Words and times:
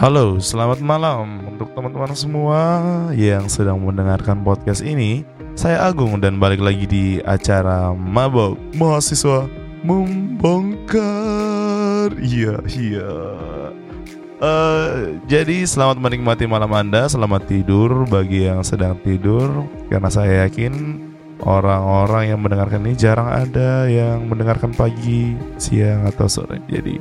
Halo, 0.00 0.40
selamat 0.40 0.80
malam 0.80 1.44
untuk 1.44 1.76
teman-teman 1.76 2.16
semua 2.16 2.80
yang 3.12 3.52
sedang 3.52 3.84
mendengarkan 3.84 4.40
podcast 4.40 4.80
ini. 4.80 5.28
Saya 5.52 5.84
Agung 5.84 6.16
dan 6.24 6.40
balik 6.40 6.64
lagi 6.64 6.88
di 6.88 7.20
acara 7.20 7.92
Mabok 7.92 8.56
Mahasiswa 8.80 9.44
Membongkar. 9.84 10.96
Iya, 12.16 12.64
iya. 12.64 13.12
Eh, 14.40 15.20
jadi 15.28 15.68
selamat 15.68 16.00
menikmati 16.00 16.48
malam 16.48 16.72
Anda, 16.72 17.04
selamat 17.04 17.52
tidur 17.52 18.08
bagi 18.08 18.48
yang 18.48 18.64
sedang 18.64 18.96
tidur 19.04 19.68
karena 19.92 20.08
saya 20.08 20.48
yakin 20.48 20.96
orang-orang 21.44 22.32
yang 22.32 22.40
mendengarkan 22.40 22.88
ini 22.88 22.96
jarang 22.96 23.28
ada 23.28 23.84
yang 23.84 24.24
mendengarkan 24.32 24.72
pagi, 24.72 25.36
siang 25.60 26.08
atau 26.08 26.24
sore. 26.24 26.56
Jadi 26.72 26.96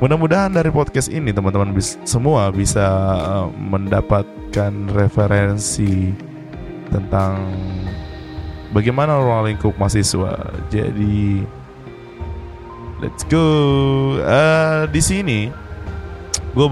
mudah-mudahan 0.00 0.50
dari 0.50 0.72
podcast 0.72 1.12
ini 1.12 1.30
teman-teman 1.30 1.70
bis- 1.70 2.00
semua 2.02 2.48
bisa 2.50 2.84
eh, 3.14 3.46
mendapatkan 3.54 4.72
referensi 4.90 6.10
tentang 6.90 7.52
bagaimana 8.74 9.20
ruang 9.20 9.46
lingkup 9.52 9.76
mahasiswa. 9.78 10.34
Jadi 10.72 11.44
let's 13.04 13.22
go. 13.28 13.46
Eh, 14.18 14.88
di 14.90 15.00
sini 15.04 15.40
gue 16.50 16.66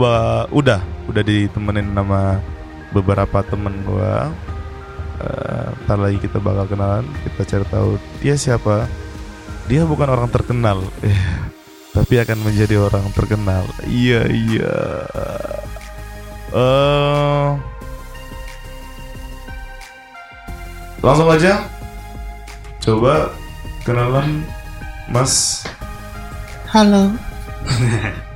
udah 0.50 0.80
udah 1.06 1.22
ditemenin 1.22 1.94
sama 1.94 2.42
beberapa 2.90 3.44
temen 3.46 3.72
gue 3.86 4.14
Eh, 5.18 5.66
ntar 5.82 5.98
lagi 5.98 6.14
kita 6.22 6.38
bakal 6.38 6.70
kenalan 6.70 7.02
kita 7.26 7.42
cari 7.42 7.66
tahu 7.66 7.98
dia 8.22 8.38
siapa 8.38 8.86
dia 9.66 9.82
bukan 9.82 10.06
orang 10.14 10.30
terkenal 10.30 10.78
tapi 11.92 12.20
akan 12.20 12.38
menjadi 12.44 12.76
orang 12.80 13.06
terkenal. 13.16 13.64
Iya 13.88 14.28
iya. 14.28 14.76
Eh 16.52 17.48
langsung 21.00 21.28
aja. 21.30 21.64
Coba 22.82 23.32
kenalan 23.86 24.44
mas. 25.08 25.64
Halo. 26.68 27.12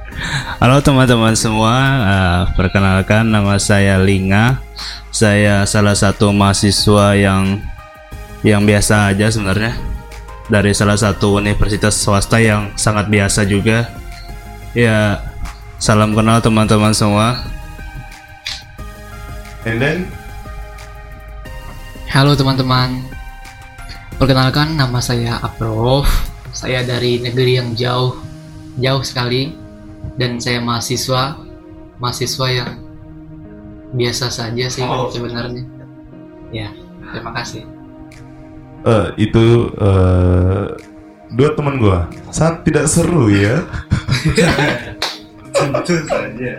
Halo 0.61 0.79
teman-teman 0.85 1.35
semua, 1.35 1.75
Eh, 2.05 2.41
perkenalkan 2.55 3.27
nama 3.27 3.59
saya 3.59 3.99
Linga. 3.99 4.61
Saya 5.13 5.65
salah 5.69 5.97
satu 5.97 6.31
mahasiswa 6.33 7.17
yang 7.17 7.61
yang 8.43 8.65
biasa 8.65 9.13
aja 9.13 9.29
sebenarnya 9.31 9.92
dari 10.53 10.77
salah 10.77 11.01
satu 11.01 11.41
universitas 11.41 11.97
swasta 11.97 12.37
yang 12.37 12.69
sangat 12.77 13.09
biasa 13.09 13.49
juga. 13.49 13.89
Ya, 14.77 15.25
salam 15.81 16.13
kenal 16.13 16.45
teman-teman 16.45 16.93
semua. 16.93 17.41
and 19.65 19.81
then 19.81 19.99
Halo 22.13 22.37
teman-teman. 22.37 23.01
Perkenalkan 24.21 24.77
nama 24.77 25.01
saya 25.01 25.41
Aprof. 25.41 26.05
Saya 26.53 26.85
dari 26.85 27.17
negeri 27.17 27.57
yang 27.57 27.73
jauh, 27.73 28.21
jauh 28.77 29.01
sekali 29.01 29.57
dan 30.21 30.37
saya 30.37 30.61
mahasiswa, 30.61 31.41
mahasiswa 31.97 32.47
yang 32.53 32.71
biasa 33.97 34.29
saja 34.29 34.69
sih 34.69 34.85
Oh. 34.85 35.09
sebenarnya. 35.09 35.65
Ya, 36.53 36.69
terima 37.09 37.33
kasih. 37.33 37.65
Eh 38.83 39.07
itu 39.17 39.45
eh 39.75 40.63
dua 41.33 41.51
teman 41.55 41.79
gua 41.79 41.99
sangat 42.29 42.67
tidak 42.67 42.85
seru 42.87 43.29
ya 43.29 43.63
Tentu 45.53 45.95
saja. 46.09 46.53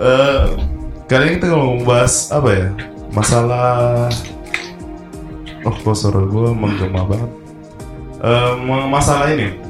Eh, 0.00 0.44
kali 1.04 1.22
ini 1.26 1.34
kita 1.36 1.52
mau 1.52 1.76
bahas 1.84 2.30
apa 2.30 2.48
ya? 2.50 2.66
Masalah 3.10 4.08
Oh, 5.60 5.74
kok 5.76 5.92
suara 5.92 6.24
gue 6.24 6.48
menggema 6.56 7.04
banget. 7.04 7.30
Ma- 8.64 8.88
masalah 8.88 9.28
ini 9.28 9.60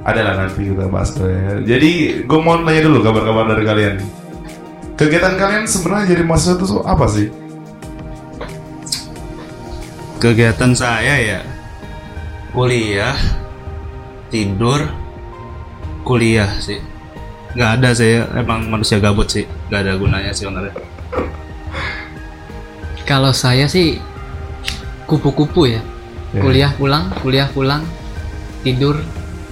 adalah 0.00 0.40
nanti 0.40 0.72
kita 0.72 0.88
bahas 0.88 1.12
ya. 1.12 1.60
Jadi 1.60 2.24
gue 2.24 2.38
mau 2.40 2.56
nanya 2.56 2.88
dulu 2.88 3.04
kabar-kabar 3.04 3.52
dari 3.52 3.64
kalian. 3.68 3.94
Kegiatan 4.96 5.36
kalian 5.36 5.68
sebenarnya 5.68 6.16
jadi 6.16 6.22
mahasiswa 6.24 6.56
itu 6.56 6.66
apa 6.80 7.04
sih? 7.12 7.28
Kegiatan 10.16 10.72
saya 10.72 11.14
ya 11.20 11.40
kuliah, 12.56 13.12
tidur, 14.32 14.80
kuliah 16.08 16.48
sih. 16.56 16.80
Nggak 17.52 17.70
ada 17.80 17.88
saya 17.92 18.24
emang 18.32 18.64
manusia 18.72 18.96
gabut 18.96 19.28
sih, 19.28 19.44
nggak 19.68 19.80
ada 19.84 19.92
gunanya 20.00 20.32
sih 20.32 20.48
sebenarnya. 20.48 20.72
Kalau 23.04 23.36
saya 23.36 23.68
sih 23.68 24.00
kupu-kupu 25.04 25.68
ya. 25.68 25.84
Ya. 26.32 26.40
Kuliah 26.42 26.72
pulang, 26.80 27.12
kuliah 27.20 27.48
pulang, 27.52 27.84
tidur. 28.64 28.96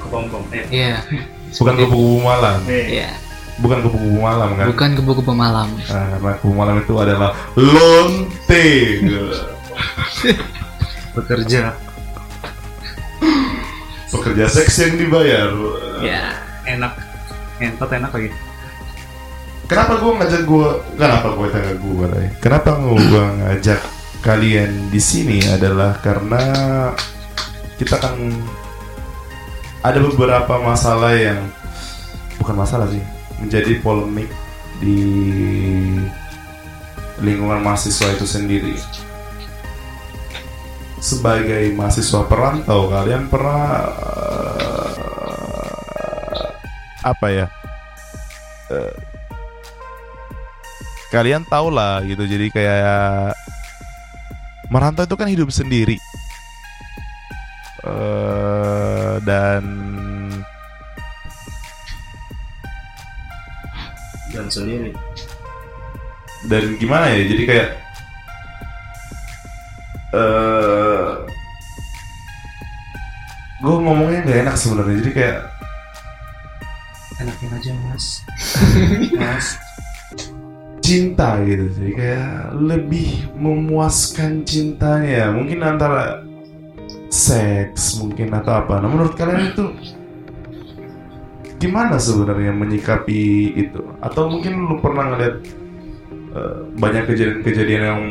Kepompong. 0.00 0.48
Ya, 0.72 1.00
Bukan 1.54 1.76
kupu-kupu 1.78 2.18
malam, 2.24 2.58
ya. 2.66 3.12
bukan 3.62 3.78
kupu-kupu 3.84 4.18
malam 4.18 4.50
kan? 4.58 4.66
Bukan 4.72 4.90
kupu-kupu 4.98 5.32
malam. 5.36 5.68
Nah, 5.86 6.06
karena 6.18 6.32
kupu 6.42 6.52
malam 6.56 6.74
itu 6.82 6.94
adalah 6.98 7.30
lonte. 7.54 8.66
Bekerja. 11.14 11.74
Pekerja 14.10 14.46
seks 14.50 14.74
yang 14.82 14.94
dibayar. 14.98 15.50
Ya. 16.02 16.38
Enak. 16.66 16.92
Entot 17.62 17.90
enak 17.90 18.10
lagi. 18.10 18.30
Kenapa 19.64 19.96
gue 19.96 20.12
ngajak 20.12 20.42
gue? 20.44 20.68
Kenapa 21.00 21.28
gue 21.32 21.46
tanya 21.48 21.74
gue? 21.80 22.04
Ray? 22.12 22.28
Kenapa 22.38 22.76
gue 22.76 23.24
ngajak 23.40 23.80
kalian 24.20 24.92
di 24.92 25.00
sini 25.00 25.40
adalah 25.48 25.96
karena 26.04 26.42
kita 27.80 27.96
kan 28.00 28.16
ada 29.84 29.98
beberapa 30.00 30.60
masalah 30.64 31.12
yang 31.12 31.44
bukan 32.40 32.56
masalah 32.56 32.88
sih 32.88 33.04
menjadi 33.36 33.80
polemik 33.84 34.28
di 34.80 35.00
lingkungan 37.20 37.60
mahasiswa 37.60 38.16
itu 38.16 38.24
sendiri. 38.24 38.76
Sebagai 41.04 41.68
mahasiswa 41.76 42.24
perantau, 42.24 42.88
kalian 42.88 43.28
pernah 43.28 43.92
eh, 43.92 44.88
apa 47.04 47.26
ya? 47.28 47.46
eh, 48.72 48.94
kalian 51.12 51.44
tau 51.44 51.68
lah 51.68 52.00
gitu 52.02 52.24
jadi 52.24 52.48
kayak 52.48 53.36
merantau 54.66 55.04
itu 55.04 55.14
kan 55.14 55.28
hidup 55.28 55.52
sendiri 55.52 56.00
Eh, 57.84 59.14
dan 59.28 59.60
Dan 64.32 64.48
sendiri. 64.48 64.90
dan 66.48 66.80
gimana 66.80 67.12
ya 67.12 67.28
jadi 67.28 67.44
kayak 67.44 67.68
eh 70.14 71.08
gue 73.64 73.76
ngomongnya 73.80 74.20
nggak 74.28 74.40
enak 74.44 74.56
sebenarnya 74.60 74.96
jadi 75.02 75.12
kayak 75.12 75.38
Enakin 77.14 77.50
aja 77.54 77.70
mas. 77.88 78.06
mas. 79.22 79.46
cinta 80.84 81.40
gitu 81.48 81.64
jadi 81.80 81.92
kayak 81.96 82.32
lebih 82.60 83.32
memuaskan 83.40 84.44
cintanya 84.44 85.32
mungkin 85.32 85.64
antara 85.64 86.20
seks 87.08 87.96
mungkin 87.96 88.36
atau 88.36 88.60
apa 88.60 88.84
nah 88.84 88.92
menurut 88.92 89.16
kalian 89.16 89.56
itu 89.56 89.64
gimana 91.56 91.96
sebenarnya 91.96 92.52
menyikapi 92.52 93.56
itu 93.56 93.80
atau 94.04 94.28
mungkin 94.28 94.68
lu 94.68 94.76
pernah 94.84 95.16
ngeliat 95.16 95.36
eh, 96.36 96.58
banyak 96.76 97.08
kejadian-kejadian 97.08 97.82
yang 97.88 98.02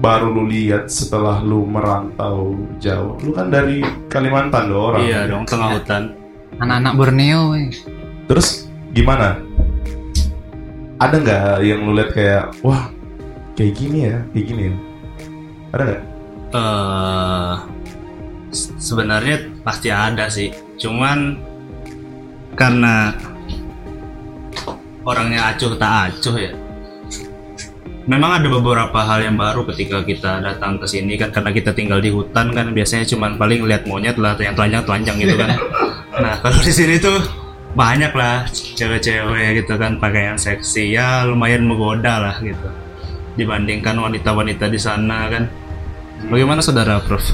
baru 0.00 0.32
lu 0.32 0.48
lihat 0.48 0.88
setelah 0.88 1.40
lu 1.42 1.66
merantau 1.66 2.56
jauh 2.78 3.18
lu 3.22 3.30
kan 3.34 3.50
dari 3.50 3.82
Kalimantan 4.08 4.70
dong 4.70 4.82
orang 4.94 5.02
Iya 5.04 5.20
dong 5.28 5.44
tengah 5.44 5.78
hutan. 5.78 6.02
Anak-anak 6.60 6.92
Borneo, 6.94 7.56
weh. 7.56 7.72
Terus 8.28 8.68
gimana? 8.92 9.40
Ada 11.00 11.16
nggak 11.18 11.42
yang 11.66 11.80
lu 11.82 11.96
lihat 11.96 12.10
kayak 12.14 12.44
wah 12.62 12.86
kayak 13.58 13.74
gini 13.74 13.98
ya, 14.06 14.18
kayak 14.30 14.46
gini 14.46 14.62
ya? 14.68 14.74
Ada 15.72 15.82
nggak? 15.82 16.02
se- 18.52 18.76
sebenarnya 18.76 19.36
pasti 19.64 19.88
ada 19.88 20.28
sih. 20.28 20.52
Cuman 20.76 21.40
karena 22.52 23.16
orangnya 25.02 25.50
acuh 25.50 25.74
tak 25.80 26.12
acuh 26.12 26.36
ya. 26.36 26.52
Memang 28.12 28.44
ada 28.44 28.48
beberapa 28.52 29.00
hal 29.00 29.24
yang 29.24 29.40
baru 29.40 29.64
ketika 29.72 30.04
kita 30.04 30.44
datang 30.44 30.76
ke 30.76 30.84
sini 30.84 31.16
kan 31.16 31.32
karena 31.32 31.48
kita 31.48 31.72
tinggal 31.72 31.96
di 31.96 32.12
hutan 32.12 32.52
kan 32.52 32.68
biasanya 32.76 33.08
cuman 33.08 33.40
paling 33.40 33.64
lihat 33.64 33.88
monyet 33.88 34.20
lah 34.20 34.36
yang 34.36 34.52
telanjang-telanjang 34.52 35.16
gitu 35.16 35.34
kan. 35.40 35.56
Nah 36.12 36.36
kalau 36.44 36.60
di 36.60 36.68
sini 36.68 37.00
tuh 37.00 37.24
banyak 37.72 38.12
lah 38.12 38.44
cewek-cewek 38.52 39.64
gitu 39.64 39.80
kan 39.80 39.96
pakaian 39.96 40.36
seksi 40.36 40.92
ya 40.92 41.24
lumayan 41.24 41.64
menggoda 41.64 42.20
lah 42.20 42.36
gitu 42.44 42.68
dibandingkan 43.40 43.96
wanita-wanita 43.96 44.68
di 44.68 44.76
sana 44.76 45.32
kan 45.32 45.48
bagaimana 46.28 46.60
saudara 46.60 47.00
Prof? 47.00 47.24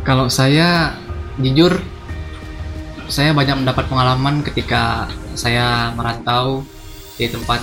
Kalau 0.00 0.32
saya 0.32 0.96
jujur 1.36 1.76
saya 3.12 3.36
banyak 3.36 3.68
mendapat 3.68 3.84
pengalaman 3.84 4.40
ketika 4.40 5.12
saya 5.36 5.92
merantau 5.92 6.64
di 7.20 7.28
tempat 7.28 7.60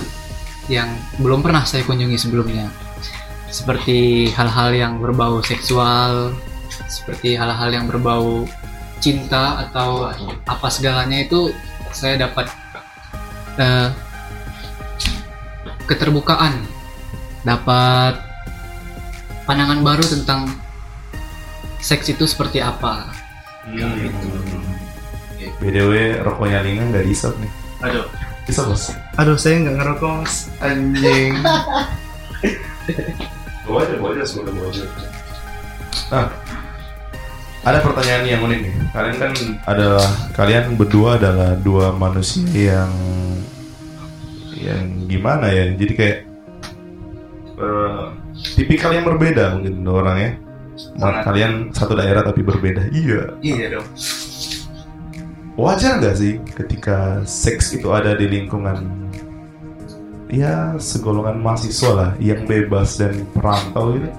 yang 0.66 0.90
belum 1.22 1.42
pernah 1.42 1.62
saya 1.62 1.86
kunjungi 1.86 2.18
sebelumnya. 2.18 2.66
Seperti 3.50 4.30
hal-hal 4.34 4.74
yang 4.74 4.92
berbau 4.98 5.40
seksual, 5.40 6.34
seperti 6.90 7.38
hal-hal 7.38 7.70
yang 7.70 7.86
berbau 7.86 8.44
cinta 8.98 9.68
atau 9.68 10.10
apa 10.48 10.68
segalanya 10.72 11.22
itu 11.22 11.54
saya 11.94 12.26
dapat 12.26 12.50
eh, 13.60 13.88
keterbukaan, 15.86 16.66
dapat 17.46 18.18
pandangan 19.46 19.80
baru 19.86 20.04
tentang 20.04 20.50
seks 21.78 22.10
itu 22.10 22.26
seperti 22.26 22.58
apa. 22.58 23.06
BDW 25.62 26.22
rokoknya 26.26 26.66
Linga 26.66 26.84
nggak 26.90 27.04
diisap 27.06 27.32
nih. 27.38 27.50
Aduh, 27.86 28.06
Bisa 28.46 28.66
bos. 28.66 28.90
Aduh 29.16 29.36
saya 29.36 29.64
nggak 29.64 29.76
ngerokok 29.80 30.10
mas. 30.22 30.34
Anjing. 30.60 31.32
Bawa 33.66 33.82
aja, 33.82 33.94
bawa 33.98 34.14
aja 34.14 34.22
semuanya 34.22 34.52
bawa 34.54 34.68
aja. 34.70 34.84
Nah, 36.06 36.26
ada 37.66 37.78
pertanyaan 37.82 38.24
yang 38.30 38.40
unik 38.46 38.58
nih. 38.62 38.74
Kalian 38.94 39.16
kan 39.18 39.32
adalah 39.66 40.06
kalian 40.38 40.64
berdua 40.78 41.18
adalah 41.18 41.58
dua 41.58 41.90
manusia 41.90 42.46
yang 42.54 42.92
yang 44.54 45.10
gimana 45.10 45.50
ya? 45.50 45.74
Jadi 45.74 45.92
kayak 45.98 46.18
eh, 47.58 48.04
tipikal 48.54 48.94
yang 48.94 49.02
berbeda 49.02 49.58
mungkin 49.58 49.82
dua 49.82 49.96
orang 50.06 50.16
ya. 50.22 50.30
Nah, 51.02 51.10
Sangat. 51.10 51.22
kalian 51.26 51.52
satu 51.74 51.92
daerah 51.98 52.22
tapi 52.22 52.46
berbeda. 52.46 52.86
Iya. 52.94 53.34
Iya 53.42 53.66
dong. 53.80 53.86
Wajar 55.56 56.04
nggak 56.04 56.16
sih 56.20 56.36
ketika 56.52 57.24
seks 57.24 57.72
itu 57.72 57.88
ada 57.88 58.12
di 58.12 58.28
lingkungan 58.28 59.08
ya 60.28 60.76
segolongan 60.76 61.40
mahasiswa 61.40 61.90
lah 61.96 62.10
yang 62.20 62.44
bebas 62.44 63.00
dan 63.00 63.24
perantau 63.32 63.96
itu? 63.96 64.10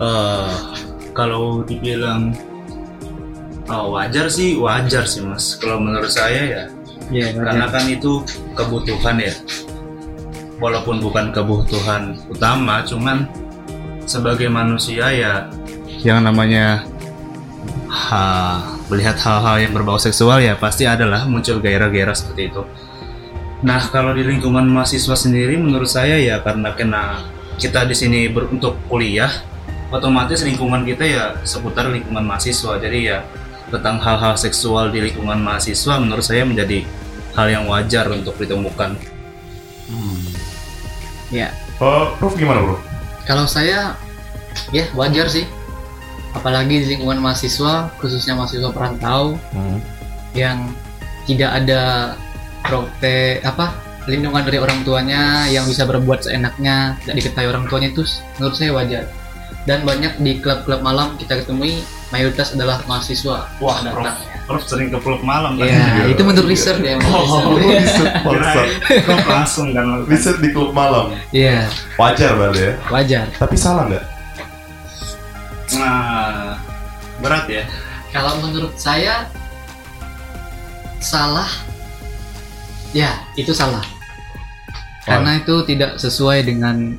Eh, 0.00 0.56
kalau 1.12 1.60
dibilang 1.60 2.32
oh, 3.68 3.92
wajar 3.94 4.32
sih 4.32 4.56
wajar 4.56 5.04
sih 5.04 5.20
mas. 5.20 5.60
Kalau 5.60 5.76
menurut 5.76 6.08
saya 6.08 6.42
ya 6.48 6.64
Iya, 7.12 7.36
karena 7.36 7.68
kan 7.68 7.84
itu 7.84 8.24
kebutuhan 8.56 9.20
ya. 9.20 9.34
Walaupun 10.56 11.04
bukan 11.04 11.34
kebutuhan 11.36 12.16
utama, 12.32 12.80
cuman 12.86 13.28
sebagai 14.08 14.48
manusia 14.48 15.12
ya 15.12 15.34
yang 16.04 16.20
namanya 16.20 16.84
ha, 17.94 18.22
melihat 18.90 19.14
hal-hal 19.22 19.62
yang 19.62 19.72
berbau 19.72 19.96
seksual 19.96 20.42
ya 20.42 20.58
pasti 20.58 20.82
adalah 20.84 21.22
muncul 21.30 21.62
gairah-gairah 21.62 22.10
seperti 22.12 22.50
itu. 22.50 22.62
Nah 23.62 23.80
kalau 23.88 24.10
di 24.12 24.26
lingkungan 24.26 24.66
mahasiswa 24.66 25.14
sendiri 25.14 25.54
menurut 25.56 25.86
saya 25.88 26.18
ya 26.18 26.42
karena 26.42 26.74
kena 26.74 27.22
kita 27.56 27.86
di 27.86 27.94
sini 27.94 28.26
ber- 28.28 28.50
untuk 28.50 28.76
kuliah 28.90 29.30
otomatis 29.94 30.42
lingkungan 30.42 30.82
kita 30.82 31.04
ya 31.06 31.24
seputar 31.46 31.86
lingkungan 31.86 32.26
mahasiswa 32.26 32.76
jadi 32.82 32.98
ya 32.98 33.18
tentang 33.70 34.02
hal-hal 34.02 34.34
seksual 34.34 34.90
di 34.90 35.00
lingkungan 35.00 35.38
mahasiswa 35.40 35.96
menurut 36.02 36.26
saya 36.26 36.42
menjadi 36.44 36.82
hal 37.32 37.46
yang 37.48 37.64
wajar 37.70 38.10
untuk 38.10 38.34
ditemukan. 38.36 38.98
Ya, 41.32 41.50
Oh, 41.82 42.14
Prof 42.22 42.38
gimana 42.38 42.62
bro? 42.62 42.78
kalau 43.26 43.48
saya 43.48 43.98
ya 44.70 44.84
wajar 44.94 45.26
sih. 45.26 45.42
Apalagi 46.34 46.82
di 46.82 46.86
lingkungan 46.88 47.18
mahasiswa, 47.20 47.94
khususnya 47.96 48.34
mahasiswa 48.34 48.68
perantau 48.68 49.38
yang 50.32 50.66
tidak 51.24 51.50
ada 51.54 51.82
prote 52.60 53.40
apa 53.40 53.70
lindungan 54.04 54.42
dari 54.42 54.58
orang 54.58 54.82
tuanya 54.82 55.46
yang 55.46 55.64
bisa 55.64 55.84
berbuat 55.84 56.20
seenaknya 56.20 56.98
tidak 57.00 57.14
diketahui 57.16 57.48
orang 57.48 57.64
tuanya 57.64 57.88
itu 57.88 58.02
menurut 58.36 58.52
saya 58.52 58.70
wajar 58.72 59.04
dan 59.64 59.80
banyak 59.80 60.12
di 60.18 60.36
klub-klub 60.38 60.80
malam 60.80 61.16
kita 61.16 61.40
ketemui 61.40 61.80
mayoritas 62.10 62.52
adalah 62.52 62.84
mahasiswa 62.84 63.48
Wah, 63.56 63.78
datang 63.80 64.12
Prof 64.44 64.60
sering 64.62 64.92
ke 64.92 65.00
klub 65.00 65.24
malam 65.24 65.56
kan? 65.56 65.64
ya 65.64 66.04
itu 66.04 66.20
menurut 66.20 66.44
riset 66.44 66.76
ya 66.78 67.00
Oh, 67.08 67.56
riset. 67.56 68.12
Prof 69.08 69.24
langsung 69.24 69.72
kan 69.72 70.04
Riset 70.04 70.36
di 70.36 70.52
klub 70.52 70.76
malam. 70.76 71.16
iya 71.32 71.64
Wajar 71.96 72.36
berarti 72.36 72.60
ya. 72.60 72.72
wajar 72.92 73.24
Tapi 73.32 73.56
salah 73.56 73.88
nggak? 73.88 74.04
Nah, 75.72 76.60
berat 77.24 77.48
ya. 77.48 77.64
kalau 78.12 78.36
menurut 78.44 78.76
saya 78.76 79.24
salah. 81.00 81.48
Ya 82.94 83.24
itu 83.34 83.50
salah. 83.50 83.82
Karena 85.04 85.42
itu 85.42 85.66
tidak 85.66 85.98
sesuai 85.98 86.46
dengan 86.46 86.96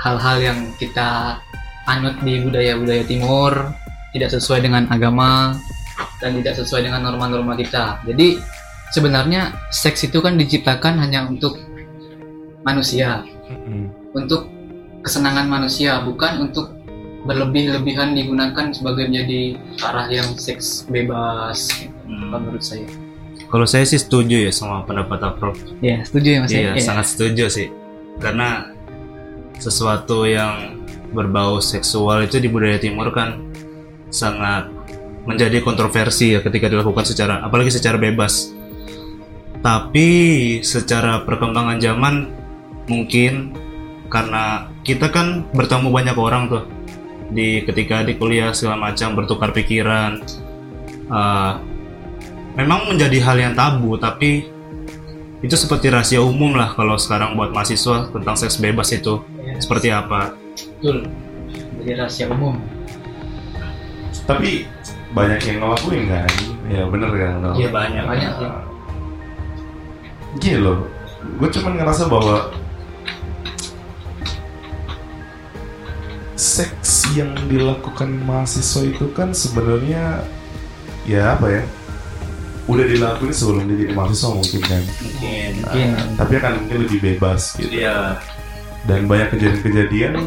hal-hal 0.00 0.36
yang 0.38 0.58
kita 0.78 1.40
anut 1.90 2.16
di 2.22 2.40
budaya-budaya 2.40 3.04
timur 3.04 3.74
tidak 4.16 4.32
sesuai 4.32 4.64
dengan 4.64 4.88
agama 4.88 5.52
dan 6.22 6.38
tidak 6.40 6.56
sesuai 6.56 6.88
dengan 6.88 7.04
norma-norma 7.04 7.52
kita. 7.58 8.00
Jadi 8.08 8.40
sebenarnya 8.94 9.52
seks 9.68 10.08
itu 10.08 10.24
kan 10.24 10.40
diciptakan 10.40 10.96
hanya 11.02 11.28
untuk 11.28 11.60
manusia. 12.64 13.20
Untuk 14.16 14.48
kesenangan 15.04 15.46
manusia 15.46 16.00
bukan 16.00 16.48
untuk 16.48 16.75
berlebih-lebihan 17.26 18.14
digunakan 18.14 18.70
sebagai 18.70 19.10
menjadi 19.10 19.58
arah 19.82 20.06
yang 20.08 20.32
seks 20.36 20.86
bebas 20.86 21.70
Hmm. 22.06 22.30
menurut 22.30 22.62
saya 22.62 22.86
Kalau 23.46 23.62
saya 23.62 23.82
sih 23.82 23.98
setuju 23.98 24.46
ya 24.46 24.50
sama 24.50 24.82
pendapat 24.82 25.38
Prof. 25.38 25.58
ya 25.78 26.02
setuju 26.02 26.28
ya 26.28 26.38
mas 26.42 26.50
Iya, 26.50 26.70
ya? 26.72 26.82
sangat 26.82 27.06
setuju 27.06 27.44
sih. 27.46 27.68
Karena 28.16 28.70
sesuatu 29.56 30.22
yang 30.22 30.82
berbau 31.10 31.58
seksual 31.58 32.26
itu 32.26 32.38
di 32.38 32.46
budaya 32.46 32.76
timur 32.76 33.10
kan 33.10 33.38
sangat 34.10 34.66
menjadi 35.26 35.62
kontroversi 35.62 36.34
ya 36.34 36.42
ketika 36.42 36.66
dilakukan 36.66 37.02
secara 37.02 37.42
apalagi 37.42 37.70
secara 37.70 37.94
bebas. 37.96 38.50
Tapi 39.62 40.08
secara 40.62 41.22
perkembangan 41.22 41.78
zaman 41.78 42.14
mungkin 42.86 43.50
karena 44.06 44.70
kita 44.82 45.10
kan 45.10 45.42
bertemu 45.50 45.90
banyak 45.90 46.14
orang 46.14 46.42
tuh 46.46 46.62
di 47.28 47.62
ketika 47.62 48.02
di 48.02 48.14
kuliah 48.14 48.54
segala 48.54 48.90
macam 48.90 49.14
bertukar 49.14 49.50
pikiran. 49.50 50.22
eh, 51.06 51.52
memang 52.54 52.90
menjadi 52.90 53.18
hal 53.22 53.36
yang 53.38 53.54
tabu 53.54 53.94
tapi 53.94 54.50
itu 55.38 55.54
seperti 55.54 55.92
rahasia 55.92 56.18
umum 56.18 56.56
lah 56.56 56.72
kalau 56.72 56.96
sekarang 56.96 57.36
buat 57.36 57.52
mahasiswa 57.52 58.08
tentang 58.10 58.34
seks 58.34 58.58
bebas 58.58 58.90
itu 58.90 59.20
Ya, 59.38 59.54
seperti 59.62 59.94
apa 59.94 60.34
betul 60.82 61.06
jadi 61.78 62.02
rahasia 62.02 62.26
umum 62.26 62.58
Tapi 64.26 64.66
banyak 65.14 65.38
yang 65.46 65.56
ngelakuin 65.62 66.02
kan? 66.10 66.26
Ya 66.66 66.82
bener 66.82 67.10
kan? 67.14 67.34
Iya, 67.54 67.68
banyak. 67.70 68.02
banyak 68.02 68.32
sih 68.34 68.50
Gini 70.36 70.58
loh, 70.58 70.82
gue 71.38 71.48
cuman 71.48 71.78
ngerasa 71.78 72.10
bahwa 72.10 72.50
seks 76.36 76.85
yang 77.14 77.30
dilakukan 77.46 78.10
mahasiswa 78.26 78.82
itu 78.82 79.06
kan 79.14 79.30
sebenarnya 79.30 80.26
ya 81.06 81.38
apa 81.38 81.46
ya? 81.60 81.62
Udah 82.66 82.82
dilakuin 82.82 83.30
sebelum 83.30 83.62
dia 83.70 83.86
jadi 83.86 83.94
mahasiswa 83.94 84.34
mungkin 84.34 84.60
kan. 84.66 84.82
mungkin 84.82 85.50
mungkin 85.62 85.88
Tapi 86.18 86.32
kan 86.42 86.52
mungkin 86.58 86.78
lebih 86.88 86.98
bebas 86.98 87.54
gitu. 87.54 87.70
iya 87.70 88.18
Dan 88.86 89.06
banyak 89.06 89.34
kejadian-kejadian 89.34 90.26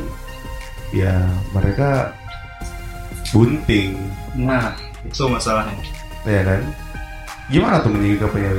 ya 0.96 1.20
mereka 1.52 2.16
bunting, 3.30 3.94
nah 4.34 4.74
itu 5.06 5.22
masalahnya 5.30 5.78
ya 6.26 6.42
kan? 6.42 6.62
Gimana 7.54 7.78
tuh 7.86 7.94
menyikapinya? 7.94 8.58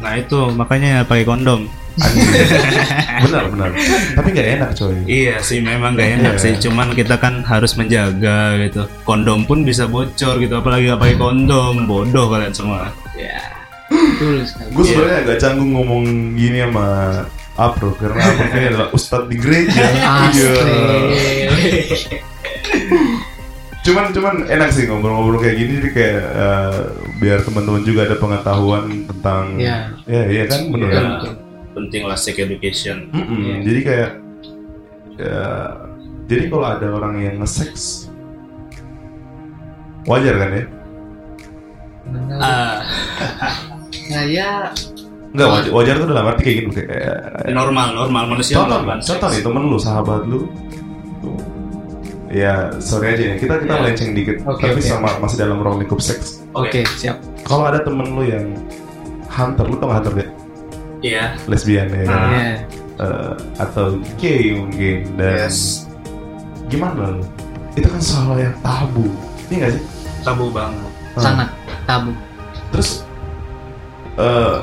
nah 0.00 0.16
itu 0.16 0.38
makanya 0.56 1.04
pakai 1.08 1.24
kondom. 1.24 1.68
benar 3.24 3.44
benar. 3.48 3.70
Tapi 4.12 4.28
nggak 4.30 4.48
enak 4.56 4.70
coy. 4.72 4.96
iya 5.04 5.36
sih 5.38 5.60
memang 5.60 5.92
gak 5.92 6.10
enak 6.16 6.34
Iya. 6.34 6.42
sih 6.42 6.52
cuman 6.60 6.92
kita 6.92 7.16
kan 7.16 7.42
harus 7.42 7.74
menjaga 7.74 8.38
gitu 8.58 8.84
kondom 9.02 9.42
pun 9.42 9.62
bisa 9.62 9.84
bocor 9.84 10.36
gitu 10.36 10.54
apalagi 10.54 10.88
gak 10.88 10.98
pakai 10.98 11.16
kondom 11.16 11.84
bodoh 11.84 12.26
kalian 12.28 12.50
semua 12.50 12.88
ya 13.14 13.36
betul 13.86 14.40
sekali 14.42 14.70
Gue 14.70 14.84
sebenarnya 14.84 15.18
agak 15.20 15.36
canggung 15.38 15.70
ngomong 15.72 16.04
gini 16.34 16.58
sama 16.60 16.86
Apro 17.54 17.92
karena 17.94 18.16
Apro 18.18 18.44
ini 18.48 18.66
adalah 18.68 18.88
ustadz 18.90 19.26
di 19.26 19.36
gereja. 19.36 19.84
Iya. 20.30 20.52
Cuman 23.80 24.12
cuman 24.12 24.34
enak 24.46 24.70
sih 24.70 24.84
ngobrol-ngobrol 24.84 25.40
kayak 25.40 25.56
gini 25.56 25.72
jadi 25.78 25.90
kayak 25.90 26.20
eh, 26.30 26.78
biar 27.16 27.38
teman-teman 27.40 27.80
juga 27.80 28.04
ada 28.04 28.16
pengetahuan 28.16 28.84
tentang 29.04 29.56
Iya. 29.56 29.76
ya 30.04 30.22
iya 30.28 30.44
kan 30.46 30.60
bener 30.68 30.88
Ya, 30.88 30.96
kan? 30.96 31.06
Penting 31.72 32.02
lah 32.02 32.14
sex 32.14 32.34
education 32.36 33.06
Mm-mm, 33.10 33.38
Iya. 33.38 33.54
Jadi 33.62 33.80
kayak 33.80 34.10
ya, 35.16 35.42
jadi 36.26 36.44
kalau 36.46 36.66
ada 36.66 36.86
orang 36.90 37.14
yang 37.18 37.34
nge-sex 37.38 38.06
wajar 40.02 40.34
kan 40.36 40.50
ya? 40.50 40.64
Ah, 42.34 42.80
saya 44.08 44.50
Enggak 45.30 45.46
wajar, 45.46 45.70
wajar 45.70 45.94
tuh 45.96 46.08
dalam 46.10 46.26
arti 46.26 46.42
kayak 46.42 46.56
gini 46.58 46.70
kayak 46.74 47.54
normal 47.54 47.94
normal 47.94 48.24
manusia 48.28 48.58
contoh 48.58 48.82
melakukan 48.82 48.98
contoh 49.04 49.28
nih 49.30 49.42
temen 49.44 49.62
lu 49.64 49.78
sahabat 49.78 50.20
lu 50.26 50.42
tuh. 51.22 51.38
ya 52.26 52.54
sorry 52.82 53.14
aja 53.14 53.24
ya 53.30 53.34
kita 53.38 53.54
kita 53.58 53.70
Ya. 53.70 53.78
melenceng 53.78 54.10
dikit 54.10 54.36
Oke, 54.42 54.62
tapi 54.64 54.78
oke. 54.78 54.90
sama 54.90 55.14
masih 55.18 55.38
dalam 55.38 55.62
ruang 55.62 55.78
lingkup 55.78 56.02
seks 56.02 56.42
oke 56.50 56.82
siap. 56.98 57.22
kalau 57.46 57.62
ada 57.62 57.78
temen 57.78 58.10
lu 58.10 58.26
yang 58.26 58.58
hunter 59.28 59.62
lu 59.62 59.78
tau 59.78 59.86
gak 59.86 59.98
hunter 60.02 60.12
gak 60.18 60.30
iya. 61.00 61.36
Lesbian 61.48 61.88
ya. 61.88 62.04
Kan? 62.04 62.12
Ah. 62.12 62.30
Iya. 62.30 62.52
Eh, 63.00 63.32
atau 63.56 63.96
gay 64.20 64.52
mungkin 64.52 65.08
dan 65.16 65.48
yes. 65.48 65.88
gimana 66.68 67.16
lu 67.16 67.24
itu 67.72 67.88
kan 67.88 68.02
soal 68.02 68.36
yang 68.36 68.52
tabu. 68.60 69.08
Ini 69.48 69.54
gak 69.64 69.72
sih? 69.72 69.84
Tabu 70.20 70.52
banget. 70.52 70.90
Hmm. 71.16 71.22
Sangat 71.22 71.48
tabu. 71.88 72.12
terus 72.70 73.02
eh 74.14 74.56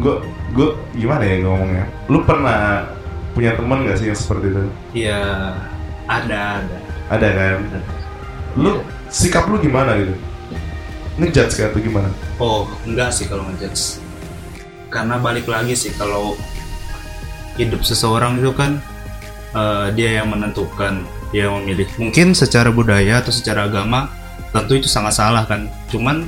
gue 0.00 0.14
gue 0.54 0.68
gimana 0.94 1.22
ya 1.26 1.36
ngomongnya? 1.42 1.84
Lu 2.06 2.22
pernah 2.22 2.86
punya 3.34 3.58
teman 3.58 3.82
gak 3.82 3.98
sih 3.98 4.06
yang 4.08 4.18
seperti 4.18 4.46
itu? 4.54 4.60
Iya 4.94 5.20
ada 6.06 6.62
ada. 6.62 6.78
Ada 7.10 7.28
kan? 7.34 7.58
Lu 8.56 8.80
sikap 9.10 9.50
lu 9.50 9.58
gimana 9.58 9.98
gitu? 9.98 10.14
Ngejudge 11.18 11.52
kayak 11.58 11.74
atau 11.74 11.82
gimana? 11.82 12.08
Oh 12.38 12.64
enggak 12.86 13.10
sih 13.12 13.26
kalau 13.28 13.44
ngejudge 13.50 13.99
karena 14.90 15.16
balik 15.16 15.46
lagi 15.46 15.78
sih 15.78 15.94
kalau 15.94 16.34
hidup 17.56 17.86
seseorang 17.86 18.42
itu 18.42 18.52
kan 18.52 18.82
eh, 19.54 19.86
dia 19.94 20.20
yang 20.22 20.34
menentukan 20.34 21.06
dia 21.30 21.46
yang 21.46 21.62
memilih. 21.62 21.86
Mungkin 21.96 22.34
secara 22.34 22.74
budaya 22.74 23.22
atau 23.22 23.30
secara 23.30 23.70
agama 23.70 24.10
tentu 24.50 24.74
itu 24.76 24.90
sangat 24.90 25.14
salah 25.14 25.46
kan. 25.46 25.70
Cuman 25.90 26.26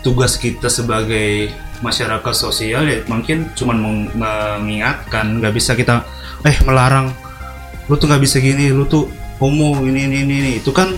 tugas 0.00 0.40
kita 0.40 0.72
sebagai 0.72 1.52
masyarakat 1.78 2.34
sosial 2.34 2.90
ya 2.90 2.98
mungkin 3.06 3.54
cuman 3.54 3.76
meng- 3.78 4.10
mengingatkan 4.18 5.38
nggak 5.38 5.54
bisa 5.54 5.76
kita 5.76 6.02
eh 6.48 6.56
melarang. 6.64 7.12
Lu 7.86 7.96
tuh 8.00 8.08
nggak 8.08 8.22
bisa 8.24 8.40
gini 8.40 8.72
lu 8.72 8.88
tuh 8.88 9.08
homo 9.38 9.78
ini 9.84 10.08
ini 10.08 10.16
ini, 10.24 10.34
ini. 10.42 10.50
itu 10.58 10.72
kan 10.74 10.90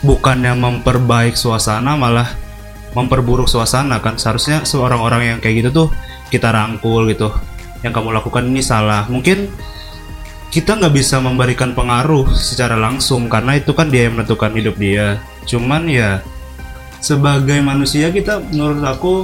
bukan 0.00 0.40
yang 0.44 0.60
memperbaik 0.60 1.36
suasana 1.36 1.96
malah 1.96 2.28
memperburuk 2.92 3.48
suasana 3.48 3.98
kan. 4.04 4.20
Seharusnya 4.20 4.62
seorang 4.68 5.00
orang 5.00 5.22
yang 5.24 5.38
kayak 5.40 5.64
gitu 5.64 5.70
tuh 5.72 5.88
kita 6.30 6.54
rangkul 6.54 7.10
gitu. 7.10 7.28
Yang 7.82 7.92
kamu 7.98 8.08
lakukan 8.14 8.44
ini 8.46 8.62
salah. 8.62 9.10
Mungkin 9.10 9.50
kita 10.50 10.74
nggak 10.78 10.94
bisa 10.94 11.22
memberikan 11.22 11.74
pengaruh 11.78 12.26
secara 12.34 12.74
langsung 12.74 13.30
karena 13.30 13.54
itu 13.54 13.70
kan 13.70 13.86
dia 13.86 14.10
yang 14.10 14.18
menentukan 14.18 14.50
hidup 14.50 14.74
dia. 14.78 15.22
Cuman 15.46 15.86
ya 15.86 16.22
sebagai 16.98 17.62
manusia 17.62 18.10
kita 18.10 18.42
menurut 18.50 18.82
aku 18.82 19.14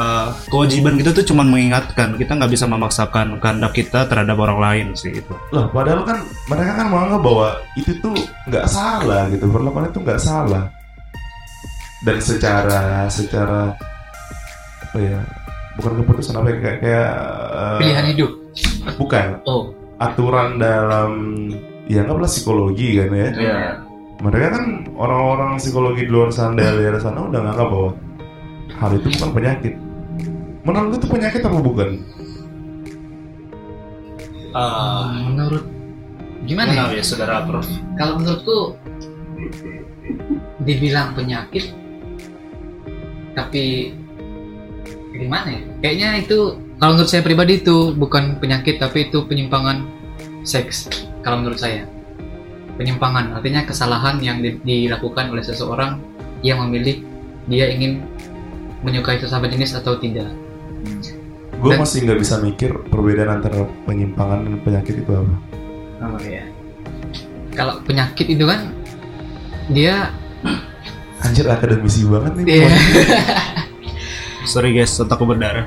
eh, 0.00 0.28
kewajiban 0.48 0.96
kita 0.96 1.12
tuh 1.12 1.28
cuman 1.28 1.52
mengingatkan. 1.52 2.16
Kita 2.16 2.40
nggak 2.40 2.52
bisa 2.56 2.64
memaksakan 2.64 3.36
kehendak 3.36 3.72
kita 3.76 4.08
terhadap 4.08 4.36
orang 4.40 4.58
lain 4.58 4.86
sih 4.96 5.12
itu 5.12 5.34
lah 5.52 5.68
padahal 5.68 6.08
kan 6.08 6.24
mereka 6.48 6.72
kan 6.80 6.86
menganggap 6.88 7.20
bahwa 7.20 7.48
itu 7.76 7.92
tuh 8.00 8.16
nggak 8.48 8.64
salah 8.64 9.28
gitu. 9.28 9.44
Perlakuan 9.48 9.92
itu 9.92 10.00
nggak 10.00 10.20
salah. 10.20 10.72
Dan 12.02 12.18
secara 12.18 13.06
secara 13.06 13.76
apa 14.82 14.98
ya 14.98 15.20
bukan 15.74 15.92
keputusan 15.98 16.34
apa 16.34 16.48
ya 16.48 16.56
kayak, 16.58 16.78
kayak 16.80 17.08
eh, 17.52 17.78
Pilihan 17.80 18.06
hidup. 18.10 18.30
bukan 18.96 19.26
Oh. 19.44 19.72
aturan 19.96 20.56
dalam 20.56 21.10
ya 21.86 22.02
anggaplah 22.02 22.26
psikologi 22.26 22.96
kan 22.96 23.08
ya 23.10 23.28
Iya. 23.32 23.56
mereka 24.18 24.46
kan 24.54 24.64
orang-orang 24.94 25.50
psikologi 25.56 26.04
di 26.04 26.10
luar 26.10 26.28
sana 26.28 26.54
dari 26.54 26.76
daerah 26.78 26.98
sana 26.98 27.24
udah 27.24 27.40
nganggap 27.40 27.68
bahwa 27.68 27.90
hal 28.74 28.90
itu 28.94 29.08
bukan 29.10 29.30
penyakit 29.32 29.74
menurut 30.62 30.92
itu 30.94 31.06
penyakit 31.06 31.40
apa 31.40 31.58
bukan 31.58 31.90
Eh, 34.52 35.04
menurut 35.24 35.64
gimana 36.44 36.70
ya? 36.70 36.84
gimana 36.84 36.92
ya 36.92 37.02
saudara 37.02 37.40
Prof 37.42 37.64
Kalau 37.96 38.20
menurutku 38.20 38.76
dibilang 40.60 41.16
penyakit 41.16 41.72
tapi 43.32 43.96
gimana 45.14 45.48
ya? 45.48 45.60
Kayaknya 45.80 46.08
itu 46.18 46.38
kalau 46.76 46.92
menurut 46.92 47.08
saya 47.08 47.22
pribadi 47.22 47.52
itu 47.56 47.76
bukan 47.92 48.36
penyakit 48.36 48.76
tapi 48.76 49.06
itu 49.06 49.22
penyimpangan 49.22 49.84
seks 50.42 50.88
kalau 51.20 51.38
menurut 51.38 51.56
saya. 51.56 51.84
Penyimpangan 52.72 53.36
artinya 53.36 53.62
kesalahan 53.62 54.16
yang 54.18 54.40
di- 54.40 54.58
dilakukan 54.58 55.28
oleh 55.28 55.40
seseorang 55.40 56.00
yang 56.40 56.58
memilih 56.60 57.04
dia 57.44 57.68
ingin 57.68 58.02
menyukai 58.80 59.16
sesama 59.16 59.46
jenis 59.46 59.74
atau 59.74 59.94
tidak. 59.96 60.26
gue 61.54 61.70
Dan- 61.70 61.78
masih 61.78 62.02
nggak 62.02 62.18
bisa 62.18 62.42
mikir 62.42 62.74
perbedaan 62.90 63.38
antara 63.38 63.62
penyimpangan 63.86 64.42
dan 64.42 64.58
penyakit 64.58 64.98
itu 64.98 65.12
apa 65.12 65.34
Oh 66.02 66.18
ya. 66.18 66.42
Kalau 67.52 67.78
penyakit 67.82 68.26
itu 68.26 68.42
kan 68.42 68.74
dia 69.70 70.10
anjir 71.22 71.46
akademisi 71.46 72.02
banget 72.02 72.32
nih 72.34 72.44
Iya. 72.58 72.70
sorry 74.44 74.72
guys 74.72 74.94
otakku 74.96 75.24
berdarah 75.24 75.66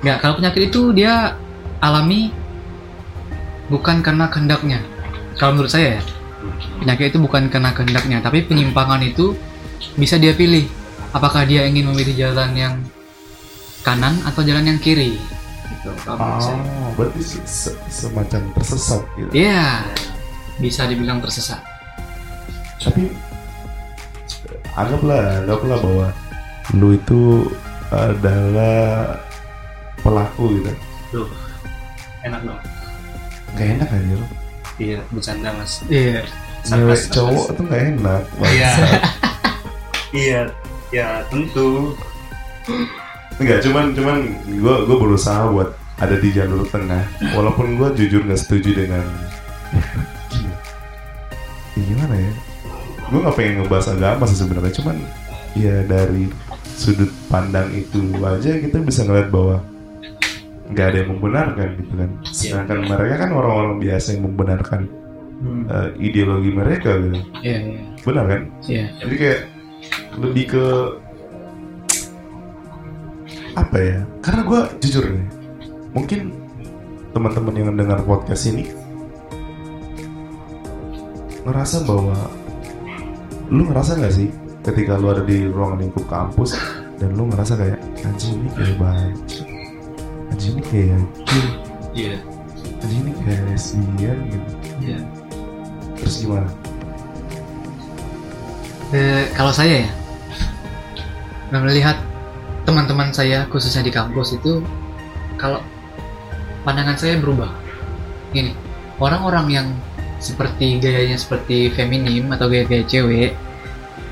Nggak, 0.00 0.16
kalau 0.20 0.34
penyakit 0.36 0.68
itu 0.68 0.92
dia 0.92 1.32
alami 1.80 2.28
bukan 3.66 4.04
karena 4.04 4.28
kehendaknya. 4.28 4.84
Kalau 5.34 5.56
menurut 5.56 5.72
saya 5.72 5.96
ya, 5.96 6.00
penyakit 6.76 7.08
itu 7.08 7.18
bukan 7.18 7.48
karena 7.48 7.72
kehendaknya, 7.72 8.20
tapi 8.20 8.44
penyimpangan 8.44 9.00
itu 9.00 9.32
bisa 9.96 10.20
dia 10.20 10.36
pilih. 10.36 10.68
Apakah 11.10 11.48
dia 11.48 11.64
ingin 11.64 11.88
memilih 11.88 12.12
jalan 12.20 12.52
yang 12.52 12.74
kanan 13.80 14.20
atau 14.28 14.44
jalan 14.44 14.68
yang 14.68 14.76
kiri? 14.76 15.16
Gitu, 15.72 15.88
kalau 16.04 16.20
menurut 16.20 16.44
saya. 16.44 16.60
oh 16.60 16.90
berarti 16.94 17.20
se- 17.24 17.48
se- 17.48 17.78
semacam 17.88 18.40
tersesat 18.52 19.00
gitu 19.16 19.28
Iya, 19.32 19.88
bisa 20.60 20.84
dibilang 20.84 21.24
tersesat. 21.24 21.64
tapi 22.76 23.08
anggaplah 24.76 25.40
anggaplah 25.40 25.78
bahwa 25.80 26.06
lu 26.72 26.96
itu 26.96 27.52
adalah 27.92 29.20
pelaku 30.00 30.56
gitu 30.56 30.72
Duh, 31.12 31.28
enak 32.24 32.40
dong 32.40 32.60
nggak 33.54 33.68
enak 33.78 33.88
aja 33.92 34.14
lu 34.16 34.26
iya 34.80 34.98
bercanda 35.12 35.50
mas 35.54 35.84
Iya. 35.86 36.24
Cewek 36.64 36.96
Sarkas, 36.96 37.12
cowok 37.12 37.46
tuh 37.60 37.64
nggak 37.68 37.82
enak 37.92 38.22
Iya. 38.40 38.70
iya 40.24 40.40
ya 40.88 41.20
tentu 41.28 41.92
Enggak, 43.34 43.66
cuman 43.66 43.90
cuman 43.92 44.18
gue 44.46 44.76
gue 44.86 44.96
berusaha 44.96 45.50
buat 45.50 45.74
ada 45.98 46.16
di 46.22 46.30
jalur 46.30 46.62
tengah. 46.70 47.02
Walaupun 47.34 47.76
gue 47.76 47.88
jujur 47.98 48.22
nggak 48.24 48.40
setuju 48.40 48.70
dengan. 48.72 49.04
Ya, 51.74 51.82
gimana 51.90 52.14
ya? 52.14 52.32
Gue 53.10 53.18
nggak 53.18 53.34
pengen 53.34 53.54
ngebahas 53.66 53.90
agama 53.90 54.30
sih 54.30 54.38
sebenarnya, 54.38 54.70
cuman 54.78 54.96
ya 55.58 55.82
dari 55.82 56.30
sudut 56.74 57.10
pandang 57.30 57.70
itu 57.70 57.98
aja 58.20 58.58
kita 58.58 58.82
bisa 58.82 59.06
ngeliat 59.06 59.30
bahwa 59.30 59.62
nggak 60.64 60.86
ada 60.90 60.98
yang 61.00 61.10
membenarkan 61.16 61.68
gitu 61.78 61.92
kan. 61.94 62.10
Sedangkan 62.26 62.78
mereka 62.82 63.14
kan 63.20 63.30
orang-orang 63.32 63.74
biasa 63.78 64.06
yang 64.16 64.24
membenarkan 64.28 64.82
Hmm. 65.34 65.66
eh, 65.66 65.90
ideologi 66.00 66.48
mereka 66.48 66.94
gitu. 66.94 67.20
Iya, 67.42 67.58
iya. 67.68 67.80
Benar 68.00 68.24
kan? 68.24 68.42
Iya. 68.64 68.84
Jadi 69.02 69.14
kayak 69.18 69.40
lebih 70.16 70.44
ke 70.46 70.64
apa 73.54 73.76
ya? 73.76 73.98
Karena 74.22 74.40
gue 74.46 74.60
jujur 74.80 75.04
nih, 75.10 75.26
mungkin 75.92 76.20
teman-teman 77.12 77.54
yang 77.54 77.68
mendengar 77.74 77.98
podcast 78.02 78.46
ini 78.48 78.70
ngerasa 81.44 81.84
bahwa 81.84 82.16
lu 83.52 83.68
ngerasa 83.68 84.00
nggak 84.00 84.14
sih 84.14 84.28
ketika 84.64 84.96
lu 84.96 85.12
ada 85.12 85.20
di 85.20 85.44
ruang 85.44 85.76
lingkup 85.76 86.08
kampus 86.08 86.56
dan 86.96 87.12
lu 87.12 87.28
ngerasa 87.28 87.52
kayak 87.60 87.78
anjing 88.00 88.40
ini 88.40 88.48
kayak 88.56 88.76
baju, 88.80 89.40
anjing 90.32 90.52
ini 90.56 90.62
kayak 90.64 91.02
gay, 91.28 91.46
iya. 91.92 92.16
Anjing 92.80 93.00
ini 93.04 93.12
kayak 93.20 93.40
lesbian 93.52 94.18
gitu. 94.32 94.50
iya. 94.80 94.98
Terus 96.00 96.14
gimana? 96.24 96.48
Eh, 98.94 99.24
kalau 99.36 99.52
saya 99.52 99.84
ya 99.84 99.90
melihat 101.54 101.94
teman-teman 102.66 103.14
saya 103.14 103.46
khususnya 103.46 103.86
di 103.86 103.92
kampus 103.94 104.34
itu 104.34 104.64
kalau 105.36 105.60
pandangan 106.64 106.96
saya 106.96 107.20
berubah. 107.20 107.52
Gini 108.32 108.56
orang-orang 108.96 109.46
yang 109.52 109.68
seperti 110.18 110.80
gayanya 110.80 111.20
seperti 111.20 111.68
feminim 111.76 112.32
atau 112.32 112.48
gaya-gaya 112.48 112.82
cewek 112.88 113.36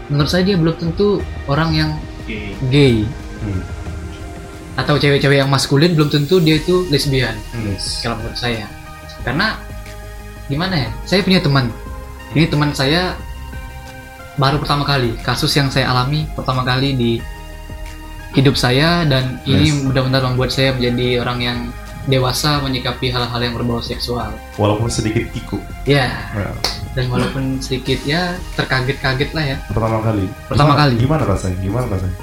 menurut 0.08 0.30
saya 0.30 0.42
dia 0.46 0.56
belum 0.58 0.74
tentu 0.78 1.22
orang 1.46 1.70
yang 1.74 1.90
gay. 2.70 3.04
Hmm. 3.42 3.62
atau 4.72 4.96
cewek-cewek 4.96 5.36
yang 5.36 5.52
maskulin 5.52 5.92
belum 5.92 6.08
tentu 6.08 6.40
dia 6.40 6.56
itu 6.56 6.88
lesbian. 6.88 7.36
Hmm. 7.52 7.76
kalau 8.00 8.16
menurut 8.22 8.38
saya. 8.38 8.64
Karena 9.20 9.58
gimana 10.48 10.88
ya? 10.88 10.90
Saya 11.04 11.20
punya 11.20 11.44
teman. 11.44 11.68
Ini 12.32 12.48
teman 12.48 12.72
saya 12.72 13.12
baru 14.40 14.56
pertama 14.56 14.88
kali. 14.88 15.12
Kasus 15.20 15.52
yang 15.52 15.68
saya 15.68 15.92
alami 15.92 16.24
pertama 16.32 16.64
kali 16.64 16.96
di 16.96 17.12
hidup 18.32 18.56
saya 18.56 19.04
dan 19.04 19.36
ini 19.44 19.68
Yes. 19.68 19.84
benar-benar 19.92 20.22
membuat 20.32 20.50
saya 20.56 20.72
menjadi 20.72 21.20
orang 21.20 21.38
yang 21.44 21.58
dewasa 22.04 22.58
menyikapi 22.58 23.08
hal-hal 23.08 23.38
yang 23.38 23.54
berbau 23.54 23.78
seksual 23.78 24.34
Walaupun 24.58 24.90
sedikit 24.90 25.30
kiku. 25.30 25.58
ya 25.84 26.10
Nah, 26.34 26.54
dan 26.92 27.08
walaupun 27.08 27.56
sedikit 27.58 28.02
ya 28.02 28.36
terkaget-kaget 28.52 29.30
lah 29.32 29.44
ya 29.44 29.56
pertama 29.70 30.02
kali. 30.02 30.26
Pertama 30.44 30.72
Gimana- 30.72 30.80
kali. 30.82 30.94
Gimana 30.98 31.22
rasanya? 31.24 31.56
Gimana 31.62 31.86
rasanya? 31.88 32.16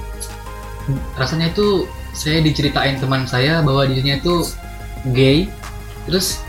rasanya 1.15 1.48
itu 1.50 1.86
saya 2.12 2.41
diceritain 2.41 2.98
teman 2.98 3.24
saya 3.24 3.62
bahwa 3.62 3.86
dirinya 3.86 4.17
itu 4.17 4.41
gay 5.13 5.45
terus 6.03 6.41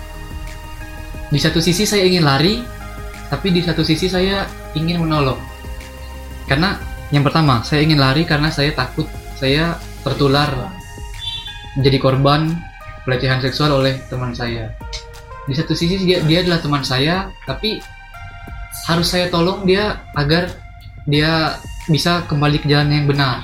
di 1.28 1.36
satu 1.36 1.60
sisi 1.60 1.84
saya 1.84 2.08
ingin 2.08 2.24
lari 2.24 2.64
tapi 3.28 3.52
di 3.52 3.60
satu 3.60 3.84
sisi 3.84 4.08
saya 4.08 4.48
ingin 4.72 5.04
menolong 5.04 5.36
karena 6.48 6.80
yang 7.12 7.20
pertama 7.20 7.60
saya 7.60 7.84
ingin 7.84 8.00
lari 8.00 8.24
karena 8.24 8.48
saya 8.48 8.72
takut 8.72 9.04
saya 9.36 9.76
tertular 10.00 10.72
menjadi 11.76 11.98
korban 12.00 12.56
pelecehan 13.10 13.42
seksual 13.42 13.82
oleh 13.82 13.98
teman 14.06 14.30
saya 14.30 14.70
di 15.50 15.58
satu 15.58 15.74
sisi 15.74 16.06
dia, 16.06 16.22
dia 16.22 16.46
adalah 16.46 16.62
teman 16.62 16.86
saya 16.86 17.26
tapi 17.42 17.82
harus 18.86 19.10
saya 19.10 19.26
tolong 19.26 19.66
dia 19.66 19.98
agar 20.14 20.46
dia 21.10 21.58
bisa 21.90 22.22
kembali 22.30 22.62
ke 22.62 22.70
jalan 22.70 22.94
yang 22.94 23.06
benar 23.10 23.42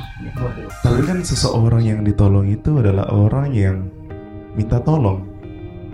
Tapi 0.86 1.02
kan 1.02 1.18
seseorang 1.26 1.82
yang 1.82 2.00
ditolong 2.06 2.46
itu 2.46 2.78
adalah 2.78 3.10
orang 3.10 3.50
yang 3.50 3.90
minta 4.54 4.78
tolong. 4.86 5.26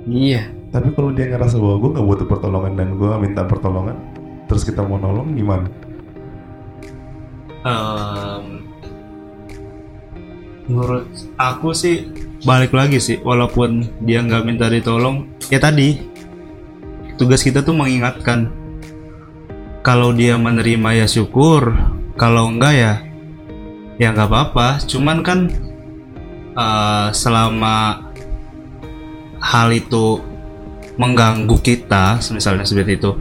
iya 0.05 0.53
Tapi 0.69 0.93
kalau 0.93 1.17
dia 1.17 1.33
ngerasa 1.33 1.57
bahwa 1.57 1.77
gue 1.81 1.91
nggak 1.97 2.07
butuh 2.13 2.27
pertolongan 2.29 2.73
dan 2.77 2.89
gue 3.01 3.13
minta 3.17 3.43
pertolongan, 3.49 3.97
terus 4.53 4.69
kita 4.69 4.85
mau 4.85 5.01
nolong 5.01 5.33
gimana? 5.33 5.69
Em, 7.65 8.45
menurut 10.69 11.09
aku 11.37 11.77
sih 11.77 12.09
balik 12.43 12.75
lagi 12.75 12.99
sih 12.99 13.19
walaupun 13.23 13.87
dia 14.03 14.23
nggak 14.23 14.43
minta 14.43 14.67
ditolong. 14.67 15.31
Ya 15.51 15.63
tadi 15.63 15.99
tugas 17.15 17.43
kita 17.47 17.63
tuh 17.63 17.75
mengingatkan 17.75 18.51
kalau 19.83 20.11
dia 20.11 20.35
menerima 20.39 21.03
ya 21.03 21.07
syukur 21.07 21.75
kalau 22.19 22.51
enggak 22.51 22.75
ya 22.75 22.93
ya 23.99 24.09
nggak 24.11 24.29
apa-apa. 24.29 24.83
Cuman 24.91 25.23
kan 25.23 25.39
eh, 26.59 27.09
selama 27.15 28.11
hal 29.43 29.69
itu 29.75 30.23
mengganggu 30.99 31.57
kita 31.63 32.21
misalnya 32.31 32.69
seperti 32.69 33.01
itu 33.01 33.17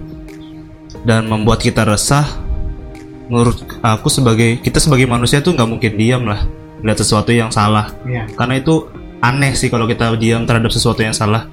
dan 1.08 1.26
membuat 1.26 1.64
kita 1.64 1.88
resah 1.88 2.28
menurut 3.32 3.64
aku 3.80 4.12
sebagai 4.12 4.60
kita 4.60 4.78
sebagai 4.78 5.08
manusia 5.08 5.40
tuh 5.40 5.56
nggak 5.56 5.70
mungkin 5.72 5.94
diam 5.96 6.28
lah 6.28 6.44
lihat 6.82 6.98
sesuatu 6.98 7.30
yang 7.30 7.54
salah. 7.54 7.94
Iya. 8.04 8.26
karena 8.34 8.58
itu 8.58 8.90
aneh 9.22 9.54
sih 9.54 9.70
kalau 9.70 9.86
kita 9.86 10.10
diam 10.16 10.44
terhadap 10.44 10.70
sesuatu 10.70 11.00
yang 11.00 11.14
salah 11.14 11.46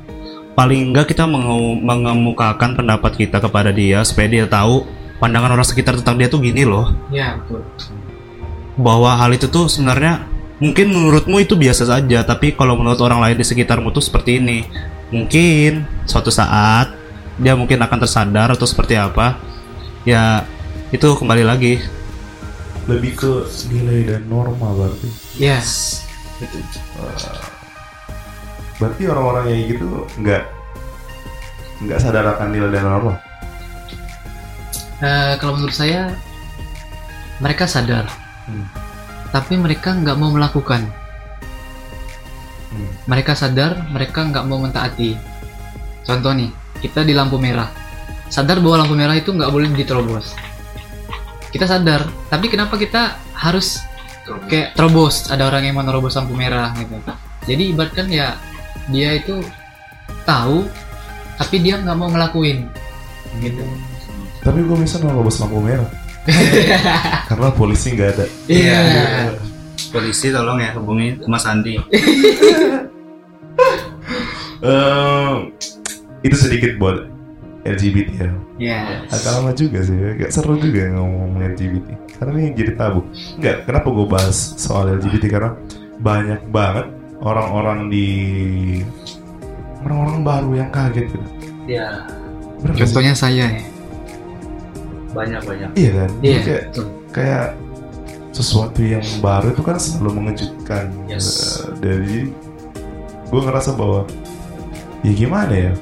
paling 0.53 0.91
enggak 0.91 1.09
kita 1.09 1.25
menge- 1.25 1.79
mengemukakan 1.79 2.75
pendapat 2.75 3.15
kita 3.15 3.39
kepada 3.39 3.71
dia 3.71 4.03
supaya 4.03 4.27
dia 4.27 4.45
tahu 4.45 4.83
pandangan 5.19 5.55
orang 5.55 5.63
sekitar 5.63 5.95
tentang 5.95 6.17
dia 6.17 6.27
tuh 6.27 6.41
gini 6.41 6.65
loh 6.65 6.91
Iya, 7.09 7.39
betul. 7.45 7.63
bahwa 8.75 9.15
hal 9.15 9.31
itu 9.33 9.47
tuh 9.47 9.67
sebenarnya 9.67 10.27
mungkin 10.59 10.91
menurutmu 10.91 11.39
itu 11.39 11.55
biasa 11.55 11.87
saja 11.87 12.23
tapi 12.23 12.51
kalau 12.53 12.75
menurut 12.75 12.99
orang 12.99 13.23
lain 13.23 13.39
di 13.39 13.47
sekitarmu 13.47 13.91
tuh 13.91 14.03
seperti 14.03 14.39
ini 14.39 14.67
mungkin 15.09 15.87
suatu 16.03 16.29
saat 16.29 16.91
dia 17.39 17.55
mungkin 17.55 17.79
akan 17.79 17.99
tersadar 18.03 18.51
atau 18.51 18.67
seperti 18.67 18.99
apa 18.99 19.39
ya 20.03 20.43
itu 20.91 21.07
kembali 21.15 21.45
lagi 21.45 21.79
Lebih 22.89 23.13
ke 23.15 23.33
nilai 23.69 24.01
dan 24.09 24.23
norma 24.27 24.73
berarti. 24.73 25.13
Yes. 25.37 26.01
Berarti 28.79 29.03
orang-orang 29.11 29.45
yang 29.51 29.61
gitu 29.69 29.87
nggak 30.23 30.43
nggak 31.79 31.99
sadar 31.99 32.25
akan 32.35 32.49
nilai 32.51 32.71
dan 32.71 32.87
norma. 32.87 33.15
Eh, 34.99 35.35
kalau 35.39 35.55
menurut 35.59 35.75
saya 35.75 36.11
mereka 37.39 37.71
sadar, 37.71 38.11
Hmm. 38.51 38.67
tapi 39.31 39.55
mereka 39.55 39.95
nggak 39.95 40.19
mau 40.19 40.35
melakukan. 40.35 40.91
Hmm. 42.71 42.91
Mereka 43.07 43.39
sadar, 43.39 43.87
mereka 43.95 44.27
nggak 44.27 44.45
mau 44.47 44.59
mentaati. 44.59 45.15
Contoh 46.03 46.35
nih, 46.35 46.51
kita 46.83 47.07
di 47.07 47.15
lampu 47.15 47.39
merah, 47.39 47.71
sadar 48.27 48.59
bahwa 48.59 48.83
lampu 48.83 48.99
merah 48.99 49.15
itu 49.15 49.31
nggak 49.31 49.51
boleh 49.51 49.71
diterobos. 49.71 50.35
Kita 51.49 51.65
sadar, 51.65 52.05
tapi 52.27 52.51
kenapa 52.51 52.75
kita 52.75 53.23
harus 53.39 53.79
kayak 54.51 54.75
terobos? 54.75 55.31
Ada 55.31 55.47
orang 55.47 55.63
yang 55.63 55.79
mau 55.79 55.87
nerobos 55.87 56.19
lampu 56.19 56.35
merah 56.35 56.75
gitu. 56.75 56.99
Jadi 57.49 57.63
ibaratkan 57.73 58.11
ya 58.11 58.35
dia 58.89 59.17
itu 59.21 59.41
tahu, 60.25 60.65
tapi 61.37 61.57
dia 61.61 61.81
nggak 61.81 61.97
mau 61.97 62.09
ngelakuin. 62.09 62.69
Gitu. 63.41 63.63
Tapi 64.45 64.65
gue 64.65 64.77
bisa 64.81 64.97
nerobos 65.01 65.41
lampu 65.41 65.61
merah. 65.61 65.89
Karena 67.29 67.49
polisi 67.53 67.97
nggak 67.97 68.11
ada. 68.17 68.27
Iya. 68.49 68.81
polisi 69.89 70.29
tolong 70.29 70.61
ya 70.61 70.77
hubungi 70.77 71.17
Mas 71.25 71.49
Andi 71.49 71.81
Eh, 74.59 75.35
itu 76.27 76.35
sedikit 76.35 76.83
buat 76.83 77.07
LGBT 77.63 78.11
ya. 78.19 78.31
Iya. 78.59 78.81
Agak 79.07 79.33
lama 79.39 79.51
juga 79.55 79.87
sih, 79.87 79.95
agak 79.95 80.35
seru 80.35 80.59
juga 80.59 80.99
ngomong 80.99 81.39
LGBT. 81.55 81.87
Karena 82.19 82.35
ini 82.43 82.51
jadi 82.59 82.73
tabu. 82.75 83.07
Enggak, 83.39 83.71
kenapa 83.71 83.87
gue 83.95 84.07
bahas 84.11 84.59
soal 84.59 84.99
LGBT 84.99 85.25
karena 85.31 85.51
banyak 86.03 86.43
banget 86.51 86.87
orang-orang 87.23 87.91
di 87.91 88.09
orang-orang 89.83 90.19
baru 90.23 90.51
yang 90.55 90.71
kaget 90.71 91.07
gitu. 91.11 91.27
ya 91.69 91.87
sih? 92.63 92.75
Contohnya 92.75 93.15
saya 93.15 93.45
ya. 93.59 93.63
banyak 95.09 95.41
banyak 95.43 95.71
Iya 95.75 95.91
kan? 95.95 96.11
Iya. 96.21 96.39
kayak, 96.45 96.65
kayak 97.15 97.47
sesuatu 98.31 98.81
yang 98.85 99.03
baru 99.19 99.51
itu 99.51 99.63
kan 99.65 99.77
selalu 99.81 100.11
mengejutkan. 100.23 100.87
Yes. 101.11 101.59
Eh, 101.65 101.75
Jadi 101.83 102.19
gue 103.29 103.41
ngerasa 103.43 103.75
bahwa 103.75 104.07
ya 105.03 105.13
gimana 105.15 105.55
ya? 105.55 105.73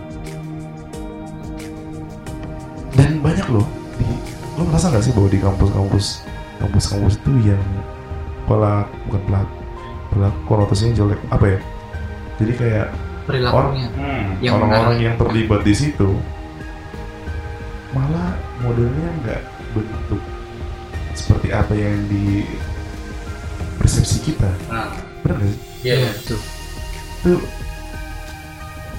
Dan 2.97 3.21
banyak 3.21 3.47
loh. 3.53 3.67
Di, 4.01 4.05
lo 4.57 4.63
ngerasa 4.73 4.89
nggak 4.89 5.05
sih 5.05 5.13
bahwa 5.13 5.29
di 5.29 5.41
kampus-kampus 5.41 6.07
kampus-kampus 6.57 7.21
itu 7.21 7.53
yang 7.53 7.65
pelak 8.49 8.89
bukan 9.05 9.21
pelak 9.29 9.49
pelak 10.17 10.35
konotasinya 10.49 10.97
jelek 10.97 11.21
apa 11.29 11.45
ya? 11.45 11.59
Jadi 12.41 12.53
kayak 12.57 12.89
perilakunya. 13.29 13.89
Yang 14.41 14.55
orang-orang 14.57 14.99
yang 15.05 15.15
terlibat 15.21 15.61
di 15.61 15.75
situ 15.77 16.17
malah 17.93 18.37
modelnya 18.61 19.09
nggak 19.25 19.43
bentuk 19.73 20.23
seperti 21.17 21.49
apa 21.49 21.73
yang 21.73 21.97
di 22.13 22.45
persepsi 23.81 24.21
kita 24.21 24.51
nah 24.69 24.93
benar 25.25 25.41
nggak 25.41 25.49
sih 25.49 25.61
iya 25.81 26.11
betul. 26.13 26.41
itu 27.25 27.33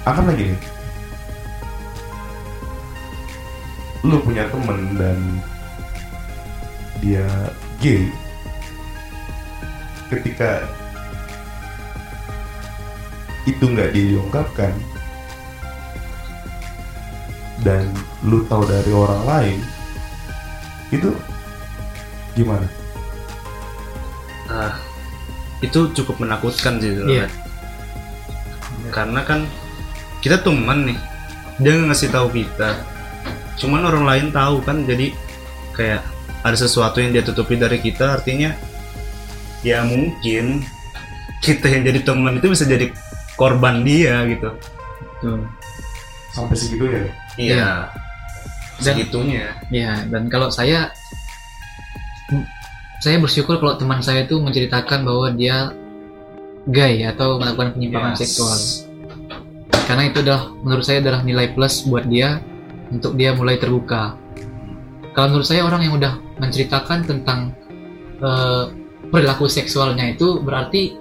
akan 0.02 0.24
lagi 0.26 0.42
nih 0.50 0.60
lu 4.02 4.16
punya 4.22 4.44
temen 4.50 4.80
dan 4.98 5.18
dia 6.98 7.28
gay 7.78 8.10
ketika 10.10 10.66
itu 13.48 13.64
nggak 13.64 13.96
diungkapkan 13.96 14.76
dan 17.64 17.88
lu 18.22 18.44
tahu 18.46 18.62
dari 18.68 18.92
orang 18.92 19.22
lain 19.24 19.58
itu 20.92 21.10
gimana? 22.32 22.64
Ah, 24.48 24.78
itu 25.60 25.90
cukup 25.92 26.22
menakutkan 26.22 26.80
sih 26.80 26.96
sebenarnya. 26.96 27.26
Iya. 27.26 27.28
Karena 28.88 29.20
kan 29.26 29.44
kita 30.24 30.40
teman 30.40 30.88
nih, 30.88 30.98
dia 31.60 31.76
nggak 31.76 31.88
ngasih 31.92 32.08
tahu 32.08 32.32
kita. 32.32 32.78
Cuman 33.60 33.84
orang 33.84 34.04
lain 34.06 34.26
tahu 34.32 34.64
kan, 34.64 34.86
jadi 34.88 35.12
kayak 35.76 36.00
ada 36.40 36.56
sesuatu 36.56 37.02
yang 37.02 37.12
dia 37.12 37.26
tutupi 37.26 37.58
dari 37.58 37.82
kita, 37.82 38.16
artinya 38.16 38.54
ya 39.60 39.84
mungkin 39.84 40.64
kita 41.44 41.66
yang 41.68 41.82
jadi 41.84 42.00
teman 42.06 42.38
itu 42.38 42.48
bisa 42.48 42.64
jadi 42.64 42.94
korban 43.38 43.86
dia 43.86 44.26
gitu. 44.26 44.50
Betul. 45.22 45.38
Sampai 46.34 46.56
segitu 46.58 46.84
ya? 46.90 47.02
Iya. 47.38 47.70
segitunya 48.78 49.58
Ya, 49.74 50.06
dan 50.06 50.30
kalau 50.30 50.54
saya 50.54 50.94
saya 52.98 53.18
bersyukur 53.18 53.58
kalau 53.58 53.74
teman 53.78 54.02
saya 54.02 54.22
itu 54.26 54.38
menceritakan 54.38 55.02
bahwa 55.06 55.30
dia 55.34 55.74
gay 56.70 57.02
atau 57.06 57.38
melakukan 57.42 57.74
penyimpangan 57.74 58.14
Yes. 58.14 58.20
seksual. 58.22 58.58
Karena 59.86 60.10
itu 60.10 60.20
adalah 60.20 60.52
menurut 60.62 60.84
saya 60.84 60.98
adalah 61.00 61.20
nilai 61.24 61.50
plus 61.54 61.86
buat 61.86 62.04
dia 62.06 62.38
untuk 62.92 63.18
dia 63.18 63.32
mulai 63.34 63.56
terbuka. 63.56 64.14
Kalau 65.16 65.34
menurut 65.34 65.48
saya 65.48 65.66
orang 65.66 65.82
yang 65.82 65.98
udah 65.98 66.14
menceritakan 66.38 67.02
tentang 67.02 67.50
eh, 68.22 68.64
perilaku 69.10 69.50
seksualnya 69.50 70.14
itu 70.14 70.38
berarti 70.38 70.94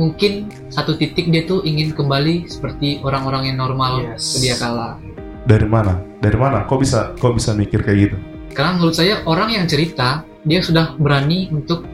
mungkin 0.00 0.48
satu 0.72 0.96
titik 0.96 1.28
dia 1.28 1.44
tuh 1.44 1.60
ingin 1.62 1.92
kembali 1.92 2.48
seperti 2.48 3.04
orang-orang 3.04 3.52
yang 3.52 3.58
normal 3.60 4.00
Yes. 4.00 4.36
sedia 4.36 4.56
kala. 4.56 4.96
Dari 5.44 5.66
mana? 5.66 6.00
Dari 6.22 6.38
mana? 6.38 6.64
Kok 6.64 6.78
bisa 6.80 7.12
kok 7.18 7.34
bisa 7.34 7.52
mikir 7.52 7.82
kayak 7.82 7.98
gitu? 7.98 8.16
Karena 8.52 8.78
menurut 8.78 8.94
saya 8.94 9.20
orang 9.26 9.52
yang 9.52 9.64
cerita 9.66 10.22
dia 10.42 10.60
sudah 10.62 10.96
berani 10.96 11.48
untuk 11.52 11.84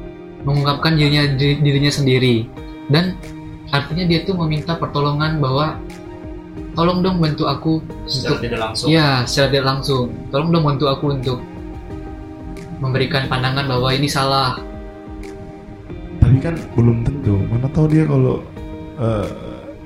mengungkapkan 0.47 0.95
dirinya 0.95 1.27
diri- 1.35 1.59
dirinya 1.61 1.93
sendiri 1.93 2.47
dan 2.89 3.19
artinya 3.69 4.07
dia 4.07 4.25
tuh 4.25 4.39
meminta 4.39 4.79
pertolongan 4.79 5.43
bahwa 5.43 5.77
tolong 6.73 7.03
dong 7.03 7.19
bantu 7.19 7.45
aku 7.51 7.83
secara 8.07 8.39
untuk 8.39 8.39
tidak 8.47 8.61
langsung 8.63 8.87
ya 8.89 9.27
secara 9.27 9.47
tidak 9.51 9.67
langsung 9.67 10.05
tolong 10.31 10.49
dong 10.55 10.65
bantu 10.65 10.85
aku 10.89 11.05
untuk 11.13 11.39
memberikan 12.79 13.27
pandangan 13.27 13.67
bahwa 13.67 13.91
ini 13.91 14.07
salah 14.07 14.63
Tapi 16.29 16.39
kan 16.39 16.55
belum 16.77 16.97
tentu. 17.03 17.35
Mana 17.49 17.69
tahu 17.69 17.87
dia 17.89 18.05
kalau 18.05 18.45
eh, 19.01 19.27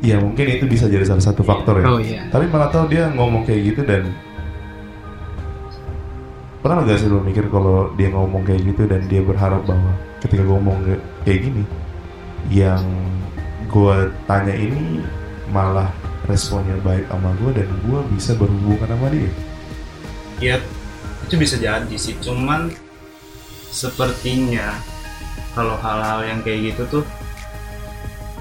ya 0.03 0.19
mungkin 0.19 0.47
itu 0.51 0.67
bisa 0.67 0.91
jadi 0.91 1.07
salah 1.07 1.23
satu 1.23 1.47
faktor 1.47 1.79
ya. 1.79 1.87
oh 1.87 2.03
iya 2.03 2.27
Tapi 2.27 2.51
mana 2.51 2.67
tahu 2.67 2.91
dia 2.91 3.07
ngomong 3.09 3.47
kayak 3.47 3.63
gitu 3.71 3.87
dan 3.87 4.11
pernah 6.59 6.83
gak 6.83 6.99
sih 6.99 7.07
lo 7.07 7.19
mikir 7.19 7.47
kalau 7.47 7.91
dia 7.95 8.11
ngomong 8.11 8.43
kayak 8.43 8.63
gitu 8.65 8.87
dan 8.87 9.03
dia 9.07 9.19
berharap 9.19 9.63
bahwa 9.63 9.95
ketika 10.19 10.43
gue 10.43 10.51
ngomong 10.53 10.79
kayak- 10.83 11.05
kayak 11.23 11.41
gini 11.43 11.63
yang 12.51 12.83
gue 13.67 13.97
tanya 14.27 14.55
ini 14.55 15.03
malah 15.51 15.91
responnya 16.27 16.79
baik 16.81 17.07
sama 17.11 17.35
gue 17.39 17.51
dan 17.53 17.67
gue 17.67 18.01
bisa 18.15 18.35
berhubungan 18.35 18.87
sama 18.87 19.07
dia. 19.11 19.31
ya 20.39 20.57
itu 21.23 21.35
bisa 21.35 21.59
jadi 21.59 21.95
sih 21.95 22.15
cuman 22.19 22.71
sepertinya 23.71 24.79
kalau 25.53 25.77
hal-hal 25.81 26.21
yang 26.25 26.41
kayak 26.41 26.73
gitu 26.73 27.01
tuh 27.01 27.05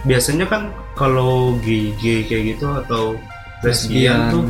biasanya 0.07 0.49
kan 0.49 0.73
kalau 0.97 1.55
gay 1.61 1.93
gay 2.01 2.25
kayak 2.25 2.57
gitu 2.57 2.67
atau 2.73 3.15
lesbian 3.61 4.33
tuh 4.33 4.43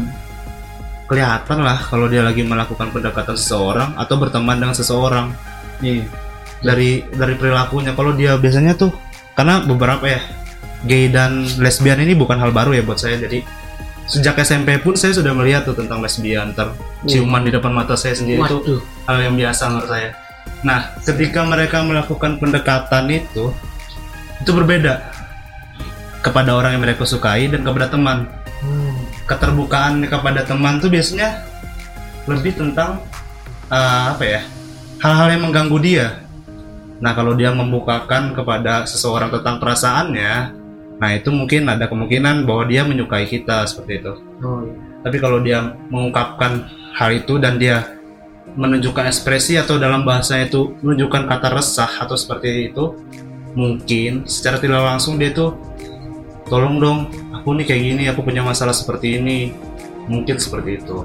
kelihatan 1.11 1.59
lah 1.59 1.75
kalau 1.75 2.07
dia 2.07 2.23
lagi 2.23 2.39
melakukan 2.39 2.87
pendekatan 2.95 3.35
seseorang 3.35 3.91
atau 3.99 4.15
berteman 4.15 4.55
dengan 4.55 4.71
seseorang. 4.71 5.27
Iya. 5.83 6.07
Dari 6.63 7.03
dari 7.11 7.35
perilakunya. 7.35 7.91
Kalau 7.91 8.15
dia 8.15 8.39
biasanya 8.39 8.79
tuh 8.79 8.95
karena 9.35 9.59
beberapa 9.59 10.07
ya 10.07 10.23
gay 10.87 11.11
dan 11.11 11.43
lesbian 11.59 11.99
ini 11.99 12.15
bukan 12.15 12.39
hal 12.39 12.55
baru 12.55 12.71
ya 12.79 12.83
buat 12.87 12.95
saya. 12.95 13.19
Jadi 13.19 13.43
sejak 14.07 14.39
SMP 14.39 14.79
pun 14.79 14.95
saya 14.95 15.11
sudah 15.11 15.35
melihat 15.35 15.67
tuh 15.67 15.75
tentang 15.75 15.99
lesbian. 15.99 16.55
Terciuman 16.55 17.43
di 17.43 17.51
depan 17.51 17.75
mata 17.75 17.99
saya 17.99 18.15
sendiri 18.15 18.39
itu 18.39 18.57
waduh. 18.63 18.79
hal 19.11 19.17
yang 19.19 19.35
biasa 19.35 19.67
menurut 19.67 19.91
saya 19.91 20.15
nah 20.61 20.93
ketika 21.01 21.41
mereka 21.43 21.81
melakukan 21.81 22.37
pendekatan 22.37 23.09
itu 23.09 23.49
itu 24.41 24.51
berbeda 24.53 25.01
kepada 26.21 26.53
orang 26.53 26.77
yang 26.77 26.83
mereka 26.85 27.01
sukai 27.05 27.49
dan 27.49 27.65
kepada 27.65 27.89
teman 27.89 28.29
Hmm. 28.61 28.93
keterbukaan 29.25 30.05
kepada 30.05 30.45
teman 30.45 30.77
tuh 30.77 30.93
biasanya 30.93 31.41
lebih 32.29 32.53
tentang 32.53 33.01
eh, 33.73 34.05
apa 34.13 34.21
ya 34.21 34.41
hal-hal 35.01 35.27
yang 35.33 35.49
mengganggu 35.49 35.77
dia. 35.81 36.07
Nah 37.01 37.17
kalau 37.17 37.33
dia 37.33 37.49
membukakan 37.49 38.37
kepada 38.37 38.85
seseorang 38.85 39.33
tentang 39.33 39.57
perasaannya, 39.57 40.33
nah 41.01 41.09
itu 41.09 41.33
mungkin 41.33 41.65
ada 41.65 41.89
kemungkinan 41.89 42.45
bahwa 42.45 42.69
dia 42.69 42.85
menyukai 42.85 43.25
kita 43.25 43.65
seperti 43.65 44.05
itu. 44.05 44.13
oh 44.45 44.61
iya 44.61 44.77
Tapi 45.01 45.17
kalau 45.17 45.41
dia 45.41 45.73
mengungkapkan 45.89 46.69
hal 46.93 47.09
itu 47.17 47.41
dan 47.41 47.57
dia 47.57 47.97
menunjukkan 48.55 49.07
ekspresi 49.07 49.55
atau 49.55 49.79
dalam 49.79 50.03
bahasa 50.03 50.39
itu 50.41 50.75
menunjukkan 50.83 51.27
kata 51.27 51.49
resah 51.55 51.91
atau 52.01 52.15
seperti 52.15 52.71
itu, 52.71 52.95
mungkin 53.55 54.27
secara 54.27 54.59
tidak 54.59 54.83
langsung 54.83 55.15
dia 55.15 55.31
tuh 55.31 55.55
tolong 56.47 56.79
dong, 56.79 56.99
aku 57.31 57.55
nih 57.55 57.65
kayak 57.67 57.81
gini, 57.81 58.03
aku 58.11 58.21
punya 58.23 58.43
masalah 58.43 58.75
seperti 58.75 59.19
ini, 59.19 59.55
mungkin 60.11 60.35
seperti 60.35 60.83
itu. 60.83 60.97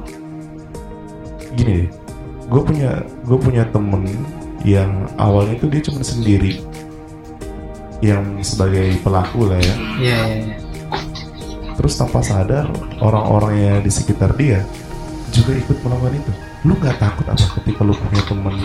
Gini 1.54 2.06
gue 2.46 2.62
punya 2.62 3.02
gue 3.26 3.38
punya 3.38 3.66
temen 3.74 4.06
yang 4.62 5.10
awalnya 5.18 5.58
itu 5.58 5.66
dia 5.66 5.82
cuma 5.82 6.02
sendiri 6.02 6.62
yang 7.98 8.22
sebagai 8.42 8.94
pelaku 9.02 9.50
lah 9.50 9.58
ya 9.58 9.74
iya 9.98 10.18
iya 10.30 10.38
iya. 10.46 10.56
terus 11.74 11.98
tanpa 11.98 12.22
sadar 12.22 12.70
orang-orang 13.02 13.54
yang 13.58 13.78
di 13.82 13.90
sekitar 13.90 14.30
dia 14.38 14.62
juga 15.34 15.58
ikut 15.58 15.76
melakukan 15.82 16.14
itu 16.22 16.32
lu 16.66 16.74
nggak 16.74 16.98
takut 16.98 17.26
apa 17.30 17.46
ketika 17.62 17.80
lu 17.86 17.94
punya 17.94 18.22
temen 18.26 18.56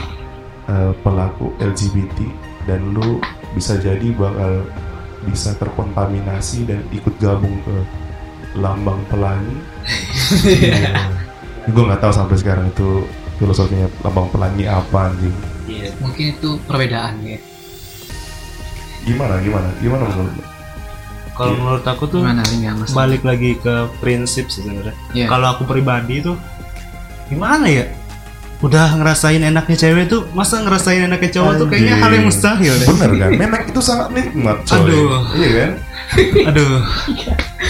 eh, 0.67 0.91
pelaku 1.05 1.53
LGBT 1.61 2.17
dan 2.65 2.81
lu 2.97 3.21
bisa 3.53 3.77
jadi 3.77 4.09
bakal 4.17 4.65
bisa 5.21 5.53
terkontaminasi 5.53 6.65
dan 6.65 6.81
ikut 6.89 7.13
gabung 7.21 7.53
ke 7.61 7.75
lambang 8.57 8.97
pelangi 9.05 9.53
gue 11.71 11.83
nggak 11.85 12.01
tahu 12.01 12.13
sampai 12.13 12.35
sekarang 12.41 12.65
itu 12.73 13.05
filosofinya 13.37 13.85
lambang 14.01 14.27
pelangi 14.33 14.65
apa 14.65 15.13
anjing 15.13 15.35
Iya. 15.69 15.93
mungkin 16.01 16.35
itu 16.35 16.57
perbedaan 16.65 17.21
ya 17.21 17.37
gimana 19.01 19.39
gimana 19.41 19.69
gimana 19.81 20.03
menurut 20.09 20.33
lu? 20.35 20.43
Kalau 21.31 21.53
Iya. 21.53 21.59
menurut 21.63 21.85
aku 21.87 22.03
tuh 22.05 22.19
gimana 22.21 22.43
balik 22.91 23.23
lagi 23.23 23.57
ke 23.57 23.87
prinsip 23.97 24.51
sih 24.51 24.61
sebenarnya. 24.61 24.93
Iya. 25.15 25.25
Kalau 25.31 25.47
aku 25.57 25.63
pribadi 25.65 26.21
tuh 26.21 26.35
gimana 27.31 27.65
ya? 27.71 27.85
Udah 28.61 28.93
ngerasain 28.93 29.41
enaknya 29.41 29.73
cewek 29.73 30.05
tuh, 30.05 30.27
masa 30.37 30.61
ngerasain 30.61 31.07
enaknya 31.07 31.31
cowok 31.33 31.53
tuh 31.57 31.65
kayaknya 31.71 31.95
hal 31.97 32.11
yang 32.13 32.25
mustahil 32.29 32.73
deh. 32.77 32.87
bener 32.93 33.11
kan? 33.17 33.29
Memek 33.33 33.63
itu 33.73 33.81
sangat 33.81 34.07
nikmat 34.13 34.57
coy. 34.67 34.77
Aduh. 34.85 35.21
iya 35.39 35.49
kan? 35.49 35.71
Aduh, 36.51 36.75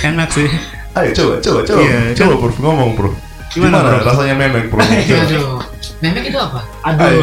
enak 0.04 0.30
sih. 0.34 0.50
ayo 0.92 1.10
coba 1.16 1.34
coba 1.40 1.60
coba. 1.64 1.80
Iya, 1.80 2.00
coba 2.20 2.34
bro. 2.44 2.52
Ngomong 2.60 2.90
bro. 3.00 3.10
Gimana, 3.56 3.80
gimana, 3.80 3.90
bro? 4.04 4.08
rasanya 4.12 4.36
memek 4.36 4.66
bro? 4.68 4.84
Aduh 5.24 5.64
memek 6.02 6.24
itu 6.34 6.38
apa? 6.42 6.60
Aduh, 6.82 7.22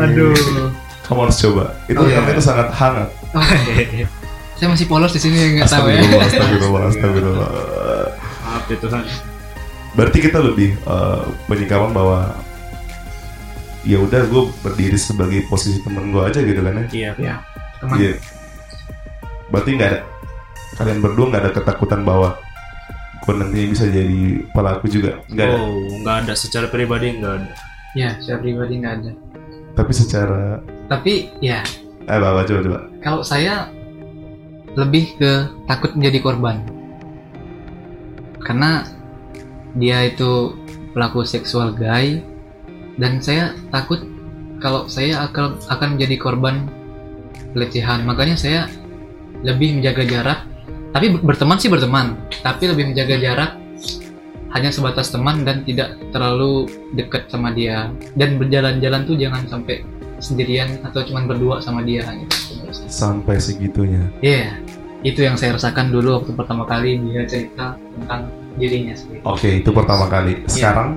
aduh. 0.00 0.32
kamu 1.04 1.20
harus 1.28 1.36
coba. 1.36 1.64
Itu 1.84 2.00
Oh, 2.00 2.08
iya. 2.08 2.16
karena 2.16 2.30
itu 2.32 2.42
sangat 2.42 2.68
hangat. 2.72 3.08
Saya 4.56 4.68
masih 4.72 4.86
polos 4.88 5.12
di 5.12 5.20
sini 5.20 5.60
nggak 5.60 5.68
tahu 5.68 5.92
ya. 5.92 6.00
Astagfirullah 6.00 6.26
astagfirullah 6.26 6.82
astagfirullah. 6.88 7.50
Maaf 8.48 8.64
ya 8.72 8.76
Tuhan. 8.80 9.04
Berarti 9.94 10.18
kita 10.20 10.38
lebih 10.38 10.74
eh, 10.76 11.22
penyikapan 11.46 11.90
bahwa 11.90 12.34
ya 13.82 13.98
udah 13.98 14.22
gue 14.24 14.42
berdiri 14.60 14.96
sebagai 14.96 15.44
posisi 15.44 15.78
temen 15.78 16.08
gue 16.08 16.20
aja 16.20 16.40
gitu 16.40 16.58
kan 16.58 16.74
ya 16.74 16.86
Iya. 16.88 17.10
ya 17.16 17.34
teman 17.78 17.96
Iya. 17.96 18.12
Berarti 19.46 19.70
nggak 19.72 19.88
ada 19.88 20.00
kalian 20.74 20.98
berdua 20.98 21.26
nggak 21.28 21.42
ada 21.42 21.52
ketakutan 21.52 22.00
bahwa 22.02 22.34
gue 23.20 23.34
nanti 23.34 23.60
bisa 23.66 23.86
jadi 23.86 24.20
pelaku 24.50 24.84
juga 24.86 25.20
nggak 25.28 25.46
ada. 25.46 25.56
Oh, 25.56 25.78
nggak 26.00 26.16
ada 26.20 26.34
secara 26.34 26.66
pribadi 26.66 27.14
nggak 27.14 27.34
ada. 27.34 27.52
ya 27.94 28.10
saya 28.18 28.36
pribadi 28.36 28.74
nggak 28.76 28.94
ada 28.98 29.12
Tapi 29.72 29.92
secara 29.92 30.58
tapi 30.84 31.30
ya 31.38 31.62
eh 32.04 32.18
bawa 32.18 32.42
coba 32.42 32.60
coba. 32.60 32.78
kalau 33.00 33.22
saya 33.22 33.70
lebih 34.74 35.14
ke 35.14 35.32
takut 35.64 35.94
menjadi 35.94 36.18
korban 36.20 36.58
karena 38.40 38.84
dia 39.74 40.06
itu 40.06 40.54
pelaku 40.94 41.26
seksual 41.26 41.74
gay. 41.74 42.22
Dan 42.94 43.18
saya 43.18 43.58
takut 43.74 44.06
kalau 44.62 44.86
saya 44.86 45.26
akan 45.26 45.58
akan 45.66 45.88
menjadi 45.98 46.16
korban 46.18 46.70
pelecehan. 47.52 48.06
Makanya 48.06 48.38
saya 48.38 48.70
lebih 49.42 49.78
menjaga 49.78 50.06
jarak. 50.06 50.40
Tapi 50.94 51.10
ber- 51.10 51.24
berteman 51.26 51.58
sih 51.58 51.70
berteman. 51.70 52.14
Tapi 52.42 52.70
lebih 52.70 52.94
menjaga 52.94 53.18
jarak 53.18 53.50
hanya 54.54 54.70
sebatas 54.70 55.10
teman 55.10 55.42
dan 55.42 55.66
tidak 55.66 55.98
terlalu 56.14 56.70
dekat 56.94 57.26
sama 57.26 57.50
dia. 57.50 57.90
Dan 58.14 58.38
berjalan-jalan 58.38 59.02
tuh 59.02 59.18
jangan 59.18 59.42
sampai 59.50 59.82
sendirian 60.22 60.78
atau 60.86 61.02
cuman 61.02 61.26
berdua 61.26 61.58
sama 61.58 61.82
dia 61.82 62.06
gitu. 62.06 62.62
Sampai 62.86 63.42
segitunya. 63.42 64.06
Iya, 64.22 64.62
itu 65.02 65.20
yang 65.26 65.34
saya 65.34 65.58
rasakan 65.58 65.90
dulu 65.90 66.22
waktu 66.22 66.32
pertama 66.32 66.64
kali 66.64 66.96
dia 67.10 67.26
cerita 67.26 67.74
tentang 67.98 68.30
dirinya 68.54 68.94
sendiri. 68.94 69.20
Oke 69.24 69.60
itu 69.60 69.70
pertama 69.70 70.06
kali. 70.06 70.42
Iya. 70.44 70.50
Sekarang 70.50 70.88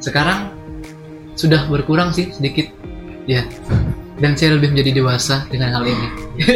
Sekarang 0.00 0.40
sudah 1.36 1.68
berkurang 1.68 2.08
sih 2.10 2.32
sedikit, 2.32 2.72
ya. 3.24 3.44
Dan 4.16 4.36
saya 4.36 4.56
lebih 4.56 4.72
menjadi 4.72 4.96
dewasa 4.96 5.44
dengan 5.48 5.76
hal 5.76 5.84
ini. 5.84 6.08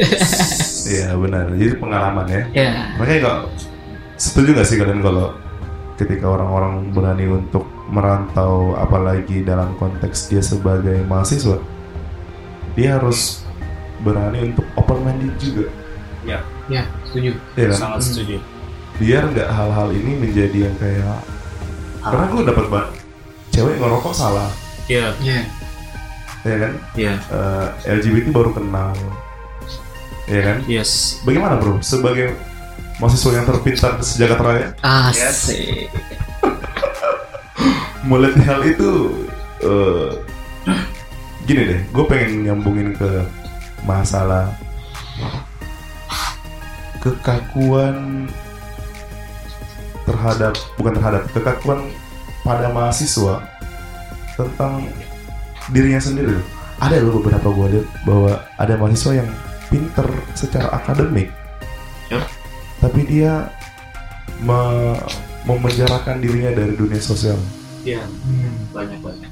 Iya 0.84 1.16
benar. 1.16 1.48
Jadi 1.56 1.80
pengalaman 1.80 2.28
ya. 2.28 2.42
ya, 2.52 2.92
Makanya 3.00 3.20
kok 3.24 3.38
setuju 4.20 4.52
nggak 4.52 4.68
sih 4.68 4.76
kalian 4.76 5.00
kalau 5.00 5.32
ketika 5.96 6.28
orang-orang 6.28 6.92
berani 6.92 7.24
untuk 7.24 7.64
merantau 7.88 8.76
apalagi 8.76 9.40
dalam 9.40 9.72
konteks 9.80 10.28
dia 10.28 10.44
sebagai 10.44 11.00
mahasiswa 11.08 11.56
dia 12.76 13.00
harus 13.00 13.40
berani 14.04 14.52
untuk 14.52 14.66
open 14.76 15.08
minded 15.08 15.32
juga 15.40 15.72
Ya, 16.24 16.40
ya 16.68 16.84
setuju 17.08 17.32
ya 17.56 17.72
kan? 17.72 17.76
sangat 17.80 18.00
setuju. 18.12 18.36
Biar 18.94 19.26
nggak 19.30 19.50
hal-hal 19.50 19.88
ini 19.90 20.12
menjadi 20.18 20.70
yang 20.70 20.76
kayak 20.78 21.18
karena 22.04 22.24
gue 22.30 22.42
dapat 22.46 22.66
banget 22.70 22.90
cewek 23.50 23.76
ngerokok 23.78 24.14
salah. 24.14 24.50
Iya, 24.86 25.14
ya 25.24 25.40
ya 26.44 26.56
kan? 26.60 26.72
Iya, 26.92 27.14
Eh, 27.32 27.66
LGBT 27.88 28.26
baru 28.30 28.52
kenal. 28.52 28.92
Ya 30.28 30.40
kan? 30.44 30.56
Yes. 30.68 31.20
bagaimana 31.24 31.56
bro? 31.56 31.80
Sebagai 31.80 32.36
mahasiswa 33.00 33.32
yang 33.32 33.46
terpintar 33.48 33.96
sejagat 34.04 34.40
raya? 34.40 34.66
Asik. 34.84 35.88
Melihat 38.08 38.36
hal 38.44 38.60
itu 38.68 38.90
eh, 39.64 40.10
gini 41.48 41.62
deh. 41.64 41.80
Gue 41.92 42.04
pengen 42.04 42.44
nyambungin 42.44 42.92
ke 42.92 43.24
masalah 43.88 44.52
kekakuan 47.00 48.28
terhadap 50.04 50.52
bukan 50.74 50.94
terhadap 50.94 51.22
kekakuan 51.30 51.80
pada 52.40 52.68
mahasiswa 52.68 53.40
tentang 54.34 54.84
dirinya 55.68 55.96
sendiri 55.96 56.36
ada 56.76 56.98
loh 56.98 57.18
beberapa 57.18 57.48
gue 57.48 57.66
lihat 57.72 57.88
bahwa 58.04 58.32
ada 58.54 58.74
mahasiswa 58.74 59.12
yang 59.16 59.30
pinter 59.66 60.04
secara 60.32 60.68
akademik 60.74 61.32
Yep. 62.06 62.20
tapi 62.78 63.00
dia 63.04 63.48
me- 64.38 65.00
memenjarakan 65.44 66.20
dirinya 66.20 66.52
dari 66.52 66.74
dunia 66.74 67.00
sosial 67.00 67.36
Iya, 67.80 68.00
Hmm. 68.00 68.52
banyak 68.72 69.00
banyak. 69.00 69.30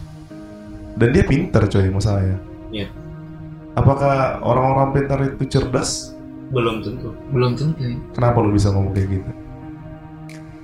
dan 0.94 1.08
dia 1.08 1.24
pintar 1.24 1.64
coy 1.66 1.88
masalahnya 1.88 2.36
Iya. 2.70 2.88
apakah 3.72 4.40
orang-orang 4.40 4.88
pintar 4.94 5.18
itu 5.26 5.44
cerdas 5.50 6.12
Belum 6.48 6.80
tentu. 6.80 7.12
belum 7.28 7.52
tentu 7.54 7.76
ya. 7.78 7.96
kenapa 8.12 8.40
lu 8.40 8.52
bisa 8.52 8.68
ngomong 8.68 8.92
kayak 8.92 9.08
gitu 9.10 9.30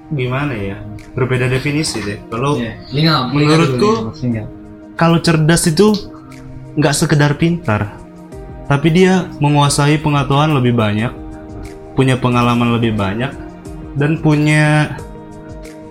Gimana 0.09 0.57
ya? 0.57 0.77
Berbeda 1.13 1.47
definisi 1.47 2.01
deh. 2.01 2.19
Kalau 2.33 2.57
Ya. 2.57 2.81
Linga, 2.89 3.29
Menurutku- 3.29 4.13
kalau 4.97 5.19
cerdas 5.21 5.69
itu 5.69 5.93
nggak 6.75 6.95
sekedar 6.97 7.37
pintar, 7.37 7.93
tapi 8.67 8.89
dia 8.89 9.29
menguasai 9.39 10.01
pengetahuan 10.01 10.57
lebih 10.57 10.73
banyak, 10.73 11.13
punya 11.93 12.17
pengalaman 12.17 12.79
lebih 12.79 12.97
banyak, 12.97 13.33
dan 13.95 14.17
punya 14.19 14.97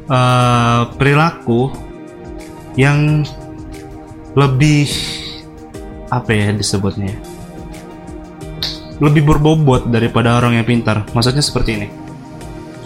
eh, 0.08 0.82
perilaku 0.96 1.68
yang 2.80 3.28
lebih 4.34 4.88
apa 6.08 6.32
ya 6.32 6.56
disebutnya? 6.56 7.12
Lebih 8.98 9.28
berbobot 9.28 9.92
daripada 9.92 10.40
orang 10.40 10.56
yang 10.56 10.64
pintar. 10.64 11.04
Maksudnya 11.12 11.44
seperti 11.44 11.72
ini. 11.76 11.88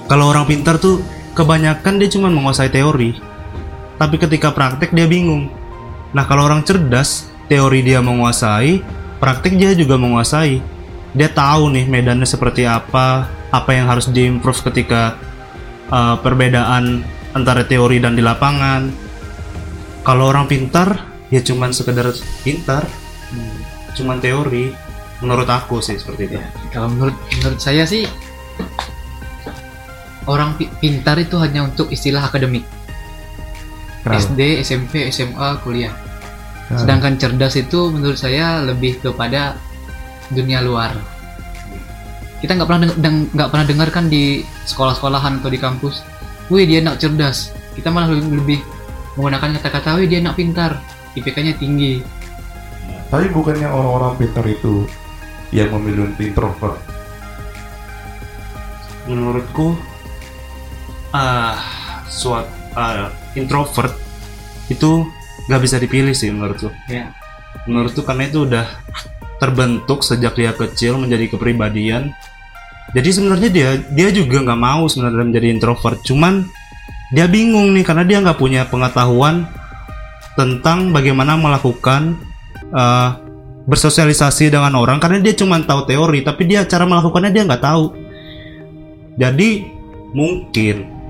Kalau 0.09 0.27
orang 0.27 0.49
pintar 0.49 0.81
tuh 0.81 0.99
kebanyakan 1.41 1.97
dia 1.97 2.09
cuma 2.13 2.29
menguasai 2.29 2.69
teori, 2.69 3.17
tapi 3.97 4.21
ketika 4.21 4.53
praktek 4.53 4.93
dia 4.93 5.09
bingung. 5.09 5.49
Nah, 6.13 6.29
kalau 6.29 6.45
orang 6.45 6.61
cerdas, 6.61 7.33
teori 7.49 7.81
dia 7.81 7.97
menguasai, 7.97 8.85
praktik 9.17 9.57
dia 9.57 9.73
juga 9.73 9.97
menguasai. 9.97 10.61
Dia 11.17 11.33
tahu 11.33 11.73
nih 11.73 11.89
medannya 11.89 12.29
seperti 12.29 12.69
apa, 12.69 13.25
apa 13.49 13.69
yang 13.73 13.89
harus 13.89 14.07
diimprove 14.13 14.61
ketika 14.69 15.17
uh, 15.89 16.15
perbedaan 16.21 17.01
antara 17.33 17.65
teori 17.65 17.97
dan 17.97 18.13
di 18.13 18.21
lapangan. 18.21 18.93
Kalau 20.05 20.29
orang 20.29 20.45
pintar, 20.45 21.09
ya 21.33 21.41
cuman 21.41 21.73
sekedar 21.73 22.13
pintar, 22.45 22.85
cuman 23.97 24.21
teori. 24.21 24.71
Menurut 25.21 25.45
aku 25.45 25.85
sih 25.85 26.01
seperti 26.01 26.33
itu. 26.33 26.37
Kalau 26.73 26.89
menurut 26.89 27.13
menurut 27.37 27.61
saya 27.61 27.85
sih 27.85 28.09
orang 30.25 30.53
pi- 30.57 30.69
pintar 30.77 31.17
itu 31.17 31.37
hanya 31.37 31.65
untuk 31.65 31.89
istilah 31.89 32.21
akademik. 32.21 32.65
Kenapa? 34.01 34.17
SD, 34.17 34.39
SMP, 34.61 35.09
SMA, 35.09 35.61
kuliah. 35.61 35.93
Nah, 36.69 36.81
Sedangkan 36.81 37.17
cerdas 37.17 37.53
itu 37.53 37.93
menurut 37.93 38.17
saya 38.17 38.61
lebih 38.61 38.97
kepada 38.97 39.57
dunia 40.29 40.61
luar. 40.61 40.95
Kita 42.41 42.57
nggak 42.57 42.65
pernah 42.65 42.81
nggak 43.29 43.49
pernah 43.53 43.65
dengarkan 43.67 44.09
di 44.09 44.41
sekolah-sekolahan 44.65 45.45
atau 45.45 45.49
di 45.53 45.59
kampus, 45.61 46.01
wih 46.49 46.65
dia 46.65 46.81
anak 46.81 46.97
cerdas. 46.97 47.53
Kita 47.77 47.93
malah 47.93 48.09
lebih, 48.09 48.41
lebih 48.41 48.59
menggunakan 49.13 49.61
kata-kata, 49.61 50.01
wih 50.01 50.09
dia 50.09 50.17
anak 50.23 50.39
pintar, 50.39 50.81
IPK-nya 51.13 51.53
tinggi. 51.57 52.01
tapi 53.11 53.27
bukannya 53.27 53.67
orang-orang 53.67 54.15
pintar 54.15 54.47
itu 54.47 54.87
yang 55.51 55.67
memilih 55.75 56.07
untuk 56.07 56.23
introvert 56.23 56.79
menurutku 59.03 59.75
ah 61.11 61.59
suat 62.07 62.47
ah, 62.75 63.11
introvert 63.35 63.95
itu 64.71 65.07
nggak 65.47 65.61
bisa 65.61 65.75
dipilih 65.79 66.15
sih 66.15 66.31
menurutku 66.31 66.71
Ya. 66.87 67.11
menurutku 67.67 68.07
karena 68.07 68.27
itu 68.31 68.47
udah 68.47 68.67
terbentuk 69.41 70.05
sejak 70.05 70.37
dia 70.37 70.53
kecil 70.53 71.01
menjadi 71.01 71.33
kepribadian. 71.33 72.13
Jadi 72.93 73.09
sebenarnya 73.09 73.49
dia 73.49 73.69
dia 73.89 74.09
juga 74.13 74.45
nggak 74.45 74.61
mau 74.61 74.85
sebenarnya 74.85 75.25
menjadi 75.33 75.47
introvert. 75.49 75.97
Cuman 76.05 76.45
dia 77.09 77.25
bingung 77.25 77.73
nih 77.73 77.81
karena 77.81 78.05
dia 78.05 78.21
nggak 78.21 78.37
punya 78.37 78.69
pengetahuan 78.69 79.49
tentang 80.37 80.93
bagaimana 80.93 81.33
melakukan 81.41 82.21
eh, 82.69 83.09
bersosialisasi 83.65 84.53
dengan 84.53 84.77
orang. 84.77 85.01
Karena 85.01 85.17
dia 85.17 85.33
cuma 85.33 85.57
tahu 85.57 85.89
teori 85.89 86.21
tapi 86.21 86.45
dia 86.45 86.61
cara 86.69 86.85
melakukannya 86.85 87.33
dia 87.33 87.43
nggak 87.49 87.65
tahu. 87.65 87.85
Jadi 89.17 89.65
mungkin 90.13 91.00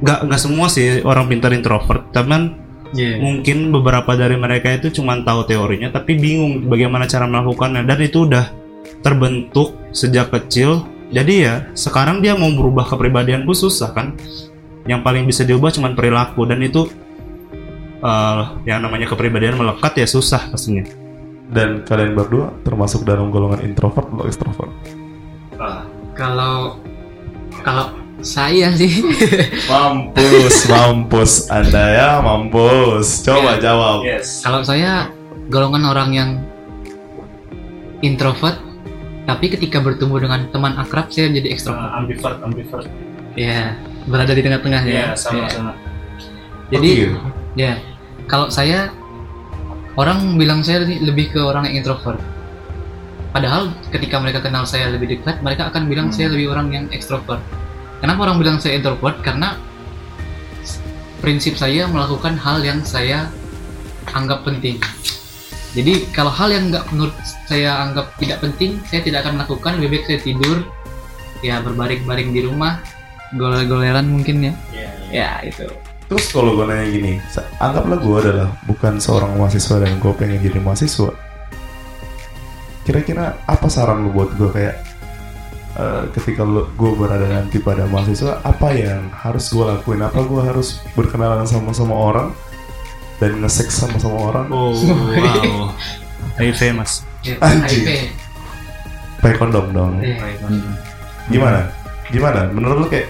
nggak 0.00 0.28
nggak 0.28 0.40
semua 0.40 0.66
sih 0.68 1.00
orang 1.04 1.24
pintar 1.28 1.52
introvert 1.56 2.12
teman 2.12 2.66
Iya. 2.94 3.18
mungkin 3.18 3.74
beberapa 3.74 4.14
dari 4.14 4.38
mereka 4.38 4.70
itu 4.70 5.00
cuma 5.00 5.18
tahu 5.18 5.42
teorinya 5.48 5.90
tapi 5.90 6.14
bingung 6.14 6.70
bagaimana 6.70 7.10
cara 7.10 7.26
melakukannya. 7.26 7.82
Dan 7.82 7.98
itu 7.98 8.28
udah 8.28 8.52
terbentuk 9.02 9.74
sejak 9.90 10.30
kecil. 10.30 10.86
Jadi 11.10 11.46
ya 11.46 11.66
sekarang 11.74 12.22
dia 12.22 12.38
mau 12.38 12.50
berubah 12.54 12.86
kepribadian 12.86 13.42
pun 13.42 13.56
susah 13.56 13.90
kan. 13.90 14.14
Yang 14.86 15.00
paling 15.02 15.24
bisa 15.26 15.42
diubah 15.42 15.74
cuma 15.74 15.90
perilaku 15.94 16.46
dan 16.46 16.62
itu 16.62 16.86
eh, 18.02 18.42
yang 18.70 18.82
namanya 18.86 19.10
kepribadian 19.10 19.58
melekat 19.58 19.98
ya 19.98 20.06
susah 20.06 20.46
pastinya. 20.50 20.86
Dan 21.46 21.86
kalian 21.86 22.14
berdua 22.14 22.50
termasuk 22.66 23.06
dalam 23.06 23.30
golongan 23.30 23.62
introvert 23.62 24.06
atau 24.10 24.26
extrovert? 24.26 24.72
Kalau 26.16 26.80
kalau 27.62 28.05
saya 28.18 28.72
sih 28.72 29.04
mampus 29.70 30.66
mampus 30.66 31.32
anda 31.48 31.84
ya 31.90 32.10
mampus 32.18 33.20
coba 33.20 33.58
jawab 33.58 34.02
yes 34.02 34.40
kalau 34.40 34.60
saya 34.60 35.12
golongan 35.46 35.84
orang 35.84 36.10
yang 36.10 36.30
introvert 38.00 38.56
tapi 39.26 39.50
ketika 39.50 39.78
bertemu 39.78 40.22
dengan 40.22 40.40
teman 40.48 40.72
akrab 40.76 41.10
saya 41.10 41.26
menjadi 41.28 41.48
ekstrovert. 41.50 41.90
ambivert 41.92 42.38
ambivert 42.40 42.86
Ya, 43.36 43.76
berada 44.08 44.32
di 44.32 44.40
tengah-tengah 44.40 44.80
ya. 44.80 44.92
ya 45.02 45.06
sama 45.12 45.44
Ya. 45.44 45.48
sama 45.52 45.72
Jadi 46.66 46.90
ya, 47.52 47.76
kalau 48.24 48.48
saya 48.48 48.88
orang 49.92 50.34
bilang 50.34 50.64
saya 50.64 50.82
lebih- 50.82 51.04
lebih 51.04 51.26
ke 51.30 51.40
orang 51.40 51.68
yang 51.68 51.84
introvert. 51.84 52.16
Padahal 53.30 53.76
ketika 53.92 54.16
mereka 54.16 54.40
kenal 54.40 54.64
saya 54.64 54.88
lebih 54.88 55.12
dekat, 55.12 55.44
mereka 55.44 55.68
akan 55.68 55.84
bilang 55.84 56.08
saya 56.08 56.32
lebih 56.32 56.48
orang 56.48 56.72
yang 56.72 56.84
ekstrovert. 56.88 57.44
Kenapa 58.00 58.28
orang 58.28 58.36
bilang 58.38 58.58
saya 58.60 58.76
introvert? 58.76 59.24
Karena 59.24 59.56
prinsip 61.24 61.56
saya 61.56 61.88
melakukan 61.88 62.36
hal 62.36 62.60
yang 62.60 62.84
saya 62.84 63.32
anggap 64.12 64.44
penting. 64.44 64.76
Jadi 65.76 66.08
kalau 66.12 66.32
hal 66.32 66.48
yang 66.48 66.72
nggak 66.72 66.88
menurut 66.92 67.16
saya 67.44 67.84
anggap 67.84 68.16
tidak 68.16 68.40
penting, 68.40 68.80
saya 68.88 69.00
tidak 69.04 69.24
akan 69.24 69.40
melakukan. 69.40 69.72
Lebih 69.76 69.88
baik 69.92 70.04
saya 70.08 70.20
tidur, 70.24 70.58
ya 71.44 71.60
berbaring-baring 71.60 72.32
di 72.32 72.40
rumah, 72.44 72.80
goler-goleran 73.36 74.08
mungkin 74.08 74.52
ya. 74.52 74.52
Ya 75.12 75.30
itu. 75.44 75.68
Terus 76.06 76.30
kalau 76.30 76.54
gue 76.54 76.70
nanya 76.70 76.86
gini, 76.86 77.12
anggaplah 77.58 77.98
gue 77.98 78.16
adalah 78.22 78.48
bukan 78.70 79.02
seorang 79.02 79.34
mahasiswa 79.34 79.82
dan 79.82 79.98
gue 79.98 80.12
pengen 80.14 80.38
jadi 80.38 80.62
mahasiswa. 80.62 81.10
Kira-kira 82.86 83.34
apa 83.50 83.66
saran 83.66 84.06
lu 84.06 84.14
buat 84.14 84.30
gue 84.38 84.46
kayak 84.54 84.85
eh, 85.76 86.02
ketika 86.16 86.42
gue 86.48 86.92
berada 86.96 87.28
nanti 87.28 87.60
pada 87.60 87.86
mahasiswa, 87.86 88.40
apa 88.42 88.68
yang 88.72 89.12
harus 89.12 89.52
gue 89.52 89.64
lakuin? 89.64 90.02
Apa 90.02 90.20
gue 90.24 90.42
harus 90.42 90.80
berkenalan 90.96 91.44
sama 91.46 91.70
sama 91.76 91.94
orang 91.94 92.28
dan 93.20 93.40
nge-sex 93.40 93.84
sama 93.84 93.96
sama 93.96 94.18
orang? 94.32 94.46
oh 94.52 94.72
wow 94.76 95.72
HIV 96.36 96.76
mas 96.76 97.00
Anjing. 97.40 98.12
Pakai 99.18 99.36
kondom 99.40 99.72
dong. 99.74 99.98
Gimana? 101.32 101.72
Gimana? 102.12 102.46
Menurut 102.52 102.86
lu 102.86 102.88
kayak 102.92 103.08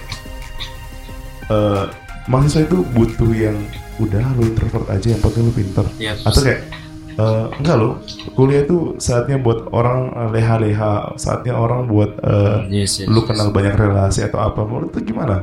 eh, 1.52 1.85
mahasiswa 2.26 2.64
itu 2.64 2.81
butuh 2.94 3.31
yang 3.35 3.57
udah 3.96 4.24
lu 4.37 4.52
introvert 4.52 4.87
aja 4.92 5.07
yang 5.16 5.22
penting 5.24 5.48
lu 5.48 5.52
pinter 5.57 5.87
ya 5.96 6.12
atau 6.20 6.44
kayak 6.44 6.68
eh, 7.16 7.46
enggak 7.61 7.76
lo 7.76 8.00
kuliah 8.37 8.62
itu 8.64 8.94
saatnya 9.00 9.40
buat 9.40 9.72
orang 9.72 10.12
eh, 10.12 10.29
leha-leha 10.37 11.16
saatnya 11.16 11.57
orang 11.57 11.88
buat 11.88 12.16
eh, 12.20 12.57
Yes, 12.70 13.00
yes. 13.00 13.09
lu 13.09 13.24
kenal 13.24 13.50
banyak 13.50 13.76
relasi 13.76 14.24
atau 14.24 14.40
apa. 14.44 14.62
Menurut 14.64 14.92
lu 14.92 15.00
gimana? 15.02 15.42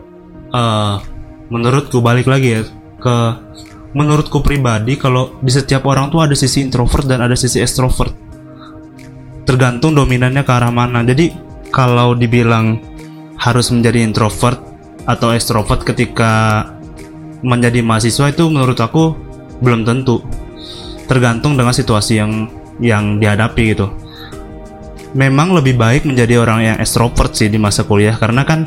Eh, 0.53 0.95
menurutku 1.49 1.99
balik 1.99 2.29
lagi 2.29 2.49
ya 2.57 2.61
ke 3.01 3.17
menurutku 3.93 4.41
pribadi 4.41 4.97
kalau 4.97 5.37
di 5.41 5.53
setiap 5.53 5.85
orang 5.85 6.09
tuh 6.09 6.25
ada 6.25 6.33
sisi 6.33 6.65
introvert 6.65 7.05
dan 7.05 7.21
ada 7.21 7.37
sisi 7.37 7.61
extrovert. 7.61 8.13
Tergantung 9.43 9.93
dominannya 9.93 10.41
ke 10.41 10.51
arah 10.55 10.71
mana. 10.71 11.03
Jadi 11.03 11.29
kalau 11.69 12.15
dibilang 12.15 12.79
harus 13.37 13.73
menjadi 13.73 13.99
introvert 14.05 14.61
atau 15.03 15.35
extrovert 15.35 15.83
ketika 15.83 16.63
menjadi 17.43 17.83
mahasiswa 17.83 18.31
itu 18.31 18.47
menurut 18.47 18.79
aku 18.79 19.11
belum 19.59 19.83
tentu 19.83 20.23
tergantung 21.05 21.59
dengan 21.59 21.75
situasi 21.75 22.19
yang 22.19 22.49
yang 22.81 23.21
dihadapi 23.21 23.63
gitu. 23.75 23.87
Memang 25.13 25.53
lebih 25.53 25.77
baik 25.77 26.09
menjadi 26.09 26.41
orang 26.41 26.59
yang 26.65 26.77
extrovert 26.81 27.37
sih 27.37 27.51
di 27.51 27.61
masa 27.61 27.85
kuliah 27.85 28.17
karena 28.17 28.41
kan 28.41 28.65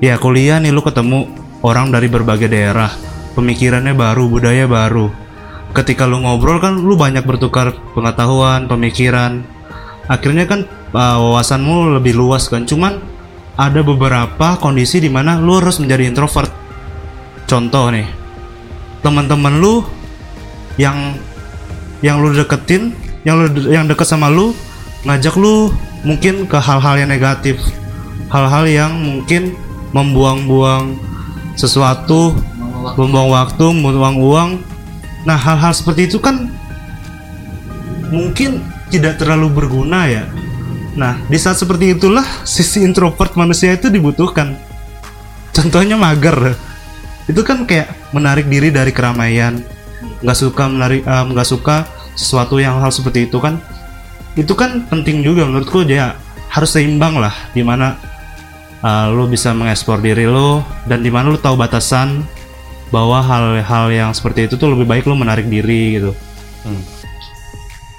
ya 0.00 0.16
kuliah 0.16 0.56
nih 0.56 0.72
lu 0.72 0.80
ketemu 0.80 1.28
orang 1.60 1.92
dari 1.92 2.08
berbagai 2.08 2.48
daerah 2.48 2.88
pemikirannya 3.36 3.92
baru 3.92 4.24
budaya 4.30 4.64
baru. 4.64 5.12
Ketika 5.74 6.06
lu 6.06 6.22
ngobrol 6.22 6.62
kan 6.62 6.78
lu 6.78 6.94
banyak 6.94 7.26
bertukar 7.26 7.74
pengetahuan 7.92 8.70
pemikiran. 8.70 9.42
Akhirnya 10.06 10.46
kan 10.46 10.64
uh, 10.94 11.18
wawasanmu 11.18 11.98
lebih 11.98 12.14
luas 12.14 12.46
kan. 12.46 12.64
Cuman 12.64 13.02
ada 13.58 13.80
beberapa 13.82 14.56
kondisi 14.58 15.02
di 15.02 15.10
mana 15.10 15.36
lu 15.36 15.58
harus 15.58 15.82
menjadi 15.82 16.06
introvert. 16.06 16.52
Contoh 17.44 17.90
nih 17.92 18.06
teman-teman 19.04 19.60
lu 19.60 19.84
yang 20.80 21.18
yang 22.04 22.20
lu 22.20 22.36
deketin 22.36 22.92
yang 23.24 23.40
lu 23.40 23.48
yang 23.72 23.88
deket 23.88 24.04
sama 24.04 24.28
lu 24.28 24.52
ngajak 25.08 25.40
lu 25.40 25.72
mungkin 26.04 26.44
ke 26.44 26.60
hal-hal 26.60 27.00
yang 27.00 27.08
negatif. 27.08 27.56
Hal-hal 28.28 28.68
yang 28.68 28.92
mungkin 29.00 29.56
membuang-buang 29.96 31.00
sesuatu 31.56 32.36
membuang 33.00 33.32
waktu 33.32 33.64
membuang 33.72 34.16
uang. 34.20 34.50
Nah 35.24 35.40
hal-hal 35.40 35.72
seperti 35.72 36.12
itu 36.12 36.20
kan 36.20 36.52
mungkin 38.12 38.60
tidak 38.92 39.16
terlalu 39.16 39.64
berguna 39.64 40.04
ya. 40.04 40.28
Nah 40.92 41.16
di 41.24 41.40
saat 41.40 41.56
seperti 41.56 41.96
itulah 41.96 42.24
sisi 42.44 42.84
introvert 42.84 43.32
manusia 43.32 43.72
itu 43.72 43.88
dibutuhkan. 43.88 44.52
Contohnya 45.56 45.96
mager. 45.96 46.52
Itu 47.24 47.40
kan 47.40 47.64
kayak 47.64 48.12
menarik 48.12 48.44
diri 48.52 48.68
dari 48.68 48.92
keramaian 48.92 49.73
nggak 50.24 50.38
suka 50.40 50.64
menarik 50.66 51.04
eh, 51.04 51.24
nggak 51.28 51.48
suka 51.48 51.84
sesuatu 52.16 52.56
yang 52.56 52.80
hal 52.80 52.88
seperti 52.88 53.28
itu 53.28 53.36
kan 53.38 53.60
itu 54.34 54.50
kan 54.56 54.82
penting 54.90 55.22
juga 55.22 55.46
menurutku 55.46 55.84
dia 55.86 56.18
harus 56.50 56.70
seimbang 56.74 57.18
lah 57.18 57.34
di 57.54 57.62
mana 57.62 57.98
uh, 58.82 59.06
lo 59.10 59.30
bisa 59.30 59.54
mengeksplor 59.54 60.02
diri 60.02 60.26
lo 60.26 60.62
dan 60.90 61.02
di 61.02 61.10
mana 61.10 61.30
lo 61.30 61.38
tahu 61.38 61.54
batasan 61.54 62.26
bahwa 62.90 63.22
hal-hal 63.22 63.86
yang 63.90 64.10
seperti 64.14 64.46
itu 64.50 64.54
tuh 64.54 64.74
lebih 64.74 64.86
baik 64.86 65.04
lo 65.06 65.14
menarik 65.18 65.46
diri 65.46 65.98
gitu 65.98 66.10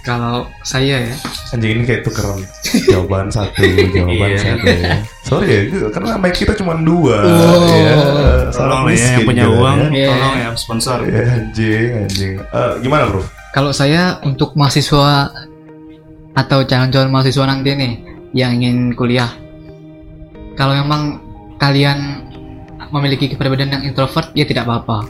kalau 0.05 0.45
saya 0.61 1.01
ya. 1.01 1.15
Anjing 1.49 1.81
ini 1.81 1.83
kayak 1.83 2.05
tukeran. 2.05 2.39
Jawaban 2.85 3.27
satu 3.33 3.65
jawaban 3.89 4.29
Iya. 4.29 4.37
satu. 4.37 4.65
Ya. 4.69 4.95
sorry 5.25 5.47
ya 5.49 5.89
karena 5.89 6.21
mic 6.21 6.37
kita 6.37 6.53
cuma 6.53 6.77
dua. 6.77 7.17
Oh. 7.25 7.65
ya 7.73 7.97
tolong 8.53 8.85
ya 8.93 9.17
yang 9.17 9.25
punya 9.25 9.45
uang 9.49 9.77
ya. 9.89 10.13
Tolong 10.13 10.35
ya 10.37 10.49
sponsor. 10.53 10.97
Ya, 11.09 11.21
anjing 11.41 11.89
anjing. 12.05 12.33
Eh, 12.37 12.73
gimana 12.85 13.09
bro? 13.09 13.25
Kalau 13.51 13.73
saya 13.73 14.21
untuk 14.21 14.53
mahasiswa 14.53 15.33
atau 16.35 16.59
calon-calon 16.67 17.09
mahasiswa 17.09 17.45
nanti 17.49 17.73
nih 17.73 17.93
yang 18.37 18.53
ingin 18.61 18.93
kuliah. 18.93 19.33
Kalau 20.53 20.77
memang 20.77 21.17
kalian 21.57 22.29
memiliki 22.93 23.31
kepribadian 23.33 23.81
yang 23.81 23.83
introvert 23.89 24.29
ya 24.37 24.45
tidak 24.45 24.69
apa-apa. 24.69 25.09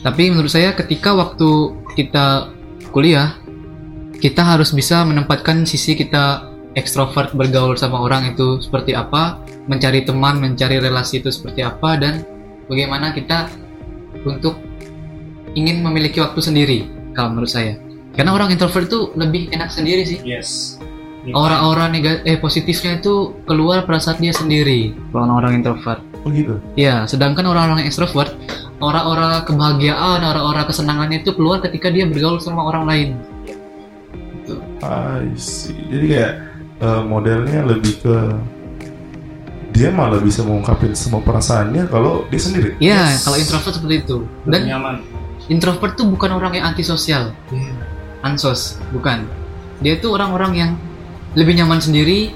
Tapi 0.00 0.32
menurut 0.32 0.48
saya 0.48 0.72
ketika 0.72 1.12
waktu 1.12 1.74
kita 1.98 2.48
kuliah 2.94 3.34
kita 4.24 4.40
harus 4.40 4.72
bisa 4.72 5.04
menempatkan 5.04 5.68
sisi 5.68 5.92
kita 5.92 6.48
ekstrovert 6.72 7.36
bergaul 7.36 7.76
sama 7.76 8.00
orang 8.00 8.32
itu 8.32 8.56
seperti 8.56 8.96
apa 8.96 9.36
mencari 9.68 10.00
teman 10.00 10.40
mencari 10.40 10.80
relasi 10.80 11.20
itu 11.20 11.28
seperti 11.28 11.60
apa 11.60 12.00
dan 12.00 12.24
bagaimana 12.64 13.12
kita 13.12 13.52
untuk 14.24 14.56
ingin 15.52 15.84
memiliki 15.84 16.24
waktu 16.24 16.40
sendiri 16.40 16.78
kalau 17.12 17.36
menurut 17.36 17.52
saya. 17.52 17.76
Karena 18.16 18.32
orang 18.32 18.48
introvert 18.48 18.88
itu 18.88 19.12
lebih 19.12 19.52
enak 19.52 19.68
sendiri 19.68 20.08
sih. 20.08 20.18
Yes. 20.24 20.80
Aura-aura 21.28 21.92
negatif 21.92 22.24
eh 22.24 22.40
positifnya 22.40 23.04
itu 23.04 23.36
keluar 23.44 23.84
pada 23.84 24.00
saat 24.00 24.24
dia 24.24 24.32
sendiri 24.32 24.96
kalau 25.12 25.36
orang 25.36 25.60
introvert. 25.60 26.00
Oh 26.24 26.32
gitu? 26.32 26.64
Ya 26.80 27.04
sedangkan 27.04 27.44
orang-orang 27.44 27.84
yang 27.84 27.92
ekstrovert 27.92 28.32
aura-aura 28.80 29.44
kebahagiaan 29.44 30.24
aura-aura 30.24 30.64
kesenangannya 30.64 31.20
itu 31.20 31.36
keluar 31.36 31.60
ketika 31.60 31.92
dia 31.92 32.08
bergaul 32.08 32.40
sama 32.40 32.64
orang 32.64 32.88
lain. 32.88 33.10
I 34.84 35.32
see. 35.34 35.72
jadi 35.88 36.04
kayak 36.06 36.32
eh, 36.78 37.02
modelnya 37.02 37.64
lebih 37.64 38.04
ke 38.04 38.16
dia 39.74 39.90
malah 39.90 40.22
bisa 40.22 40.46
mengungkapin 40.46 40.94
semua 40.94 41.18
perasaannya 41.18 41.90
kalau 41.90 42.22
dia 42.30 42.38
sendiri. 42.38 42.70
Ya 42.78 43.10
Yes. 43.10 43.26
kalau 43.26 43.36
introvert 43.36 43.74
seperti 43.74 43.96
itu. 44.06 44.16
Dan 44.46 44.60
nyaman. 44.70 44.96
introvert 45.50 45.92
tuh 45.92 46.06
bukan 46.06 46.30
orang 46.30 46.54
yang 46.54 46.64
antisosial. 46.70 47.34
Ansos 48.22 48.78
bukan. 48.94 49.26
Dia 49.82 49.98
itu 49.98 50.08
orang-orang 50.08 50.52
yang 50.54 50.70
lebih 51.34 51.58
nyaman 51.58 51.82
sendiri. 51.82 52.32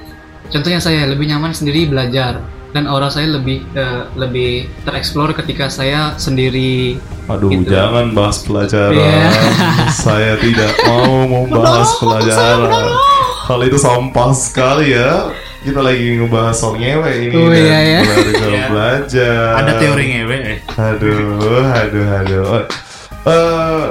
Contohnya 0.50 0.82
saya 0.82 1.06
lebih 1.06 1.28
nyaman 1.30 1.54
sendiri 1.54 1.86
belajar 1.86 2.42
dan 2.68 2.84
aura 2.84 3.08
saya 3.08 3.30
lebih 3.30 3.64
eh, 3.72 4.02
lebih 4.12 4.50
tereksplor 4.82 5.32
ketika 5.32 5.68
saya 5.68 6.12
sendiri 6.16 7.00
Aduh, 7.26 7.52
Gitu. 7.52 7.68
jangan 7.68 8.16
bahas 8.16 8.40
pelajaran. 8.40 8.96
Iya. 8.96 9.28
Saya 10.08 10.32
tidak 10.40 10.72
mau 10.82 11.28
membahas 11.28 11.92
pelajaran. 12.00 12.88
Hal 13.44 13.60
itu 13.62 13.76
sampah 13.76 14.32
sekali 14.32 14.96
ya. 14.96 15.28
Kita 15.60 15.84
lagi 15.84 16.16
ngebahas 16.16 16.56
soal 16.56 16.80
ngewe 16.80 17.12
ini 17.20 17.34
Oh, 17.36 17.52
dan 17.52 17.60
iya, 17.60 17.78
iya. 17.84 18.00
keluarga 18.00 18.32
Iya. 18.48 18.64
belajar. 18.72 19.48
ada 19.60 19.72
teori 19.76 20.04
ngewe 20.08 20.36
eh. 20.40 20.58
Aduh, 20.72 21.68
aduh, 21.68 22.06
aduh. 22.16 22.44
Eh, 23.28 23.86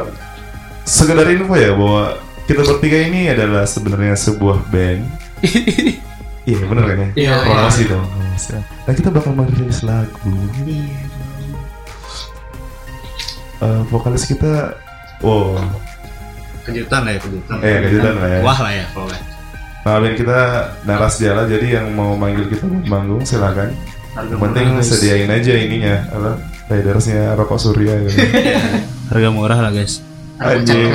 sekedar 0.81 1.29
info 1.29 1.53
ya 1.53 1.77
bahwa 1.77 2.17
kita 2.47 2.65
bertiga 2.65 2.97
ini 3.05 3.29
adalah 3.29 3.69
sebenarnya 3.69 4.17
sebuah 4.17 4.65
band. 4.73 5.05
Iya 6.47 6.63
bener 6.63 6.83
kan 6.86 6.97
ya? 6.97 7.07
Iya, 7.13 7.33
Promosi 7.43 7.83
dong. 7.86 8.07
promosi. 8.07 8.49
Nah 8.55 8.93
kita 8.93 9.10
bakal 9.12 9.31
merilis 9.33 9.79
lagu. 9.83 10.31
Eh, 13.57 13.81
vokalis 13.88 14.23
kita, 14.23 14.77
wow, 15.19 15.57
kejutan 16.62 17.01
lah 17.01 17.12
ya 17.12 17.19
kejutan 17.19 17.55
Eh, 17.60 17.77
kejutan 17.81 18.13
lah 18.13 18.29
ya. 18.29 18.39
wah 18.41 18.60
lah 18.60 18.71
ya 18.71 18.86
pokoknya 18.91 19.21
maafin 19.81 20.13
kita 20.15 20.39
naras 20.83 21.15
jala 21.15 21.47
jadi 21.47 21.79
yang 21.79 21.88
mau 21.89 22.13
manggil 22.13 22.43
kita 22.45 22.63
buat 22.63 22.86
manggung 22.86 23.23
silakan. 23.23 23.71
penting 24.13 24.38
murah, 24.67 24.77
guys. 24.77 24.89
sediain 24.91 25.31
aja 25.31 25.53
ininya 25.53 25.95
apa 26.07 26.31
ridersnya 26.69 27.33
rokok 27.33 27.55
surya 27.57 27.93
gitu. 28.03 28.19
harga 29.09 29.30
murah 29.32 29.59
lah 29.59 29.72
guys 29.72 30.03
Anjing. 30.38 30.91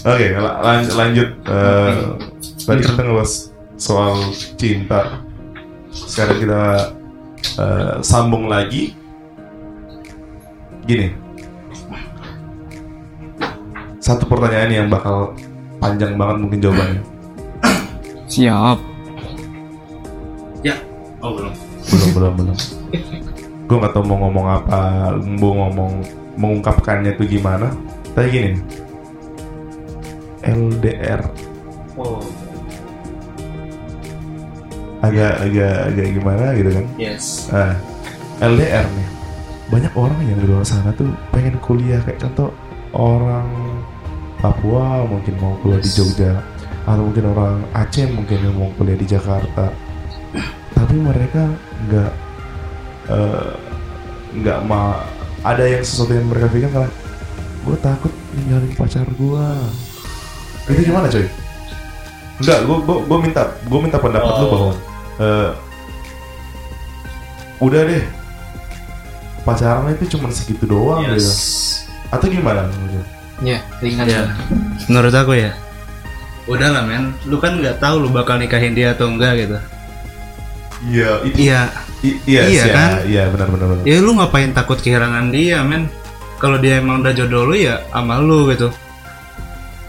Oke, 0.00 0.26
la- 0.30 0.58
lan- 0.60 0.92
lanjut. 0.92 1.28
Eh, 1.40 1.92
tadi 2.60 2.80
kita 2.82 3.00
ngebahas 3.00 3.47
soal 3.78 4.34
cinta. 4.58 5.22
Sekarang 5.88 6.36
kita 6.42 6.62
eh, 7.56 7.94
sambung 8.02 8.50
lagi. 8.50 8.92
Gini. 10.84 11.14
Satu 14.02 14.26
pertanyaan 14.26 14.84
yang 14.84 14.88
bakal 14.90 15.36
panjang 15.78 16.18
banget 16.18 16.36
mungkin 16.42 16.60
jawabannya. 16.60 17.02
siap 18.28 18.76
ya 20.60 20.76
oh 21.24 21.32
belum 21.32 21.54
Belum, 21.88 22.10
belum, 22.12 22.32
belum. 22.36 22.56
Gue 23.64 23.76
nggak 23.80 23.96
tahu 23.96 24.04
mau 24.04 24.28
ngomong 24.28 24.46
apa, 24.60 24.80
mau 25.16 25.52
ngomong 25.56 25.92
mengungkapkannya 26.36 27.16
tuh 27.16 27.24
gimana. 27.24 27.72
Tapi 28.12 28.28
gini. 28.28 28.50
LDR 30.44 31.24
oh 31.96 32.20
agak 34.98 35.32
agak 35.40 35.74
agak 35.88 36.06
gimana 36.10 36.44
gitu 36.52 36.70
kan 36.74 36.84
yes 36.98 37.46
Nah, 37.48 37.74
LDR 38.40 38.86
nih. 38.86 39.08
Banyak 39.68 39.92
orang 39.94 40.18
yang 40.22 40.38
di 40.38 40.46
luar 40.46 40.62
sana 40.62 40.90
tuh 40.92 41.06
pengen 41.28 41.58
kuliah 41.60 42.00
kayak 42.00 42.18
contoh 42.18 42.50
orang 42.90 43.46
Papua 44.38 45.02
mungkin 45.04 45.34
mau 45.36 45.58
kuliah 45.58 45.78
di 45.78 45.86
Yes. 45.86 45.98
Jogja 45.98 46.32
atau 46.82 47.02
mungkin 47.04 47.24
orang 47.28 47.66
Aceh 47.74 48.06
mungkin 48.08 48.38
yang 48.38 48.54
mau 48.54 48.70
kuliah 48.74 48.94
di 48.94 49.04
Jakarta. 49.04 49.74
Tapi 50.72 50.94
mereka 50.94 51.50
nggak 51.84 52.12
eh, 53.08 53.50
nggak 54.34 54.58
ma 54.64 55.02
ada 55.42 55.62
yang 55.62 55.82
sesuatu 55.82 56.12
yang 56.12 56.26
mereka 56.26 56.46
pikir 56.48 56.70
karena 56.70 56.90
gue 57.60 57.76
takut 57.78 58.12
ninggalin 58.32 58.72
pacar 58.72 59.04
gue 59.04 59.46
itu 60.68 60.80
gimana 60.84 61.06
coy 61.06 61.26
enggak 62.38 62.58
gue 62.62 62.76
gue 62.78 62.96
gue 63.04 63.18
minta 63.20 63.42
gue 63.60 63.80
minta 63.80 63.98
pendapat 63.98 64.32
lu 64.32 64.44
Oh. 64.44 64.50
bahwa 64.50 64.72
eh, 65.18 65.50
udah 67.58 67.80
deh 67.84 68.04
pacaran 69.42 69.90
itu 69.90 70.14
cuma 70.14 70.28
segitu 70.28 70.64
doang 70.64 71.02
gitu 71.04 71.18
Yes. 71.18 71.86
atau 72.08 72.26
gimana 72.26 72.68
ya 73.40 73.58
ringan 73.78 74.06
Ya. 74.06 74.22
Menurut 74.86 75.12
aku 75.12 75.34
ya. 75.34 75.54
Udah 76.44 76.72
lah 76.72 76.82
men, 76.82 77.12
lu 77.22 77.36
kan 77.36 77.54
nggak 77.54 77.76
tahu 77.76 78.02
lu 78.02 78.08
bakal 78.08 78.34
nikahin 78.34 78.72
dia 78.72 78.96
atau 78.96 79.06
enggak 79.06 79.36
gitu. 79.38 79.58
iya 80.80 81.10
itu 81.26 81.36
Iya, 81.36 81.60
iya 82.24 82.40
Iya, 82.46 82.62
sih, 82.62 82.70
kan? 82.70 82.90
iya 83.04 83.22
benar 83.28 83.50
benar 83.50 83.66
benar 83.68 83.82
ya 83.82 83.98
lu 83.98 84.14
ngapain 84.14 84.54
takut 84.54 84.78
kehilangan 84.78 85.28
dia 85.28 85.60
men? 85.60 85.90
Kalau 86.38 86.54
dia 86.56 86.78
emang 86.78 87.02
udah 87.02 87.10
jodoh 87.12 87.44
lu 87.44 87.58
ya 87.58 87.82
sama 87.90 88.16
lu 88.18 88.46
gitu. 88.48 88.70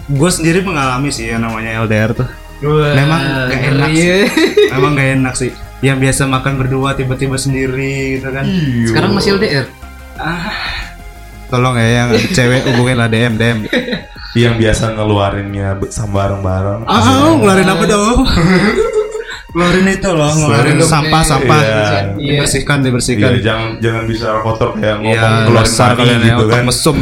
Gue 0.10 0.30
sendiri 0.30 0.66
mengalami 0.66 1.14
sih 1.14 1.30
yang 1.30 1.46
namanya 1.46 1.86
LDR 1.86 2.18
tuh. 2.18 2.26
Memang 2.62 3.20
gak 3.48 3.62
enak 3.66 3.90
sih. 3.90 4.24
Emang 4.76 4.92
gak 4.94 5.10
enak 5.16 5.34
sih. 5.34 5.52
Yang 5.80 5.98
biasa 6.02 6.22
makan 6.26 6.54
berdua 6.58 6.92
tiba-tiba 6.92 7.36
sendiri 7.36 8.18
gitu 8.18 8.30
kan. 8.30 8.44
Iya. 8.44 8.88
sekarang 8.90 9.12
masih 9.14 9.30
LDR 9.36 9.66
Tolong 11.50 11.76
ya 11.76 11.88
yang 11.98 12.10
cewek 12.36 12.62
hubungin 12.68 12.96
lah 12.96 13.08
DM 13.08 13.34
DM. 13.34 13.58
yang 14.38 14.56
biasa 14.56 14.94
ngeluarinnya 14.94 15.74
sama 15.90 16.22
bareng-bareng 16.22 16.86
Ah, 16.86 17.34
ngeluarin 17.34 17.66
apa 17.66 17.84
dong? 17.84 18.22
ngeluarin 19.50 19.88
itu 19.90 20.10
loh, 20.12 20.30
ngeluarin 20.30 20.78
Selain 20.78 20.86
sampah-sampah. 20.86 21.58
Iya. 21.58 21.90
Dibersihkan, 22.14 22.78
Iya, 22.78 22.86
dibersihkan. 22.86 23.32
jangan 23.42 23.70
jangan 23.82 24.04
bicara 24.06 24.38
kotor 24.40 24.70
kayak 24.78 25.02
ngomong 25.02 25.16
Iya, 25.16 25.30
keluarin 25.42 25.66
dasar 25.66 25.88
mani 25.88 25.98
kalian 25.98 26.20
ya, 26.20 26.28
gitu 26.30 26.46
kan. 26.46 26.62
mesum. 26.62 26.98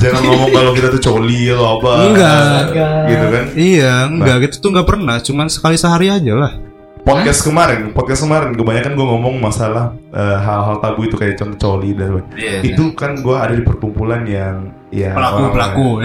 Jangan 0.00 0.22
ngomong 0.24 0.50
kalau 0.56 0.72
kita 0.72 0.88
tuh 0.96 1.02
coli 1.12 1.52
atau 1.52 1.66
apa. 1.76 1.92
Enggak. 2.08 2.72
Gitu 3.04 3.26
kan. 3.28 3.44
Iya, 3.52 3.94
enggak 4.08 4.36
gitu 4.48 4.56
tuh 4.64 4.70
enggak 4.72 4.88
pernah, 4.88 5.16
cuman 5.20 5.46
sekali 5.52 5.76
sehari 5.76 6.08
aja 6.08 6.32
lah. 6.32 6.52
Podcast 7.00 7.40
kemarin, 7.48 7.96
podcast 7.96 8.28
kemarin 8.28 8.52
kebanyakan 8.52 8.92
gue 8.92 9.06
ngomong 9.08 9.40
masalah 9.40 9.96
eh, 10.12 10.36
hal-hal 10.36 10.84
tabu 10.84 11.08
itu 11.08 11.16
kayak 11.16 11.40
contoh 11.40 11.56
coli 11.56 11.96
dan 11.96 12.12
lain-lain. 12.12 12.28
Iya. 12.36 12.60
itu 12.60 12.92
kan 12.92 13.16
gue 13.24 13.36
ada 13.36 13.56
di 13.56 13.64
perkumpulan 13.64 14.20
yang 14.28 14.68
ya 14.92 15.16
pelaku-pelaku. 15.16 16.04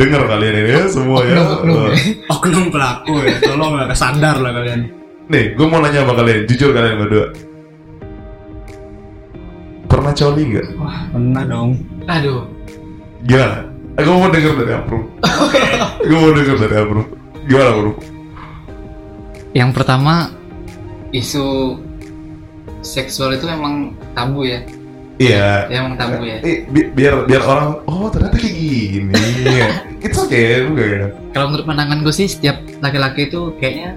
Dengar 0.00 0.28
kalian 0.28 0.54
ini 0.64 0.70
ya 0.76 0.84
semua 0.88 1.24
ya. 1.24 1.40
Oknum-oknum 1.44 1.76
ya. 1.76 1.92
Eh, 1.92 2.32
Oknum 2.32 2.64
pelaku 2.72 3.14
ya, 3.24 3.36
tolong 3.40 3.72
lah 3.80 3.88
sadar 3.96 4.36
lah 4.40 4.52
kalian. 4.52 4.80
Nih, 5.28 5.56
gue 5.56 5.66
mau 5.68 5.80
nanya 5.80 6.04
sama 6.08 6.16
kalian, 6.16 6.48
jujur 6.48 6.72
kalian 6.72 6.96
berdua. 7.04 7.26
Pernah 9.86 10.12
coli 10.12 10.42
nggak? 10.46 10.66
Wah, 10.76 10.98
pernah 11.08 11.42
dong. 11.42 11.70
aduh 12.04 12.42
Gimana? 13.22 13.66
Gue 13.96 14.12
mau 14.12 14.28
denger 14.28 14.54
dari 14.56 14.72
Aprum. 14.72 15.02
gue 16.06 16.16
mau 16.16 16.30
denger 16.30 16.56
dari 16.58 16.74
Aprum. 16.76 17.06
Gimana 17.44 17.70
Aprum? 17.70 17.96
yang 19.50 19.72
pertama 19.72 20.28
isu 21.10 21.80
seksual 22.82 23.32
itu 23.32 23.48
memang 23.48 23.96
tabu 24.12 24.44
ya 24.44 24.60
Iya. 25.16 25.64
emang 25.72 25.96
tabu 25.96 26.20
ya 26.22 26.44
Eh, 26.44 26.68
bi- 26.68 26.92
biar 26.92 27.24
biar 27.24 27.40
orang 27.40 27.80
oh 27.86 28.12
ternyata 28.12 28.36
kayak 28.36 28.52
gini. 28.52 29.16
It's 30.04 30.20
okay, 30.20 30.60
bukan? 30.62 31.08
kalau 31.32 31.48
menurut 31.48 31.64
pandangan 31.64 32.04
gue 32.04 32.12
sih 32.12 32.28
setiap 32.28 32.60
laki-laki 32.78 33.26
itu 33.26 33.56
kayaknya 33.56 33.96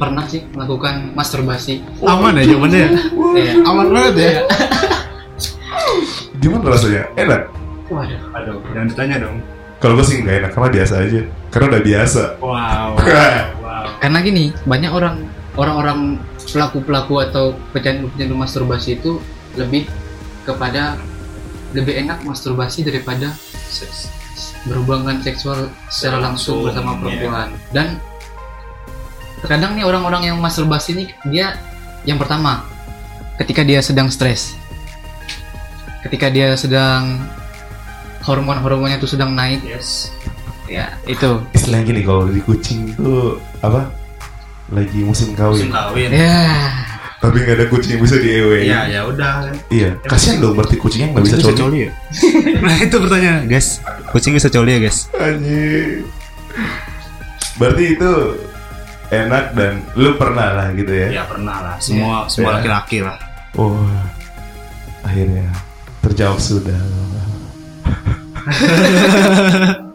pernah 0.00 0.24
sih 0.26 0.42
melakukan 0.56 1.12
masturbasi 1.14 1.84
Aman 2.02 2.38
ya 2.40 2.44
jawabannya 2.48 2.78
ya? 2.78 2.90
Iya. 3.32 3.52
Aman 3.66 3.86
banget 3.92 4.14
ya. 4.16 4.30
Gimana 6.42 6.74
rasanya? 6.74 7.02
Enak. 7.14 7.42
waduh 7.92 8.36
Aduh, 8.40 8.56
jangan 8.72 8.88
ditanya 8.88 9.16
dong. 9.28 9.36
Kalau 9.78 9.98
gue 9.98 10.06
sih 10.06 10.22
nggak 10.22 10.36
enak 10.42 10.50
karena 10.54 10.70
biasa 10.70 10.94
aja. 11.02 11.20
Karena 11.50 11.66
udah 11.76 11.82
biasa. 11.82 12.22
Wow. 12.40 12.90
wow. 13.64 13.86
karena 13.98 14.18
gini 14.22 14.44
banyak 14.66 14.90
orang 14.90 15.16
orang-orang 15.56 16.00
pelaku-pelaku 16.48 17.14
atau 17.28 17.44
pecandu-pecandu 17.70 18.34
masturbasi 18.34 18.98
itu 18.98 19.20
lebih 19.54 19.86
kepada 20.48 20.98
lebih 21.72 22.04
enak 22.04 22.20
masturbasi 22.24 22.84
daripada 22.84 23.32
Seks. 23.72 24.12
berhubungan 24.68 25.18
seksual 25.24 25.72
secara 25.88 26.20
langsung 26.20 26.62
Langsung, 26.62 26.66
bersama 26.68 26.92
iya. 26.92 26.98
perempuan 27.00 27.48
dan 27.72 27.88
terkadang 29.42 29.74
nih 29.74 29.84
orang-orang 29.84 30.30
yang 30.30 30.36
masturbasi 30.38 30.94
ini 30.94 31.04
dia 31.26 31.58
yang 32.02 32.16
pertama 32.16 32.62
ketika 33.36 33.62
dia 33.62 33.82
sedang 33.82 34.06
stres 34.08 34.54
ketika 36.02 36.30
dia 36.30 36.54
sedang 36.54 37.18
hormon-hormonnya 38.22 38.98
itu 38.98 39.10
sedang 39.10 39.34
naik 39.34 39.62
Yes. 39.62 40.14
ya 40.66 40.94
itu 41.04 41.42
Istilahnya 41.52 41.84
gini 41.84 42.00
kalau 42.02 42.26
di 42.26 42.38
kucing 42.38 42.94
itu 42.94 43.36
apa? 43.60 43.90
Lagi 44.72 45.04
musim 45.04 45.34
kawin. 45.36 45.68
Musim 45.68 45.70
kawin. 45.70 46.08
ya 46.08 46.70
Tapi 47.20 47.38
nggak 47.38 47.54
ada 47.54 47.66
kucing 47.68 47.98
yang 47.98 48.02
bisa 48.02 48.16
di 48.18 48.28
EW. 48.34 48.50
Iya, 48.66 48.80
ya 48.88 49.00
udah. 49.06 49.46
Iya. 49.70 49.94
Kasian 50.02 50.42
dong 50.42 50.58
berarti 50.58 50.74
kucingnya 50.74 51.14
nggak 51.14 51.22
bisa 51.22 51.36
Kucing 51.38 51.54
coli. 51.54 51.78
ya? 51.86 51.90
nah, 52.66 52.76
itu 52.82 52.96
pertanyaan, 52.98 53.46
guys. 53.46 53.78
Kucing 54.10 54.32
bisa 54.34 54.50
coli 54.50 54.70
ya, 54.74 54.80
guys? 54.82 55.06
Anjir. 55.14 56.02
Berarti 57.62 57.84
itu 57.94 58.10
enak 59.12 59.52
dan 59.52 59.72
lu 59.94 60.16
pernah 60.16 60.48
lah 60.56 60.68
gitu 60.72 60.88
ya. 60.88 61.20
Ya 61.20 61.24
pernah 61.28 61.56
lah. 61.60 61.76
Semua 61.78 62.24
semua 62.32 62.56
Ya. 62.56 62.64
laki-laki 62.64 63.04
lah. 63.04 63.20
Oh. 63.54 63.76
Akhirnya 65.04 65.52
terjawab 66.00 66.40
sudah. 66.40 66.80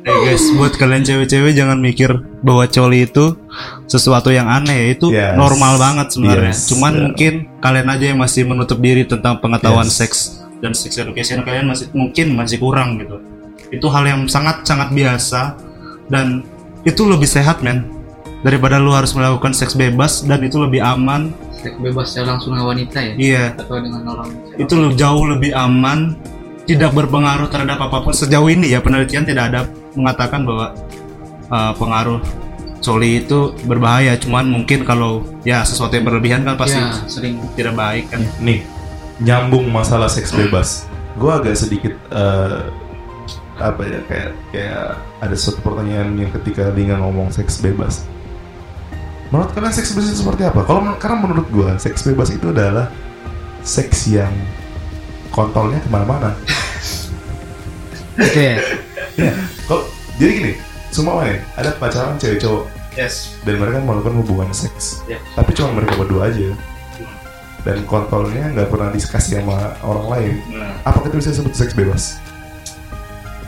Eh 0.00 0.16
guys, 0.24 0.48
buat 0.56 0.80
kalian 0.80 1.04
cewek-cewek 1.04 1.52
jangan 1.52 1.76
mikir 1.76 2.08
bahwa 2.40 2.64
coli 2.64 3.04
itu 3.04 3.36
sesuatu 3.84 4.32
yang 4.32 4.48
aneh 4.48 4.72
ya. 4.72 4.86
Itu 4.96 5.06
Yes. 5.12 5.36
normal 5.36 5.76
banget 5.76 6.16
sebenarnya. 6.16 6.56
Yes. 6.56 6.72
Cuman 6.72 6.92
Yeah. 6.92 7.02
mungkin 7.04 7.32
kalian 7.60 7.84
aja 7.86 8.04
yang 8.08 8.16
masih 8.16 8.42
menutup 8.48 8.80
diri 8.80 9.04
tentang 9.04 9.44
pengetahuan 9.44 9.84
Yes. 9.84 10.00
seks 10.00 10.18
dan 10.64 10.72
sex 10.72 10.96
education 10.96 11.44
kalian 11.44 11.68
masih 11.68 11.92
mungkin 11.92 12.32
masih 12.32 12.56
kurang 12.56 12.96
gitu. 12.96 13.20
Itu 13.68 13.92
hal 13.92 14.08
yang 14.08 14.24
sangat 14.24 14.64
sangat 14.64 14.88
biasa 14.88 15.60
dan 16.08 16.48
itu 16.80 17.04
lebih 17.04 17.28
sehat 17.28 17.60
men 17.60 17.84
daripada 18.40 18.80
lu 18.80 18.92
harus 18.92 19.12
melakukan 19.12 19.52
seks 19.52 19.76
bebas 19.76 20.24
dan 20.24 20.40
itu 20.44 20.56
lebih 20.60 20.80
aman. 20.80 21.32
seks 21.60 21.76
bebas 21.76 22.12
secara 22.12 22.36
langsung 22.36 22.56
dengan 22.56 22.72
wanita 22.72 22.98
ya? 23.04 23.12
Iya, 23.20 23.44
atau 23.60 23.76
dengan 23.84 24.02
orang 24.08 24.28
itu 24.56 24.74
lebih 24.76 24.96
jauh 24.96 25.24
lebih 25.28 25.52
aman 25.52 26.16
tidak 26.64 26.90
berpengaruh 26.94 27.48
terhadap 27.52 27.78
apa 27.82 28.00
pun. 28.04 28.12
Sejauh 28.14 28.48
ini 28.48 28.72
ya 28.72 28.80
penelitian 28.80 29.26
tidak 29.26 29.52
ada 29.52 29.60
mengatakan 29.92 30.46
bahwa 30.46 30.72
uh, 31.50 31.72
pengaruh 31.74 32.20
coli 32.80 33.24
itu 33.24 33.52
berbahaya. 33.64 34.16
Cuman 34.16 34.48
mungkin 34.48 34.86
kalau 34.86 35.24
ya 35.44 35.66
sesuatu 35.66 35.96
yang 35.96 36.06
berlebihan 36.08 36.46
kan 36.46 36.56
pasti 36.56 36.80
ya 36.80 36.92
sering. 37.08 37.40
tidak 37.54 37.74
baik 37.76 38.08
kan. 38.08 38.22
Nih, 38.40 38.64
nyambung 39.20 39.68
masalah 39.68 40.08
seks 40.08 40.32
bebas. 40.32 40.88
Gue 41.18 41.32
agak 41.32 41.58
sedikit 41.58 41.92
eh, 42.14 42.60
apa 43.60 43.82
ya 43.84 44.00
kayak 44.08 44.30
kayak 44.54 44.84
ada 45.20 45.36
suatu 45.36 45.60
pertanyaan 45.60 46.16
yang 46.16 46.32
ketika 46.40 46.72
Linga 46.72 46.96
ngomong 46.96 47.28
seks 47.28 47.60
bebas. 47.60 48.08
Menurut 49.30 49.50
kalian 49.50 49.70
seks 49.70 49.90
bebas 49.90 50.06
itu 50.08 50.18
seperti 50.18 50.42
apa? 50.42 50.60
Kalau 50.62 50.80
men- 50.80 50.98
karena 50.98 51.16
menurut 51.18 51.46
gue 51.48 51.70
seks 51.78 52.02
bebas 52.02 52.28
itu 52.28 52.50
adalah 52.50 52.90
seks 53.62 54.06
yang 54.06 54.32
kontolnya 55.30 55.78
ke 55.78 55.88
mana-mana. 55.88 56.34
gitu 58.16 58.36
ya 58.36 58.56
Ya, 59.12 59.32
kalau 59.64 59.84
jadi 60.16 60.30
gini, 60.32 60.52
semua 60.88 61.22
nih 61.22 61.38
ada 61.54 61.70
pacaran 61.74 62.16
cewek 62.16 62.38
cowok 62.38 62.64
yes 62.92 63.36
dan 63.42 63.56
mereka 63.56 63.78
melakukan 63.78 64.16
hubungan 64.16 64.48
seks, 64.50 65.04
Ya. 65.04 65.20
tapi 65.32 65.52
cuma 65.52 65.74
mereka 65.74 65.94
berdua 65.94 66.26
aja. 66.26 66.50
Dan 67.60 67.84
kontolnya 67.84 68.48
nggak 68.50 68.66
pernah 68.66 68.88
dikasih 68.88 69.38
sama 69.38 69.76
orang 69.80 70.06
lain. 70.08 70.32
nah, 70.50 70.72
Apakah 70.82 71.06
itu 71.06 71.16
bisa 71.18 71.30
disebut 71.30 71.52
seks 71.54 71.72
bebas? 71.72 72.16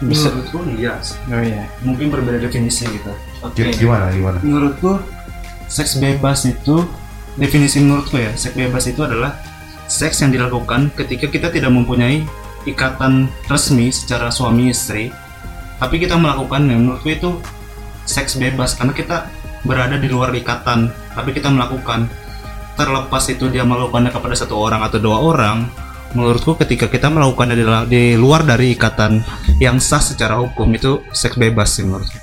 bisa 0.03 0.29
menurutku 0.29 0.59
iya 0.75 0.99
oh 1.31 1.39
ya 1.39 1.63
mungkin 1.81 2.11
berbeda 2.11 2.43
definisi 2.43 2.91
gitu 2.91 3.15
Gim- 3.55 3.71
Gimana 3.73 4.11
gimana? 4.11 4.39
menurutku 4.43 4.99
seks 5.73 5.97
bebas 5.97 6.45
itu 6.45 6.85
definisi 7.41 7.81
menurutku 7.81 8.21
ya 8.21 8.37
seks 8.37 8.53
bebas 8.53 8.85
itu 8.93 9.01
adalah 9.09 9.41
seks 9.89 10.21
yang 10.21 10.37
dilakukan 10.37 10.93
ketika 10.93 11.33
kita 11.33 11.49
tidak 11.49 11.73
mempunyai 11.73 12.21
ikatan 12.69 13.33
resmi 13.49 13.89
secara 13.89 14.29
suami 14.29 14.69
istri 14.69 15.09
tapi 15.81 15.97
kita 15.97 16.21
melakukannya 16.21 16.77
menurutku 16.77 17.09
itu 17.09 17.41
seks 18.05 18.37
bebas 18.37 18.77
karena 18.77 18.93
kita 18.93 19.17
berada 19.65 19.97
di 19.97 20.13
luar 20.13 20.29
ikatan 20.37 20.93
tapi 21.17 21.33
kita 21.33 21.49
melakukan 21.49 22.05
terlepas 22.77 23.25
itu 23.33 23.49
dia 23.49 23.65
melakukannya 23.65 24.13
kepada 24.13 24.37
satu 24.37 24.61
orang 24.61 24.85
atau 24.85 25.01
dua 25.01 25.25
orang 25.25 25.65
menurutku 26.13 26.61
ketika 26.61 26.93
kita 26.93 27.09
melakukannya 27.09 27.89
di, 27.89 28.21
luar 28.21 28.45
dari 28.45 28.77
ikatan 28.77 29.25
yang 29.57 29.81
sah 29.81 30.05
secara 30.05 30.37
hukum 30.37 30.69
itu 30.77 31.01
seks 31.09 31.41
bebas 31.41 31.81
sih 31.81 31.89
menurutku. 31.89 32.19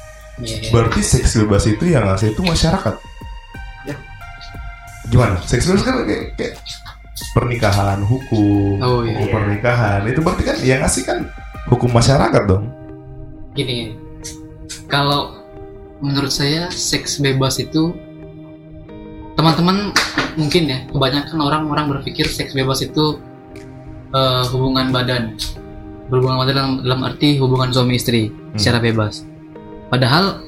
Berarti 0.69 1.01
seks 1.01 1.41
bebas 1.41 1.65
itu 1.65 1.89
yang 1.89 2.05
ngasih 2.05 2.37
itu 2.37 2.41
masyarakat. 2.45 3.08
Gimana? 5.09 5.41
Seks 5.43 5.65
bebas 5.65 5.83
kan 5.83 6.05
kayak, 6.05 6.37
kayak 6.37 6.53
pernikahan 7.35 7.99
hukum, 8.05 8.79
Oh, 8.79 9.01
iya. 9.03 9.17
hukum 9.17 9.27
pernikahan 9.33 10.01
itu 10.07 10.19
berarti 10.21 10.43
kan 10.45 10.57
yang 10.63 10.79
ngasih 10.81 11.03
kan 11.03 11.19
hukum 11.67 11.89
masyarakat 11.91 12.43
dong. 12.47 12.65
gini 13.51 13.97
kalau 14.87 15.35
menurut 15.99 16.31
saya 16.31 16.69
seks 16.71 17.19
bebas 17.19 17.59
itu 17.59 17.91
teman-teman 19.35 19.91
mungkin 20.37 20.69
ya 20.69 20.79
kebanyakan 20.87 21.37
orang-orang 21.39 21.85
berpikir 21.97 22.29
seks 22.29 22.53
bebas 22.53 22.79
itu 22.79 23.19
eh, 24.11 24.43
hubungan 24.53 24.93
badan 24.93 25.35
berhubungan 26.07 26.37
badan 26.39 26.55
dalam, 26.55 26.73
dalam 26.85 27.01
arti 27.03 27.35
hubungan 27.35 27.73
suami 27.73 27.97
istri 27.97 28.29
secara 28.55 28.79
bebas 28.79 29.25
padahal 29.89 30.39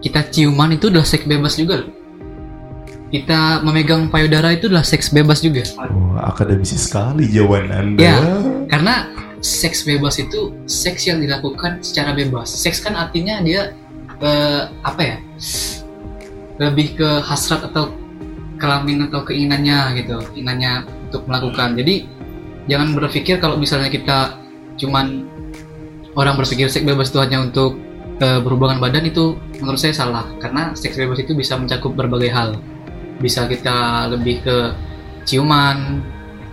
kita 0.00 0.24
ciuman 0.30 0.72
itu 0.72 0.88
adalah 0.88 1.04
seks 1.04 1.24
bebas 1.24 1.56
juga 1.56 1.82
loh. 1.84 1.90
Kita 3.14 3.62
memegang 3.62 4.10
payudara 4.10 4.50
itu 4.50 4.66
adalah 4.66 4.82
seks 4.82 5.14
bebas 5.14 5.38
juga 5.38 5.62
Oh, 5.78 6.18
akademisi 6.18 6.74
sekali 6.74 7.30
jawaban 7.30 7.70
anda. 7.70 8.02
Ya. 8.02 8.18
karena 8.66 9.06
seks 9.38 9.86
bebas 9.86 10.18
itu 10.18 10.50
seks 10.66 11.06
yang 11.06 11.22
dilakukan 11.22 11.78
secara 11.78 12.10
bebas 12.10 12.50
seks 12.50 12.82
kan 12.82 12.98
artinya 12.98 13.38
dia 13.38 13.70
eh, 14.18 14.62
apa 14.82 15.02
ya 15.04 15.16
lebih 16.58 16.98
ke 16.98 17.08
hasrat 17.22 17.66
atau 17.70 17.94
kelamin 18.58 19.06
atau 19.10 19.22
keinginannya 19.22 20.00
gitu 20.02 20.18
keinginannya 20.32 20.72
untuk 21.10 21.22
melakukan 21.30 21.74
jadi 21.78 22.06
jangan 22.66 22.94
berpikir 22.98 23.38
kalau 23.38 23.54
misalnya 23.54 23.90
kita 23.90 24.38
cuman 24.74 25.28
orang 26.14 26.34
berpikir 26.34 26.66
seks 26.66 26.82
bebas 26.82 27.14
itu 27.14 27.18
hanya 27.22 27.46
untuk 27.46 27.78
eh, 28.18 28.40
berhubungan 28.42 28.82
badan 28.82 29.06
itu 29.06 29.38
menurut 29.62 29.78
saya 29.78 29.94
salah 29.94 30.26
karena 30.42 30.74
seks 30.74 30.98
bebas 30.98 31.22
itu 31.22 31.34
bisa 31.34 31.54
mencakup 31.54 31.94
berbagai 31.94 32.30
hal 32.32 32.58
bisa 33.16 33.46
kita 33.46 33.76
lebih 34.08 34.42
ke 34.42 34.56
ciuman 35.24 36.02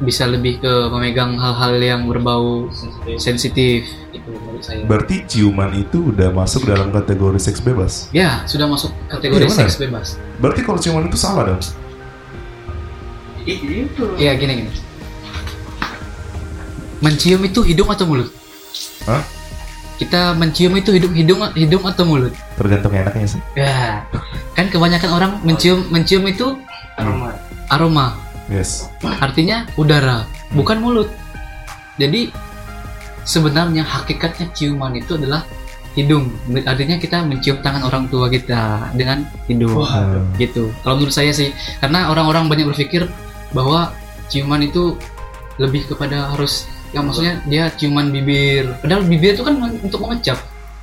bisa 0.02 0.26
lebih 0.26 0.58
ke 0.58 0.74
memegang 0.90 1.38
hal-hal 1.38 1.78
yang 1.78 2.02
berbau 2.06 2.66
sensitif 3.18 3.86
itu 4.10 4.28
menurut 4.28 4.60
saya 4.60 4.82
Berarti 4.84 5.22
ciuman 5.28 5.70
itu 5.72 6.10
udah 6.10 6.34
masuk 6.34 6.66
dalam 6.66 6.90
kategori 6.90 7.38
seks 7.38 7.62
bebas. 7.62 8.10
ya 8.10 8.42
sudah 8.44 8.66
masuk 8.66 8.90
kategori 9.08 9.46
Iya, 9.46 9.50
benar. 9.50 9.62
seks 9.62 9.76
bebas 9.78 10.08
Berarti 10.42 10.62
kalau 10.62 10.80
ciuman 10.82 11.06
itu 11.06 11.18
salah 11.18 11.54
dong. 11.54 11.62
Iya 14.18 14.34
gini 14.38 14.54
gini 14.60 14.72
mencium 17.02 17.42
itu 17.42 17.62
hidung 17.62 17.90
atau 17.90 18.06
mulut 18.06 18.30
Hah? 19.06 19.22
Kita 20.02 20.34
mencium 20.34 20.74
itu 20.82 20.98
hidung 20.98 21.14
hidung 21.14 21.40
hidung 21.54 21.84
atau 21.86 22.02
mulut? 22.10 22.34
Tergantung 22.58 22.90
enaknya 22.90 23.38
sih. 23.38 23.42
ya. 23.54 24.02
Kan 24.58 24.74
kebanyakan 24.74 25.12
orang 25.14 25.32
mencium 25.46 25.86
mencium 25.94 26.26
itu 26.26 26.58
aroma. 27.70 28.18
Yes. 28.50 28.90
artinya 29.22 29.70
udara 29.78 30.26
bukan 30.58 30.82
mulut. 30.82 31.08
Jadi 32.02 32.34
sebenarnya 33.24 33.86
hakikatnya 33.86 34.50
ciuman 34.58 34.98
itu 34.98 35.16
adalah 35.16 35.46
hidung. 35.94 36.34
Artinya 36.66 36.98
kita 36.98 37.22
mencium 37.22 37.62
tangan 37.62 37.86
orang 37.86 38.10
tua 38.10 38.26
kita 38.28 38.92
dengan 38.98 39.24
hidung. 39.46 39.86
Hmm. 39.86 40.34
gitu. 40.42 40.74
Kalau 40.82 40.98
menurut 40.98 41.14
saya 41.14 41.30
sih 41.30 41.54
karena 41.78 42.10
orang-orang 42.10 42.50
banyak 42.50 42.68
berpikir 42.74 43.06
bahwa 43.54 43.94
ciuman 44.34 44.66
itu 44.66 44.98
lebih 45.62 45.86
kepada 45.86 46.34
harus 46.34 46.66
yang 46.92 47.04
maksudnya 47.04 47.40
dia 47.46 47.72
ciuman 47.72 48.08
bibir 48.08 48.68
padahal 48.78 49.04
bibir 49.04 49.32
itu 49.32 49.42
kan 49.42 49.56
untuk 49.80 50.00
mengecap 50.02 50.38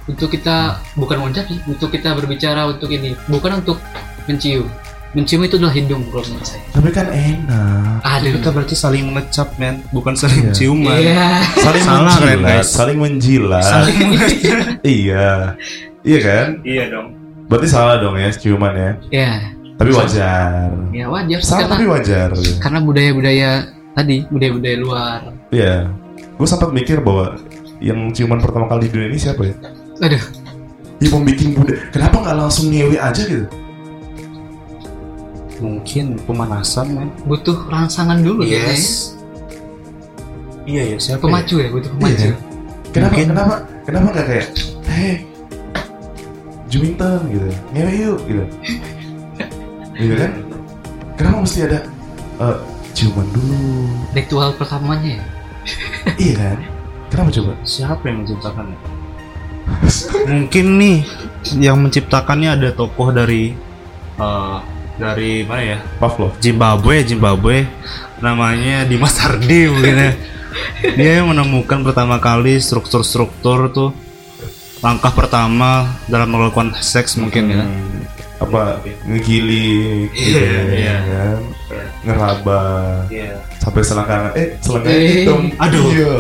untuk 0.05 0.29
kita 0.29 0.57
bukan 0.95 1.21
mengecap 1.21 1.45
sih 1.47 1.61
untuk 1.65 1.89
kita 1.89 2.13
berbicara 2.13 2.65
untuk 2.67 2.89
ini 2.89 3.13
bukan 3.27 3.61
untuk 3.61 3.77
mencium 4.25 4.65
mencium 5.09 5.41
itu 5.43 5.57
adalah 5.57 5.73
hidung 5.73 6.05
kalau 6.07 6.21
menurut 6.23 6.45
saya 6.45 6.61
Tapi 6.69 6.89
kan 6.91 7.09
enak. 7.09 8.01
aduh 8.03 8.29
Kita 8.31 8.49
berarti 8.51 8.75
saling 8.75 9.09
mengecap 9.09 9.49
men, 9.57 9.81
bukan 9.89 10.13
saling 10.13 10.45
Iya. 10.45 10.53
ciuman. 10.53 10.93
Iya. 10.95 11.29
Saling 11.57 11.83
Salah, 11.83 12.13
menjilat, 12.13 12.39
guys. 12.45 12.69
saling 12.69 12.99
menjilat. 12.99 13.65
iya. 14.85 15.29
Iya 16.05 16.19
kan? 16.21 16.47
Iya 16.61 16.85
dong. 16.89 17.09
Berarti 17.49 17.67
salah 17.67 17.97
dong 17.97 18.15
ya 18.15 18.29
ciuman 18.31 18.73
ya. 18.73 18.91
ya 19.11 19.33
Tapi 19.77 19.91
wajar. 19.91 20.69
ya 20.93 21.05
wajar 21.09 21.41
Salah 21.41 21.57
karena 21.59 21.73
tapi 21.73 21.85
wajar. 21.89 22.29
karena 22.61 22.79
budaya-budaya 22.79 23.51
tadi 23.99 24.22
budaya-budaya 24.24 24.76
luar 24.78 25.20
Iya. 25.51 25.90
Gue 26.38 26.46
sempat 26.46 26.70
mikir 26.70 27.01
bahwa 27.01 27.34
yang 27.78 28.11
ciuman 28.11 28.38
pertama 28.38 28.66
kali 28.66 28.86
di 28.86 28.90
dunia 28.92 29.09
ini 29.09 29.18
siapa 29.18 29.42
ya? 29.42 29.55
aduh 29.99 30.22
Ya 30.99 31.09
pembikin 31.09 31.55
budaya. 31.55 31.78
Kenapa 31.90 32.16
nggak 32.20 32.36
langsung 32.36 32.66
ngewe 32.68 32.94
aja 32.94 33.22
gitu? 33.22 33.46
Mungkin 35.59 36.14
pemanasan 36.22 36.86
men. 36.88 37.09
butuh 37.24 37.66
rangsangan 37.66 38.18
dulu 38.18 38.46
kayaknya 38.46 38.70
ya. 38.70 38.86
Iya 40.68 40.82
ya 40.84 40.96
siapa? 41.01 41.22
pemacu 41.24 41.59
ya 41.59 41.68
butuh 41.68 41.90
pemacu 41.92 42.14
Iya. 42.14 42.34
Kenapa? 42.88 43.11
Mungkin- 43.11 43.30
Kenapa? 43.30 43.55
Kenapa 43.82 44.07
nggak 44.12 44.26
kayak, 44.26 44.46
hei, 44.86 45.14
Jumington 46.68 47.20
gitu, 47.26 47.49
ngewe 47.72 47.92
yuk 47.96 48.18
gitu. 48.26 48.44
gitu 49.96 50.14
kan? 50.20 50.30
Kenapa 51.16 51.36
mesti 51.40 51.59
ada 51.64 51.78
eh, 52.38 52.57
ciuman 52.99 53.26
dulu? 53.30 53.55
ritual 54.11 54.51
pertamanya 54.59 55.22
ya 55.22 55.26
iya 56.22 56.34
kan? 56.34 56.59
Kenapa 57.09 57.30
coba? 57.32 57.53
Siapa 57.64 58.03
yang 58.09 58.18
menciptakannya? 58.24 58.78
Mungkin 60.32 60.66
nih 60.80 60.99
yang 61.61 61.76
menciptakannya 61.80 62.49
ada 62.57 62.68
tokoh 62.72 63.12
dari 63.12 63.53
eh, 64.20 64.59
dari 64.99 65.44
mana 65.46 65.62
ya? 65.76 65.78
Pavlov. 66.03 66.36
Zimbabwe, 66.42 67.07
Zimbabwe. 67.07 67.57
Namanya 68.18 68.84
Dimas 68.84 69.16
Hardi 69.22 69.70
mungkin 69.70 69.96
ya. 69.96 70.12
Dia 70.99 71.22
yang 71.22 71.30
menemukan 71.30 71.86
pertama 71.86 72.18
kali 72.18 72.59
struktur-struktur 72.59 73.70
tuh 73.70 73.90
langkah 74.78 75.11
pertama 75.11 75.99
dalam 76.07 76.30
melakukan 76.30 76.74
seks 76.82 77.18
mungkin 77.18 77.44
ya. 77.51 77.64
Apa 78.39 78.78
ngegiling 79.03 80.07
gitu 80.14 80.39
Iya, 80.39 80.62
iya. 80.70 80.97
kan? 81.03 81.39
Ngeraba 82.07 82.62
Iya. 83.11 83.34
sampai 83.59 83.82
selangkangan 83.82 84.32
eh 84.39 84.49
selangkangan 84.62 84.99
Eh. 85.03 85.11
hitam. 85.11 85.41
Aduh. 85.59 85.84
Iya. 85.91 86.14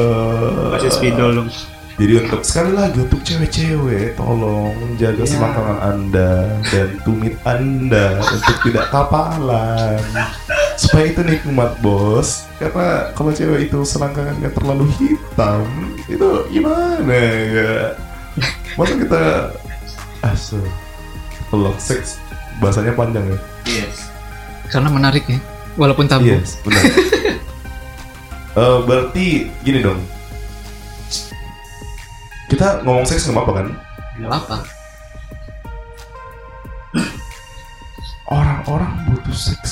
Kasih 0.74 0.90
spidol 0.92 1.30
dong. 1.38 1.50
Jadi 1.98 2.14
untuk 2.14 2.46
sekali 2.46 2.78
lagi 2.78 2.98
untuk 3.02 3.18
cewek-cewek 3.26 4.14
tolong 4.14 4.70
jaga 4.94 5.18
Iya. 5.18 5.30
selangkangan 5.34 5.78
Anda 5.82 6.30
dan 6.70 6.88
tumit 7.02 7.34
Anda 7.42 8.06
untuk 8.22 8.56
tidak 8.62 8.86
kapalan. 8.90 9.98
Supaya 10.78 11.10
itu 11.10 11.22
nikmat 11.22 11.74
bos. 11.82 12.46
Karena 12.58 13.10
kalau 13.14 13.30
cewek 13.30 13.66
itu 13.66 13.78
selangkangannya 13.82 14.50
terlalu 14.50 14.86
hitam, 14.98 15.66
itu 16.06 16.28
gimana 16.50 17.14
ya? 17.50 17.94
Masa 18.74 18.94
kita 18.94 19.22
asu 20.22 20.62
kalau 21.48 21.72
seks 21.80 22.20
bahasanya 22.60 22.92
panjang 22.92 23.24
ya? 23.24 23.38
Yes. 23.68 24.08
karena 24.68 24.92
menarik 24.92 25.24
ya 25.24 25.40
walaupun 25.80 26.04
tabu 26.10 26.28
Yes, 26.28 26.60
benar. 26.64 26.82
Eh, 28.58 28.78
berarti 28.90 29.46
gini 29.62 29.78
dong. 29.78 30.02
Kita 32.50 32.82
ngomong 32.82 33.06
seks 33.06 33.30
nggak 33.30 33.38
apa-apa 33.38 33.52
kan? 33.54 33.66
nggak 34.18 34.34
apa 34.34 34.56
Orang-orang 38.28 38.92
butuh 39.14 39.36
seks. 39.36 39.70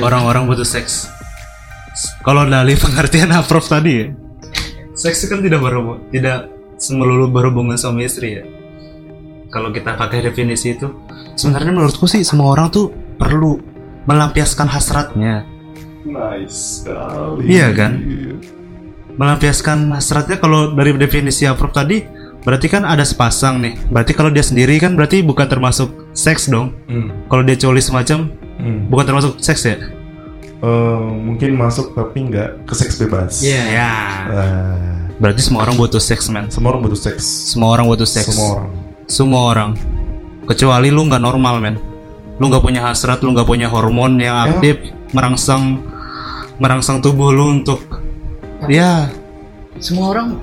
Orang-orang 0.00 0.48
butuh 0.48 0.64
seks. 0.64 1.12
Kalau 2.24 2.48
dari 2.48 2.72
pengertian 2.82 3.36
Prof 3.44 3.68
tadi 3.68 3.92
ya, 4.00 4.06
seks 4.96 5.22
itu 5.22 5.28
kan 5.28 5.44
tidak 5.44 5.60
berhubung, 5.60 6.08
tidak 6.08 6.48
semelulu 6.76 7.30
berhubungan 7.30 7.78
suami 7.78 8.04
istri 8.04 8.40
ya. 8.40 8.44
Kalau 9.48 9.70
kita 9.70 9.94
pakai 9.94 10.22
definisi 10.22 10.74
itu, 10.74 10.90
sebenarnya 11.38 11.70
menurutku 11.70 12.10
sih 12.10 12.26
semua 12.26 12.50
orang 12.50 12.74
tuh 12.74 12.90
perlu 13.16 13.62
melampiaskan 14.04 14.66
hasratnya. 14.66 15.46
Nice 16.04 16.82
sekali. 16.82 17.48
Iya 17.48 17.70
kan? 17.72 17.92
Melampiaskan 19.14 19.94
hasratnya 19.94 20.42
kalau 20.42 20.74
dari 20.74 20.90
definisi 20.98 21.46
Prof 21.54 21.70
tadi, 21.70 22.02
berarti 22.42 22.66
kan 22.66 22.82
ada 22.82 23.06
sepasang 23.06 23.62
nih. 23.62 23.78
Berarti 23.88 24.12
kalau 24.12 24.34
dia 24.34 24.42
sendiri 24.42 24.74
kan 24.82 24.98
berarti 24.98 25.22
bukan 25.22 25.46
termasuk 25.46 26.10
seks 26.12 26.50
dong. 26.50 26.74
Hmm. 26.90 27.14
Kalau 27.30 27.42
dia 27.46 27.54
coli 27.54 27.78
semacam, 27.80 28.30
Hmm. 28.54 28.86
bukan 28.90 29.04
termasuk 29.06 29.32
seks 29.38 29.62
ya? 29.66 29.76
Eh, 30.64 31.08
mungkin 31.20 31.54
masuk 31.54 31.92
tapi 31.94 32.26
nggak 32.26 32.64
ke 32.66 32.74
seks 32.74 32.96
bebas. 32.98 33.44
Iya. 33.44 33.62
Ya. 33.70 33.92
Ah, 34.30 35.03
Berarti 35.14 35.40
semua 35.40 35.62
orang 35.62 35.76
butuh 35.78 36.02
seks, 36.02 36.26
man. 36.26 36.50
semua 36.50 36.74
orang 36.74 36.82
butuh 36.84 36.98
seks. 37.00 37.22
Semua 37.54 37.68
orang 37.72 37.86
butuh 37.86 38.06
seks. 38.06 38.28
Semua 38.30 38.48
orang. 38.56 38.70
Semua 39.06 39.42
orang. 39.48 39.70
Kecuali 40.44 40.88
lu 40.90 41.06
nggak 41.06 41.22
normal, 41.22 41.54
men. 41.58 41.76
Lu 42.36 42.50
nggak 42.50 42.60
punya 42.60 42.82
hasrat, 42.82 43.22
lu 43.22 43.30
nggak 43.30 43.46
punya 43.46 43.70
hormon 43.70 44.18
yang 44.18 44.34
Emang? 44.36 44.58
aktif 44.58 44.76
merangsang 45.14 45.78
merangsang 46.54 46.98
tubuh 46.98 47.30
lu 47.30 47.50
untuk 47.52 47.78
ya 48.66 49.06
semua 49.78 50.10
orang 50.10 50.38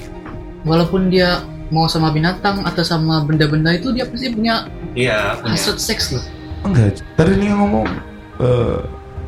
walaupun 0.64 1.08
dia 1.08 1.40
mau 1.68 1.88
sama 1.88 2.12
binatang 2.12 2.64
atau 2.64 2.84
sama 2.84 3.24
benda-benda 3.24 3.72
itu 3.72 3.92
dia 3.92 4.04
pasti 4.04 4.28
punya 4.30 4.68
Iya, 4.92 5.40
punya. 5.40 5.56
hasrat 5.56 5.80
seks 5.80 6.12
loh 6.12 6.24
Enggak, 6.62 7.00
tadi 7.16 7.32
dia 7.36 7.52
ngomong 7.52 7.88
eh, 8.40 8.80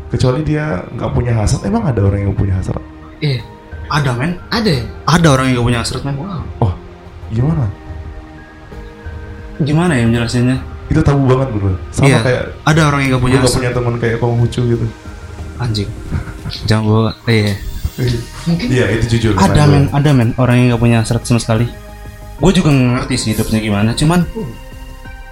kecuali 0.08 0.44
dia 0.44 0.84
nggak 0.92 1.12
punya 1.12 1.34
hasrat, 1.34 1.64
emang 1.64 1.84
ada 1.84 2.00
orang 2.04 2.20
yang 2.24 2.36
punya 2.36 2.56
hasrat? 2.56 2.80
eh 3.20 3.40
Ada 3.88 4.12
men, 4.14 4.32
ada 4.50 4.70
ya 4.70 4.84
ada 5.06 5.28
orang 5.30 5.46
yang 5.48 5.56
gak 5.58 5.68
punya 5.68 5.80
hasrat 5.82 6.02
men. 6.02 6.16
wow 6.16 6.72
Gimana? 7.30 7.66
Gimana 9.60 9.94
ya 9.94 10.04
menjelasinnya? 10.06 10.58
Itu 10.90 11.02
tabu 11.02 11.26
banget 11.26 11.50
bro. 11.52 11.74
Sama 11.90 12.06
Iya. 12.06 12.20
kayak 12.22 12.44
Ada 12.64 12.82
orang 12.88 13.00
yang 13.02 13.10
gak 13.10 13.16
gue 13.16 13.24
punya 13.24 13.38
gak 13.40 13.54
punya 13.54 13.72
teman 13.72 13.94
kayak 13.98 14.18
Konghucu 14.20 14.62
gitu. 14.68 14.86
Anjing. 15.58 15.90
Jangan 16.70 16.84
bawa. 16.84 17.12
Iya. 17.26 17.54
mungkin 18.44 18.68
Iya 18.68 18.86
itu 18.92 19.06
jujur. 19.12 19.38
Ada 19.38 19.64
men, 19.66 19.86
gue- 19.86 19.94
ada 19.94 20.10
men 20.12 20.30
orang 20.36 20.56
yang 20.58 20.68
gak 20.72 20.82
punya 20.82 20.98
hasrat 21.00 21.24
sama 21.24 21.38
sekali. 21.38 21.66
Gue 22.38 22.52
juga 22.52 22.70
ngerti 22.70 23.16
sih 23.16 23.30
hidupnya 23.32 23.60
gimana. 23.60 23.90
Cuman 23.94 24.26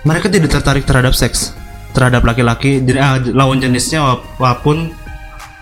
mereka 0.02 0.30
tidak 0.30 0.49
tertarik 0.52 0.86
terhadap 0.86 1.14
seks, 1.14 1.54
terhadap 1.91 2.22
laki-laki, 2.22 2.80
jadi 2.80 2.97
ah, 2.97 3.18
lawan 3.28 3.58
jenisnya 3.58 4.02
wap- 4.02 4.26
walaupun 4.38 4.93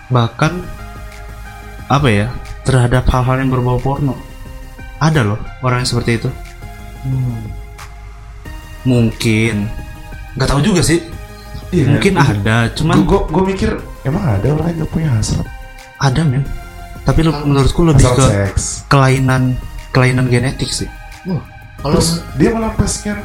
bahkan 0.08 0.64
apa 1.86 2.08
ya 2.08 2.26
terhadap 2.62 3.04
hal-hal 3.08 3.36
yang 3.38 3.50
berbau 3.50 3.76
porno. 3.76 4.14
Ada 4.98 5.24
loh 5.24 5.40
orang 5.60 5.82
yang 5.82 5.88
seperti 5.88 6.20
itu. 6.20 6.28
Hmm. 7.00 7.40
Mungkin 8.82 9.68
nggak 10.36 10.48
tahu 10.48 10.60
juga 10.62 10.80
sih. 10.80 11.00
Iya, 11.70 11.86
Mungkin 11.86 12.18
ada, 12.18 12.66
cuman 12.74 13.06
Gue 13.06 13.20
gue 13.30 13.44
mikir 13.46 13.70
emang 14.02 14.26
ada 14.26 14.50
orang 14.50 14.74
yang 14.74 14.82
gak 14.82 14.90
punya 14.90 15.10
hasrat. 15.14 15.46
ada 15.96 16.20
men. 16.24 16.42
Tapi 17.00 17.20
lu- 17.22 17.44
menurutku 17.46 17.86
lebih 17.86 18.02
ke 18.02 18.26
seks. 18.26 18.82
kelainan 18.88 19.54
kelainan 19.90 20.26
genetik 20.26 20.66
sih. 20.66 20.90
Wah, 21.24 21.38
kalau 21.78 21.94
Terus 21.94 22.26
dia 22.34 22.50
melampiaskan 22.50 23.16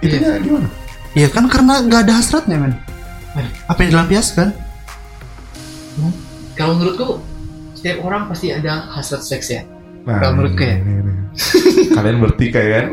itunya 0.00 0.42
gimana? 0.42 0.68
Iya 1.14 1.28
kan 1.30 1.46
karena 1.46 1.80
nggak 1.80 2.00
ada 2.02 2.12
hasratnya 2.18 2.56
men. 2.58 2.74
Eh. 3.36 3.46
Apa 3.66 3.78
yang 3.80 3.90
dilampiaskan? 3.94 4.50
kalau 6.52 6.76
menurutku 6.76 7.08
setiap 7.86 8.02
orang 8.02 8.26
pasti 8.26 8.50
ada 8.50 8.90
hasrat 8.90 9.22
seks 9.22 9.46
ya 9.54 9.62
Nah, 10.06 10.22
Kalau 10.22 10.38
menurut 10.38 10.54
ini, 10.54 10.58
kayak- 10.58 10.80
ini, 10.82 10.92
ini. 11.02 11.12
Kalian 11.98 12.18
bertikai 12.22 12.66
kan? 12.70 12.86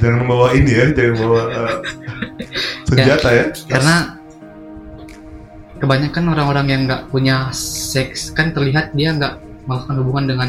jangan 0.00 0.22
bawa 0.24 0.56
ini 0.56 0.72
ya, 0.72 0.86
jangan 0.96 1.14
bawa 1.20 1.40
eh, 1.52 1.74
senjata 2.88 3.28
ya. 3.28 3.44
karena 3.68 3.96
kebanyakan 5.76 6.24
orang-orang 6.32 6.66
yang 6.72 6.80
nggak 6.88 7.02
punya 7.12 7.52
seks 7.52 8.32
kan 8.32 8.56
terlihat 8.56 8.96
dia 8.96 9.12
nggak 9.12 9.36
melakukan 9.68 9.96
hubungan 10.00 10.24
dengan 10.28 10.48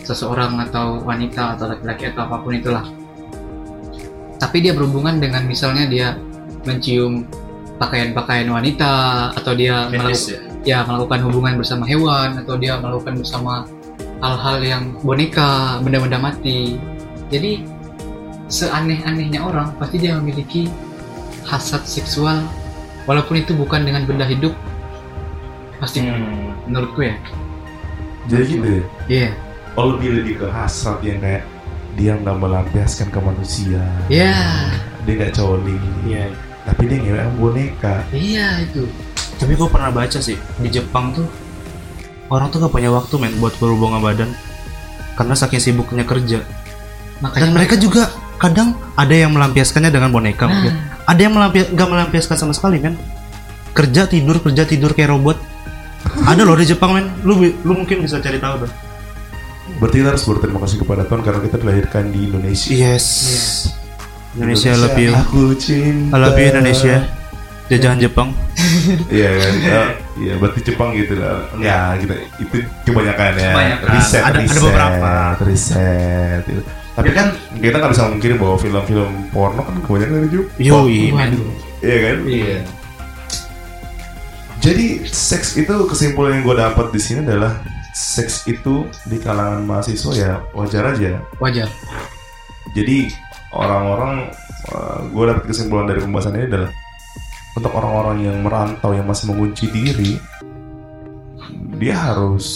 seseorang 0.00 0.56
atau 0.64 1.04
wanita 1.04 1.56
atau 1.56 1.68
laki-laki 1.68 2.08
atau 2.12 2.24
apa 2.24 2.36
pun 2.40 2.52
itulah 2.56 2.84
tapi 4.40 4.64
dia 4.64 4.72
berhubungan 4.72 5.20
dengan 5.20 5.44
misalnya 5.44 5.84
dia 5.84 6.16
mencium 6.64 7.28
pakaian-pakaian 7.76 8.48
wanita 8.48 8.92
atau 9.36 9.52
dia 9.52 9.92
melakukan 9.92 10.32
ya 10.32 10.53
melakukan 10.64 11.20
hubungan 11.28 11.60
bersama 11.60 11.84
hewan 11.84 12.40
atau 12.40 12.56
dia 12.56 12.80
melakukan 12.80 13.20
bersama 13.20 13.68
hal-hal 14.24 14.58
yang 14.64 14.84
boneka 15.04 15.76
benda-benda 15.84 16.16
mati 16.16 16.80
jadi 17.28 17.60
seaneh-anehnya 18.48 19.44
orang 19.44 19.72
pasti 19.76 20.00
dia 20.00 20.16
memiliki 20.16 20.68
hasrat 21.44 21.84
seksual 21.84 22.40
walaupun 23.04 23.40
itu 23.40 23.52
bukan 23.52 23.84
dengan 23.84 24.08
benda 24.08 24.24
hidup 24.24 24.52
pasti 25.76 26.00
Hmm. 26.00 26.56
menurutku 26.64 27.04
ya 27.04 27.16
Jadi 28.24 28.56
gitu 28.56 28.68
ya. 28.68 28.82
iya 29.12 29.30
Oh 29.74 29.90
lebih 29.92 30.22
lebih 30.22 30.34
ke 30.40 30.46
hasrat 30.48 31.02
yang 31.02 31.18
kayak 31.18 31.44
dia 31.98 32.14
nggak 32.14 32.38
melampiaskan 32.38 33.10
ke 33.10 33.18
manusia. 33.18 33.82
Iya. 34.06 34.70
Dia 35.02 35.12
nggak 35.18 35.34
coli. 35.34 35.74
Iya. 36.06 36.30
Tapi 36.62 36.82
dia 36.86 36.98
ngewe 37.02 37.18
sama 37.18 37.34
boneka. 37.42 37.94
iya 38.14 38.62
itu 38.62 38.86
Tapi 39.38 39.52
gue 39.58 39.68
pernah 39.68 39.90
baca 39.90 40.18
sih 40.22 40.38
di 40.62 40.68
Jepang 40.70 41.12
tuh 41.12 41.26
orang 42.32 42.48
tuh 42.48 42.62
gak 42.64 42.72
punya 42.72 42.88
waktu 42.88 43.14
men 43.20 43.36
buat 43.38 43.52
berhubungan 43.60 44.00
badan 44.00 44.30
karena 45.14 45.34
saking 45.36 45.62
sibuknya 45.62 46.02
kerja. 46.06 46.42
makanya 47.22 47.42
Dan 47.46 47.50
mereka 47.54 47.74
juga 47.78 48.10
kadang 48.40 48.74
ada 48.98 49.14
yang 49.14 49.30
melampiaskannya 49.30 49.90
dengan 49.94 50.10
boneka 50.10 50.50
mungkin. 50.50 50.74
nah, 50.74 51.06
Ada 51.06 51.20
yang 51.28 51.34
melampias 51.36 51.66
gak 51.70 51.88
melampiaskan 51.88 52.36
sama 52.38 52.52
sekali 52.56 52.82
men. 52.82 52.98
Kerja 53.74 54.06
tidur 54.06 54.38
kerja 54.38 54.62
tidur 54.66 54.94
kayak 54.94 55.14
robot. 55.14 55.38
ada 56.28 56.44
loh 56.44 56.54
di 56.54 56.66
Jepang 56.68 56.94
men. 56.94 57.06
Lu 57.22 57.38
lu 57.42 57.72
mungkin 57.74 58.02
bisa 58.02 58.18
cari 58.20 58.38
tahu 58.38 58.66
dong. 58.66 58.72
Berarti 59.80 59.96
kita 60.04 60.08
harus 60.12 60.24
berterima 60.28 60.60
kasih 60.60 60.78
kepada 60.84 61.02
Tuhan 61.08 61.22
karena 61.24 61.40
kita 61.40 61.56
dilahirkan 61.58 62.04
di 62.12 62.20
Indonesia. 62.28 62.68
Yes. 62.70 63.06
Indonesia, 64.36 64.74
I 64.74 64.78
love 64.78 64.98
you. 64.98 65.12
Aku 65.14 65.42
cinta. 65.56 66.14
I 66.14 66.18
love 66.20 66.36
you 66.36 66.46
Indonesia. 66.50 66.96
Jajahan 67.66 67.98
Jepang. 67.98 68.28
Iya 69.08 69.30
kan? 69.38 69.52
Ya, 69.60 69.80
Iya, 70.14 70.32
berarti 70.36 70.60
Jepang 70.62 70.92
gitu 70.92 71.16
lah. 71.16 71.48
Ya, 71.56 71.96
gitu. 71.96 72.12
Itu 72.38 72.56
kebanyakan 72.84 73.32
ya. 73.34 73.50
Kebanyakan. 73.50 73.86
Riset, 73.90 74.20
Ada- 74.20 74.28
ada 74.28 74.40
riset, 74.40 74.60
beberapa. 74.60 75.12
Riset. 75.42 76.40
gitu. 76.44 76.62
Tapi 76.94 77.10
kan 77.10 77.26
kita 77.58 77.74
nggak 77.74 77.90
bisa 77.90 78.04
mungkiri 78.06 78.34
bahwa 78.36 78.56
film-film 78.56 79.10
porno 79.30 79.62
kan 79.62 79.74
kebanyakan 79.80 80.14
dari 80.14 80.28
Jepang. 80.30 80.54
Yoi 80.60 81.00
men. 81.08 81.16
waduh 81.16 81.44
Iya 81.80 81.96
kan? 82.00 82.16
Iya. 82.24 82.58
Jadi 84.60 84.86
seks 85.04 85.56
itu 85.56 85.74
kesimpulan 85.84 86.40
yang 86.40 86.42
gue 86.42 86.56
dapat 86.56 86.86
di 86.88 87.00
sini 87.00 87.20
adalah 87.20 87.60
seks 87.92 88.46
itu 88.46 88.88
di 89.04 89.20
kalangan 89.20 89.60
mahasiswa 89.62 90.12
ya 90.14 90.32
wajar 90.50 90.96
aja. 90.96 91.20
wajar 91.36 91.68
Jadi 92.72 93.12
orang-orang 93.50 94.32
gue 95.12 95.24
dapat 95.28 95.44
kesimpulan 95.44 95.84
dari 95.84 96.00
pembahasan 96.00 96.34
ini 96.34 96.48
adalah 96.48 96.70
untuk 97.54 97.70
orang-orang 97.74 98.26
yang 98.26 98.36
merantau 98.42 98.90
yang 98.94 99.06
masih 99.06 99.30
mengunci 99.30 99.70
diri, 99.70 100.18
dia 101.78 101.94
harus 101.94 102.46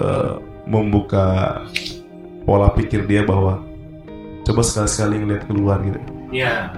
eh, 0.00 0.34
membuka 0.64 1.60
pola 2.48 2.72
pikir 2.72 3.04
dia 3.04 3.22
bahwa 3.26 3.60
coba 4.46 4.62
sekali-sekali 4.62 5.14
ngeliat 5.22 5.42
keluar 5.44 5.78
gitu. 5.84 6.00
Iya. 6.32 6.72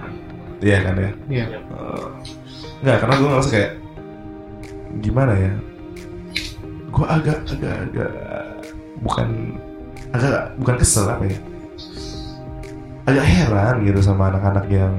Iya 0.59 0.79
kan 0.83 0.95
ya? 0.99 1.11
iya 1.31 1.45
Eh, 1.55 2.07
Nggak, 2.79 2.97
karena 3.03 3.15
gue 3.19 3.29
ngerasa 3.31 3.51
kayak 3.51 3.73
gimana 5.03 5.33
ya? 5.35 5.53
Gue 6.91 7.07
agak 7.07 7.39
agak 7.47 7.75
agak 7.91 8.13
bukan 9.03 9.29
agak 10.11 10.35
bukan 10.59 10.77
kesel 10.79 11.07
apa 11.07 11.25
ya? 11.27 11.39
Agak 13.07 13.27
heran 13.27 13.77
gitu 13.87 14.01
sama 14.03 14.35
anak-anak 14.35 14.67
yang 14.71 14.93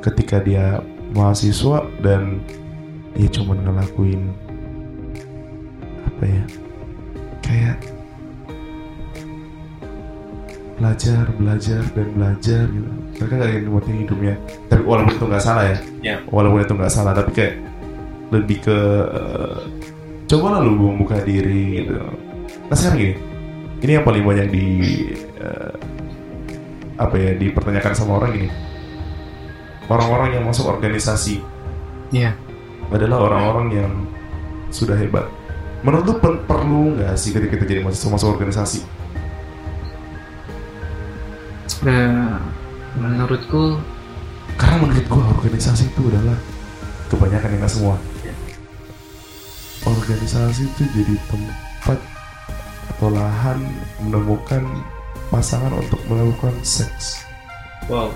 ketika 0.00 0.40
dia 0.40 0.80
mahasiswa 1.12 1.84
dan 2.00 2.38
dia 3.14 3.28
cuma 3.28 3.54
ngelakuin 3.54 4.30
apa 6.06 6.24
ya? 6.24 6.44
Kayak 7.40 7.76
belajar, 10.80 11.24
belajar 11.36 11.82
dan 11.92 12.06
belajar 12.16 12.62
gitu. 12.70 12.90
Mereka 13.20 13.32
gak 13.36 13.50
ingin 13.52 13.62
nikmatin 13.68 13.96
hidupnya. 14.00 14.34
Tapi 14.72 14.82
walaupun 14.86 15.12
itu 15.12 15.24
nggak 15.28 15.44
salah 15.44 15.64
ya, 15.68 15.76
Ya. 16.00 16.16
walaupun 16.32 16.64
itu 16.64 16.72
nggak 16.72 16.92
salah, 16.92 17.12
tapi 17.12 17.30
kayak 17.36 17.54
lebih 18.32 18.64
ke 18.64 18.78
eh, 19.12 19.60
coba 20.24 20.46
lah 20.56 20.60
lu 20.64 20.72
membuka 20.78 21.20
diri 21.20 21.84
gitu. 21.84 22.00
Nah 22.70 22.76
sekarang 22.78 22.96
gini, 22.96 23.14
ini 23.82 23.90
yang 23.92 24.06
paling 24.06 24.24
banyak 24.24 24.46
di 24.48 24.66
eh, 25.36 25.72
apa 26.96 27.14
ya 27.16 27.32
dipertanyakan 27.36 27.92
sama 27.92 28.16
orang 28.22 28.30
gini. 28.38 28.48
Orang-orang 29.90 30.38
yang 30.38 30.44
masuk 30.46 30.70
organisasi 30.70 31.42
iya 32.14 32.38
adalah 32.94 33.26
orang-orang 33.26 33.66
yang 33.74 33.92
sudah 34.70 34.94
hebat. 34.94 35.26
Menurut 35.82 36.04
lu 36.06 36.14
per- 36.22 36.42
perlu 36.46 36.94
nggak 36.94 37.18
sih 37.18 37.34
ketika 37.34 37.58
kita 37.58 37.66
jadi 37.66 37.82
mahasiswa 37.82 38.10
masuk 38.14 38.28
organisasi? 38.38 38.80
Eh, 41.80 42.36
menurutku 43.00 43.80
Karena 44.60 44.76
menurut 44.84 45.06
gua 45.08 45.24
organisasi 45.40 45.88
itu 45.88 46.00
adalah 46.12 46.36
kebanyakan 47.08 47.48
yang 47.56 47.60
nggak 47.64 47.72
semua. 47.72 47.96
Organisasi 49.88 50.68
itu 50.68 50.82
jadi 50.92 51.14
tempat 51.32 51.98
atau 52.92 53.08
lahan 53.08 53.64
menemukan 54.04 54.60
pasangan 55.32 55.72
untuk 55.72 55.96
melakukan 56.04 56.52
seks. 56.60 57.24
Wow. 57.88 58.12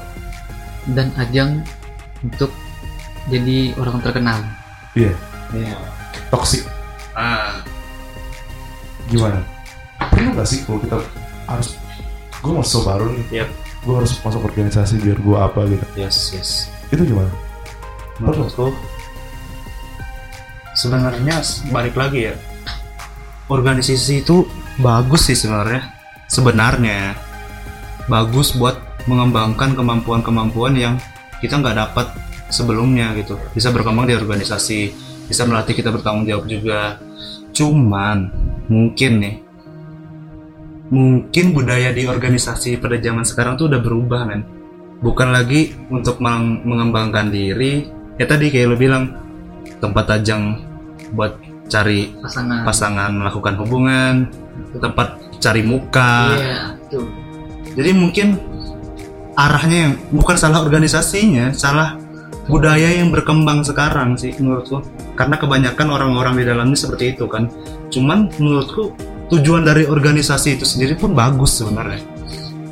Dan 0.93 1.09
ajang 1.17 1.65
untuk 2.21 2.53
jadi 3.33 3.73
orang 3.81 4.05
terkenal 4.05 4.41
Iya, 4.95 5.11
iya 5.57 5.75
toxic. 6.31 6.63
Ah. 7.19 7.63
Gimana? 9.11 9.43
Perlu 10.11 10.35
nggak 10.35 10.49
sih 10.49 10.63
kalau 10.63 10.79
kita 10.83 10.97
harus 11.51 11.79
gue 12.45 12.53
masuk 12.53 12.83
baru 12.87 13.07
nih, 13.11 13.43
Yap. 13.43 13.49
gue 13.85 13.95
harus 13.95 14.13
masuk 14.21 14.43
organisasi 14.47 14.95
biar 15.01 15.19
gue 15.19 15.37
apa 15.39 15.61
gitu. 15.67 15.85
Yes, 15.99 16.31
yes. 16.35 16.51
Itu 16.95 17.03
gimana? 17.03 17.31
Menurutku 18.23 18.71
sebenarnya 20.79 21.43
balik 21.75 21.95
lagi 21.99 22.31
ya. 22.31 22.35
Organisasi 23.51 24.25
itu 24.25 24.47
bagus 24.81 25.29
sih 25.29 25.37
sebenarnya. 25.37 25.91
Sebenarnya. 26.31 27.15
bagus 28.05 28.53
buat 28.53 28.77
mengembangkan 29.05 29.77
kemampuan-kemampuan 29.77 30.75
yang 30.77 30.95
kita 31.41 31.61
nggak 31.61 31.77
dapat 31.77 32.07
sebelumnya 32.49 33.13
gitu. 33.19 33.37
Bisa 33.53 33.69
berkembang 33.75 34.09
di 34.09 34.17
organisasi 34.17 34.93
bisa 35.25 35.49
melatih 35.49 35.73
kita 35.77 35.89
bertanggung 35.93 36.29
jawab 36.29 36.45
juga. 36.49 37.01
Cuman 37.55 38.29
mungkin 38.69 39.13
nih 39.21 39.35
mungkin 40.93 41.57
budaya 41.57 41.91
di 41.91 42.05
organisasi 42.05 42.77
pada 42.77 43.01
zaman 43.01 43.25
sekarang 43.25 43.57
tuh 43.57 43.73
udah 43.73 43.81
berubah 43.81 44.21
men. 44.29 44.45
Bukan 45.01 45.33
lagi 45.33 45.75
untuk 45.93 46.21
meng- 46.21 46.65
mengembangkan 46.65 47.29
diri 47.29 47.89
ya 48.17 48.25
tadi 48.25 48.49
kayak 48.49 48.67
lo 48.73 48.77
bilang 48.79 49.11
tempat 49.83 50.23
ajang 50.23 50.65
buat 51.13 51.37
cari 51.69 52.13
pasangan. 52.21 52.63
pasangan 52.65 53.11
melakukan 53.13 53.55
hubungan 53.61 54.15
tempat 54.77 55.19
cari 55.41 55.61
muka. 55.65 56.37
Iya 56.37 56.57
tuh 56.89 57.09
jadi 57.75 57.91
mungkin 57.91 58.39
arahnya 59.35 59.79
yang 59.91 59.93
bukan 60.11 60.37
salah 60.39 60.63
organisasinya 60.63 61.51
salah 61.51 61.99
budaya 62.45 63.01
yang 63.01 63.09
berkembang 63.09 63.65
sekarang 63.65 64.15
sih 64.15 64.37
menurutku 64.37 64.85
karena 65.17 65.41
kebanyakan 65.41 65.89
orang-orang 65.89 66.35
di 66.39 66.45
dalamnya 66.45 66.77
seperti 66.77 67.17
itu 67.17 67.25
kan 67.25 67.49
cuman 67.89 68.29
menurutku 68.37 68.93
tujuan 69.33 69.65
dari 69.65 69.89
organisasi 69.89 70.61
itu 70.61 70.65
sendiri 70.69 70.95
pun 70.95 71.17
bagus 71.17 71.57
sebenarnya 71.57 72.05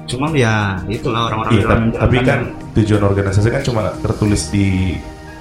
cuman 0.04 0.30
ya 0.36 0.76
itulah 0.92 1.32
orang-orang 1.32 1.52
Iya, 1.56 1.62
di 1.62 1.66
tapi, 1.66 1.84
tapi 1.96 2.16
kan 2.20 2.40
tujuan 2.76 3.02
organisasi 3.02 3.48
kan 3.48 3.62
cuma 3.64 3.82
tertulis 4.04 4.52
di 4.52 4.98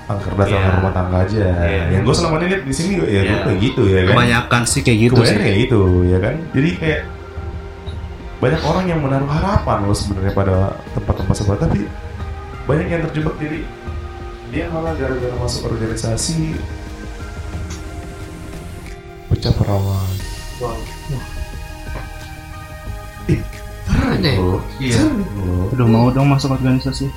angker 0.08 0.32
dasar 0.36 0.60
Iya. 0.60 0.72
rumah 0.80 0.92
tangga 0.92 1.18
aja. 1.24 1.44
Iya. 1.64 1.84
Yang 1.96 2.02
gue 2.08 2.16
selama 2.20 2.36
ini 2.40 2.46
lihat 2.52 2.64
di 2.68 2.76
sini 2.76 2.94
ya, 3.00 3.22
gue 3.24 3.38
kayak 3.48 3.60
gitu 3.64 3.82
ya 3.88 4.02
kan. 4.04 4.14
kebanyakan 4.16 4.62
sih 4.68 4.82
kayak 4.84 5.00
gitu 5.08 5.14
Kebanyakan 5.16 5.32
sih 5.32 5.44
kayak 5.44 5.58
gitu 5.60 5.82
ya 6.04 6.18
kan. 6.20 6.36
Jadi 6.52 6.70
kayak 6.80 7.00
banyak 8.42 8.62
orang 8.66 8.86
yang 8.90 9.00
menaruh 9.06 9.30
harapan 9.30 9.86
loh 9.86 9.94
sebenarnya 9.94 10.34
pada 10.34 10.56
tempat-tempat 10.98 11.36
seperti 11.38 11.62
tapi 11.62 11.80
banyak 12.66 12.88
yang 12.90 13.02
terjebak 13.10 13.36
jadi 13.38 13.60
dia 14.52 14.66
malah 14.74 14.98
gara-gara 14.98 15.36
masuk 15.40 15.72
organisasi 15.72 16.60
pecah 19.32 19.54
perawan. 19.56 20.12
Ih, 23.32 23.40
sering 23.88 24.22
ya? 24.28 24.34
loh. 24.36 24.60
Iya. 24.76 24.94
Sering 25.00 25.24
loh. 25.40 25.66
udah 25.72 25.88
mau 25.88 26.08
dong 26.12 26.28
masuk 26.34 26.52
organisasi 26.52 27.08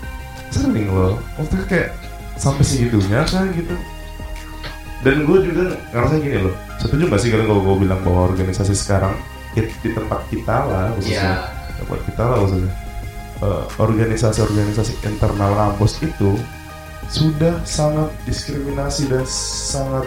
sering 0.54 0.86
loh 0.86 1.18
maksudnya 1.34 1.66
kayak 1.66 1.88
sampai 2.38 2.62
segitunya 2.62 3.26
kan 3.26 3.50
gitu 3.50 3.74
dan 5.02 5.26
gue 5.26 5.38
juga 5.42 5.64
ngerasa 5.90 6.14
gini 6.22 6.38
loh 6.46 6.54
setuju 6.78 7.02
gak 7.10 7.20
sih 7.20 7.30
kalau 7.34 7.58
gue 7.60 7.76
bilang 7.82 8.00
bahwa 8.06 8.30
organisasi 8.30 8.74
sekarang 8.78 9.18
di, 9.54 9.62
di 9.80 9.90
tempat 9.94 10.20
kita 10.28 10.56
lah 10.66 10.86
khususnya. 10.98 11.48
Tempat 11.78 11.98
kita 12.10 12.22
lah 12.26 12.36
khususnya. 12.42 12.72
Eh, 13.42 13.64
organisasi-organisasi 13.78 14.92
internal 15.06 15.52
kampus 15.54 15.98
itu 16.02 16.38
sudah 17.10 17.60
sangat 17.66 18.08
diskriminasi 18.24 19.10
dan 19.10 19.24
sangat 19.28 20.06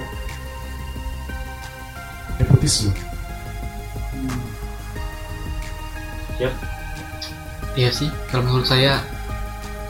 nepotisme. 2.42 2.92
Iya 7.78 7.94
sih 7.94 8.10
kalau 8.34 8.50
menurut 8.50 8.66
saya 8.66 9.06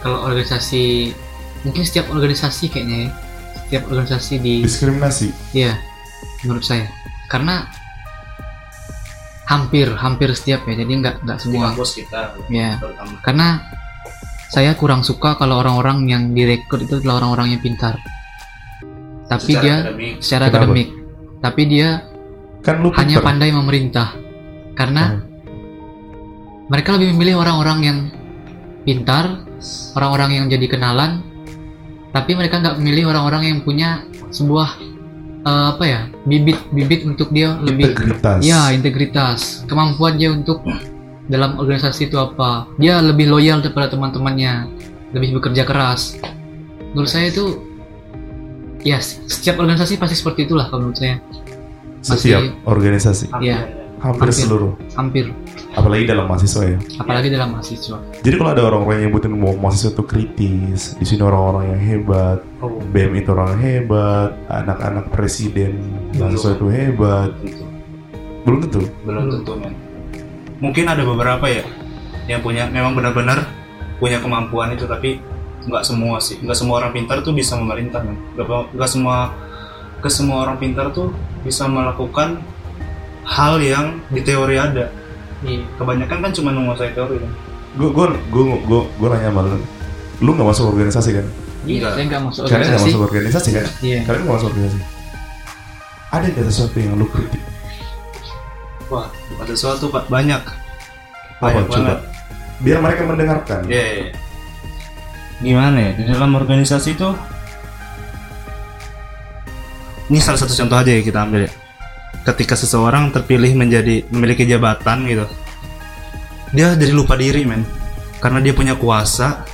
kalau 0.04 0.28
organisasi 0.28 1.16
mungkin 1.64 1.88
setiap 1.88 2.12
organisasi 2.12 2.68
kayaknya 2.68 3.08
ya 3.08 3.12
setiap 3.68 3.84
organisasi 3.92 4.34
di 4.40 4.56
diskriminasi? 4.64 5.28
Iya, 5.52 5.76
menurut 6.48 6.64
saya. 6.64 6.88
Karena 7.28 7.68
hampir 9.48 9.88
hampir 9.96 10.30
setiap 10.36 10.68
ya, 10.68 10.84
jadi 10.84 10.92
nggak 10.92 11.16
nggak 11.24 11.40
semua. 11.40 11.72
kampus 11.72 11.92
kita 11.96 12.36
Ya, 12.52 12.76
terutama 12.76 13.16
karena 13.24 13.48
saya 14.48 14.76
kurang 14.76 15.04
suka 15.04 15.36
kalau 15.36 15.60
orang-orang 15.60 16.08
yang 16.08 16.24
direkrut 16.32 16.84
itu 16.84 17.00
adalah 17.00 17.24
orang-orang 17.24 17.56
yang 17.56 17.62
pintar. 17.64 17.96
Tapi 19.28 19.52
Secara 19.56 19.64
dia 19.64 19.76
akademik. 19.84 20.14
secara 20.24 20.44
Kenapa? 20.48 20.58
akademik, 20.64 20.88
tapi 21.40 21.62
dia 21.68 21.88
kan 22.64 22.76
lu 22.80 22.90
hanya 22.96 23.18
pandai 23.20 23.50
memerintah. 23.52 24.08
Karena 24.72 25.04
Hmm. 25.16 25.24
mereka 26.68 26.96
lebih 26.96 27.16
memilih 27.16 27.36
orang-orang 27.40 27.80
yang 27.84 28.00
pintar, 28.84 29.44
orang-orang 29.96 30.32
yang 30.44 30.46
jadi 30.48 30.68
kenalan, 30.68 31.24
tapi 32.12 32.36
mereka 32.36 32.60
nggak 32.60 32.76
memilih 32.80 33.12
orang-orang 33.12 33.44
yang 33.48 33.60
punya 33.64 34.04
sebuah 34.32 34.76
eh, 35.48 35.66
apa 35.72 35.84
ya 35.88 36.02
bibit-bibit 36.24 37.08
untuk 37.08 37.32
dia 37.32 37.56
lebih 37.58 37.96
integritas. 37.96 38.40
Ya 38.44 38.68
integritas, 38.70 39.64
kemampuan 39.66 40.20
dia 40.20 40.30
untuk 40.30 40.60
dalam 41.28 41.56
organisasi 41.56 42.08
itu 42.08 42.20
apa, 42.20 42.68
dia 42.76 43.00
lebih 43.00 43.28
loyal 43.28 43.60
kepada 43.60 43.92
teman-temannya, 43.92 44.68
lebih 45.16 45.40
bekerja 45.40 45.64
keras. 45.64 46.20
Menurut 46.92 47.08
saya 47.08 47.32
itu 47.32 47.64
ya 48.84 49.00
setiap 49.00 49.60
organisasi 49.60 49.96
pasti 49.96 50.16
seperti 50.16 50.48
itulah 50.48 50.68
kalau 50.68 50.88
menurut 50.88 51.00
saya. 51.00 51.16
Setiap 52.04 52.40
masih- 52.44 52.56
organisasi. 52.64 53.26
Iya. 53.40 53.60
hampir 53.98 54.30
Hampir. 54.30 54.46
seluruh. 54.46 54.74
Hampir 54.94 55.26
apalagi 55.78 56.04
dalam 56.10 56.26
mahasiswa 56.26 56.64
ya. 56.66 56.78
Apalagi 56.98 57.28
dalam 57.30 57.50
mahasiswa. 57.54 57.98
Jadi 58.26 58.36
kalau 58.36 58.52
ada 58.52 58.64
orang-orang 58.66 59.06
yang 59.06 59.14
bahwa 59.14 59.70
mahasiswa 59.70 59.94
itu 59.94 60.04
kritis, 60.10 60.98
di 60.98 61.06
sini 61.06 61.22
orang-orang 61.22 61.78
yang 61.78 61.82
hebat, 61.86 62.40
Oh, 62.58 62.82
BEM 62.90 63.22
itu 63.22 63.30
orang 63.30 63.62
hebat, 63.62 64.34
anak-anak 64.50 65.14
presiden 65.14 65.78
mahasiswa 66.18 66.58
itu 66.58 66.68
hebat, 66.74 67.30
gitu. 67.46 67.64
belum 68.50 68.60
tentu. 68.66 68.82
belum 69.06 69.24
tentu 69.30 69.52
men. 69.62 69.74
Mungkin 70.58 70.90
ada 70.90 71.06
beberapa 71.06 71.46
ya 71.46 71.62
yang 72.26 72.42
punya 72.42 72.66
memang 72.66 72.98
benar-benar 72.98 73.46
punya 74.02 74.18
kemampuan 74.18 74.74
itu 74.74 74.90
tapi 74.90 75.22
nggak 75.70 75.86
semua 75.86 76.18
sih. 76.18 76.42
Nggak 76.42 76.58
semua 76.58 76.82
orang 76.82 76.98
pintar 76.98 77.22
tuh 77.22 77.38
bisa 77.38 77.54
memerintah 77.54 78.02
men. 78.02 78.18
Nggak 78.34 78.74
nggak 78.74 78.90
semua 78.90 79.38
ke 80.02 80.10
semua 80.10 80.50
orang 80.50 80.58
pintar 80.58 80.90
tuh 80.90 81.14
bisa 81.46 81.70
melakukan 81.70 82.42
hal 83.28 83.62
yang 83.62 84.02
di 84.10 84.26
teori 84.26 84.58
ada 84.58 84.90
Iya. 85.40 85.62
kebanyakan 85.78 86.18
kan 86.20 86.32
cuma 86.32 86.50
menguasai 86.50 86.92
teori 86.92 87.18
kan 87.18 87.32
Gue 87.78 87.90
gue 87.94 88.06
gue 88.34 88.44
gue 88.66 88.82
gue 88.90 89.08
nanya 89.08 89.30
sama 89.30 89.42
lu, 89.46 89.58
lu 90.18 90.30
nggak 90.34 90.50
masuk 90.50 90.66
organisasi 90.72 91.10
kan? 91.14 91.26
Iya, 91.62 91.94
saya 91.94 92.04
nggak 92.06 92.22
masuk 92.26 92.42
Kalian 92.44 92.50
nggak 92.50 92.66
organisasi. 92.74 92.90
masuk 92.90 93.02
organisasi 93.06 93.50
kan? 93.54 93.66
Iya. 93.80 94.00
Kalian 94.02 94.22
nggak 94.26 94.36
masuk 94.36 94.48
organisasi? 94.50 94.80
Ada 96.08 96.26
nggak 96.26 96.46
sesuatu 96.48 96.78
yang 96.78 96.94
lu 96.96 97.06
kritik? 97.08 97.44
wah 98.88 99.12
ada 99.38 99.52
sesuatu 99.52 99.92
pak 99.92 100.08
banyak 100.08 100.40
Apa 100.40 101.44
banyak 101.44 101.68
coba? 101.68 101.76
banget 101.76 102.00
Biar 102.58 102.80
mereka 102.80 103.02
mendengarkan. 103.04 103.60
Iya, 103.68 103.84
iya, 103.84 103.94
iya. 104.02 104.14
Gimana 105.38 105.78
ya? 105.78 105.92
Di 105.94 106.04
dalam 106.08 106.32
organisasi 106.34 106.90
itu 106.92 107.10
Ini 110.08 110.18
salah 110.18 110.40
satu 110.40 110.56
contoh 110.56 110.78
aja 110.80 110.90
ya 110.90 111.04
kita 111.04 111.20
ambil 111.22 111.46
ya. 111.46 111.52
Ketika 112.28 112.60
seseorang 112.60 113.16
terpilih 113.16 113.56
menjadi 113.56 114.04
memiliki 114.12 114.44
jabatan 114.44 115.08
gitu. 115.08 115.24
Dia 116.52 116.76
jadi 116.76 116.92
lupa 116.92 117.16
diri, 117.16 117.48
men. 117.48 117.64
Karena 118.20 118.44
dia 118.44 118.52
punya 118.52 118.76
kuasa. 118.76 119.48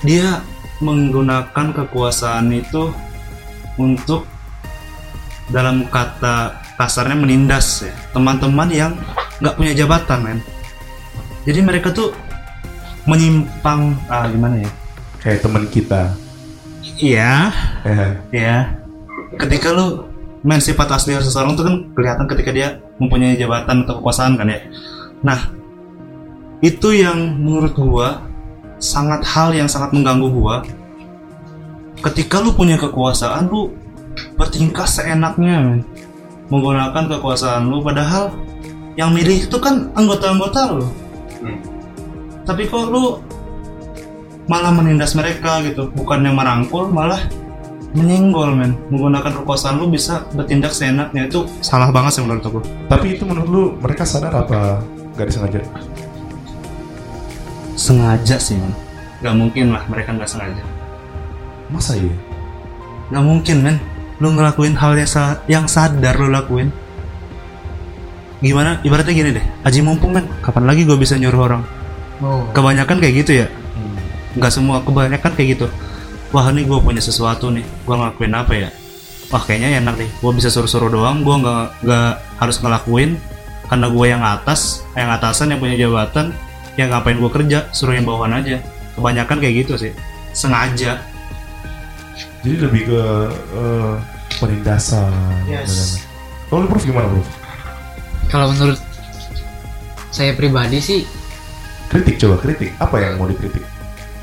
Dia 0.00 0.40
menggunakan 0.80 1.66
kekuasaan 1.76 2.48
itu 2.50 2.88
untuk 3.76 4.24
dalam 5.48 5.84
kata 5.88 6.56
kasarnya 6.74 7.14
menindas 7.14 7.84
ya 7.84 7.94
teman-teman 8.10 8.68
yang 8.72 8.92
nggak 9.38 9.54
punya 9.54 9.72
jabatan 9.76 10.18
men 10.24 10.38
jadi 11.44 11.60
mereka 11.60 11.92
tuh 11.92 12.10
menyimpang 13.04 13.92
ah 14.08 14.24
gimana 14.26 14.64
ya 14.64 14.70
Kayak 15.20 15.40
teman 15.40 15.64
kita. 15.72 16.12
iya 17.00 17.48
Eh, 17.84 18.12
ya 18.32 18.72
ketika 19.36 19.72
lu 19.72 20.04
main 20.44 20.60
sifat 20.60 20.92
asli 20.92 21.16
seseorang 21.16 21.56
tuh 21.56 21.64
kan 21.64 21.76
kelihatan 21.96 22.28
ketika 22.28 22.50
dia 22.52 22.68
mempunyai 23.00 23.34
jabatan 23.34 23.88
atau 23.88 23.98
kekuasaan 23.98 24.36
kan 24.36 24.52
ya. 24.52 24.60
Nah 25.24 25.40
itu 26.60 26.92
yang 26.92 27.40
menurut 27.40 27.72
gua 27.72 28.20
sangat 28.76 29.24
hal 29.24 29.56
yang 29.56 29.66
sangat 29.66 29.96
mengganggu 29.96 30.28
gua. 30.28 30.60
Ketika 32.04 32.44
lu 32.44 32.52
punya 32.52 32.76
kekuasaan 32.76 33.48
lu 33.48 33.72
bertingkah 34.36 34.84
seenaknya 34.84 35.64
men. 35.64 35.80
menggunakan 36.52 37.08
kekuasaan 37.08 37.72
lu 37.72 37.80
padahal 37.80 38.28
yang 39.00 39.16
milih 39.16 39.48
itu 39.48 39.56
kan 39.56 39.88
anggota-anggota 39.96 40.76
lu. 40.76 40.86
Tapi 42.44 42.68
kok 42.68 42.92
lu 42.92 43.16
malah 44.44 44.76
menindas 44.76 45.16
mereka 45.16 45.64
gitu 45.64 45.88
bukannya 45.96 46.28
merangkul 46.36 46.92
malah 46.92 47.24
menyenggol 47.94 48.50
men 48.52 48.74
menggunakan 48.90 49.30
kekuasaan 49.40 49.78
lu 49.78 49.86
bisa 49.86 50.26
bertindak 50.34 50.74
seenaknya 50.74 51.30
itu 51.30 51.46
salah 51.62 51.88
banget 51.88 52.18
sih 52.18 52.22
menurut 52.22 52.42
aku 52.42 52.60
tapi 52.90 53.14
itu 53.14 53.22
menurut 53.22 53.48
lu 53.48 53.62
mereka 53.78 54.02
sadar 54.02 54.34
apa 54.34 54.82
nggak 55.14 55.26
disengaja? 55.30 55.62
sengaja 57.74 58.36
sih 58.38 58.58
men 58.58 58.74
nggak 59.22 59.34
mungkin 59.34 59.66
lah 59.70 59.82
mereka 59.86 60.10
nggak 60.12 60.26
sengaja 60.26 60.62
Masa 61.72 61.96
iya? 61.96 62.12
nggak 63.10 63.24
mungkin 63.24 63.56
men 63.62 63.76
lu 64.18 64.30
ngelakuin 64.30 64.74
hal 64.74 64.94
yang, 64.94 65.10
sa- 65.10 65.40
yang 65.46 65.66
sadar 65.66 66.18
lu 66.18 66.30
lakuin 66.30 66.70
gimana 68.38 68.78
ibaratnya 68.82 69.14
gini 69.14 69.30
deh 69.38 69.44
aji 69.64 69.80
mumpung 69.80 70.12
men 70.12 70.26
kapan 70.42 70.66
lagi 70.66 70.82
gue 70.82 70.98
bisa 70.98 71.14
nyuruh 71.14 71.42
orang 71.42 71.62
Oh. 72.22 72.46
Kebanyakan 72.54 73.02
kayak 73.02 73.26
gitu 73.26 73.42
ya. 73.42 73.46
Hmm. 73.74 73.98
Nggak 74.38 74.52
semua, 74.54 74.78
kebanyakan 74.86 75.34
kayak 75.34 75.58
gitu. 75.58 75.66
Wah 76.34 76.50
ini 76.50 76.66
gue 76.66 76.78
punya 76.82 76.98
sesuatu 76.98 77.46
nih, 77.46 77.62
gue 77.62 77.94
ngelakuin 77.94 78.34
apa 78.34 78.52
ya? 78.58 78.68
Wah 79.30 79.38
kayaknya 79.38 79.78
enak 79.78 79.94
deh, 80.02 80.10
gue 80.10 80.32
bisa 80.34 80.50
suruh-suruh 80.50 80.90
doang, 80.90 81.22
gue 81.22 81.30
nggak 81.30 81.86
nggak 81.86 82.10
harus 82.42 82.56
ngelakuin 82.58 83.22
karena 83.70 83.86
gue 83.86 84.06
yang 84.10 84.22
atas, 84.26 84.82
yang 84.98 85.14
atasan 85.14 85.54
yang 85.54 85.62
punya 85.62 85.78
jabatan, 85.78 86.34
yang 86.74 86.90
ngapain 86.90 87.22
gue 87.22 87.30
kerja, 87.30 87.70
suruh 87.70 87.94
yang 87.94 88.02
bawahan 88.02 88.42
aja. 88.42 88.58
Kebanyakan 88.98 89.38
kayak 89.38 89.54
gitu 89.62 89.78
sih, 89.78 89.92
sengaja. 90.34 90.98
Jadi 92.42 92.56
lebih 92.58 92.82
ke 92.82 93.02
eh, 93.54 93.94
penindasan. 94.42 95.14
Yes. 95.46 96.02
Kalau 96.50 96.66
lu 96.66 96.68
Prof 96.68 96.82
gimana 96.82 97.06
Prof? 97.14 97.28
Kalau 98.26 98.50
menurut 98.50 98.78
saya 100.10 100.34
pribadi 100.34 100.82
sih 100.82 101.06
Kritik 101.94 102.18
coba 102.18 102.42
kritik. 102.42 102.74
Apa 102.82 102.98
yang 102.98 103.22
mau 103.22 103.30
dikritik? 103.30 103.62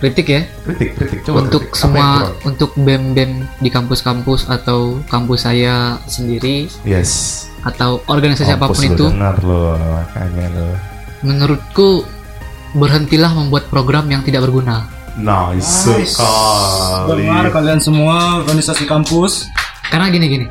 Kritik 0.02 0.28
ya 0.28 0.42
Kritik 0.66 0.98
kritik 0.98 1.20
coba 1.22 1.46
untuk 1.46 1.62
kritik. 1.64 1.78
Semua 1.78 2.08
untuk 2.42 2.74
bem-bem 2.76 3.32
di 3.58 3.70
kampus-kampus 3.70 4.50
atau 4.50 4.98
kampus 5.08 5.46
saya 5.46 6.02
sendiri 6.06 6.66
Yes. 6.82 7.46
atau 7.62 8.02
organisasi 8.06 8.50
Mampus 8.52 8.58
apa 8.58 8.66
pun 8.68 8.82
lu 8.82 8.90
itu 8.90 9.06
dengar 9.08 9.38
lo 9.40 9.62
makanya 9.78 10.46
lo. 10.50 10.68
menurutku 11.22 11.90
berhentilah 12.74 13.32
membuat 13.32 13.70
program 13.70 14.10
yang 14.10 14.22
tidak 14.22 14.42
berguna 14.42 14.90
Nice, 15.14 15.86
Nice. 15.86 16.16
sekali. 16.16 17.28
kalian 17.52 17.78
semua 17.78 18.42
organisasi 18.42 18.88
kampus. 18.88 19.46
karena 19.88 20.08
gini 20.08 20.26
gini 20.28 20.48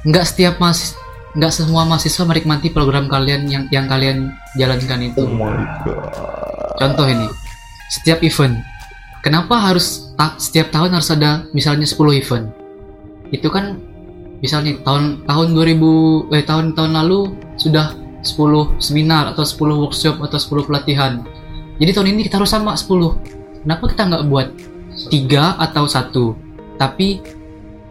nggak 0.00 0.24
setiap 0.24 0.56
mas 0.56 0.96
nggak 1.30 1.52
semua 1.52 1.84
mahasiswa 1.84 2.24
menikmati 2.24 2.70
program 2.70 3.04
kalian 3.06 3.44
yang 3.46 3.64
yang 3.68 3.84
kalian 3.84 4.32
jalankan 4.54 5.02
itu 5.04 5.20
Oh 5.20 5.30
my 5.30 5.52
god. 5.84 6.08
contoh 6.74 7.04
ini 7.04 7.26
setiap 7.90 8.22
event. 8.22 8.62
Kenapa 9.20 9.58
harus 9.60 10.08
ta- 10.16 10.38
setiap 10.38 10.72
tahun 10.72 10.96
harus 10.96 11.10
ada 11.12 11.44
misalnya 11.52 11.84
10 11.84 12.16
event? 12.16 12.46
Itu 13.28 13.52
kan 13.52 13.76
misalnya 14.40 14.80
tahun 14.80 15.28
tahun 15.28 15.48
2000 15.52 16.32
eh 16.32 16.44
tahun 16.46 16.72
tahun 16.72 16.92
lalu 17.04 17.36
sudah 17.60 17.92
10 18.24 18.80
seminar 18.80 19.36
atau 19.36 19.44
10 19.44 19.82
workshop 19.84 20.16
atau 20.24 20.38
10 20.40 20.64
pelatihan. 20.64 21.20
Jadi 21.76 21.90
tahun 21.92 22.08
ini 22.14 22.20
kita 22.24 22.40
harus 22.40 22.48
sama 22.48 22.72
10 22.72 23.20
kenapa 23.60 23.84
kita 23.92 24.02
nggak 24.08 24.24
buat 24.30 24.48
tiga 25.12 25.58
atau 25.60 25.84
satu? 25.84 26.32
Tapi 26.80 27.20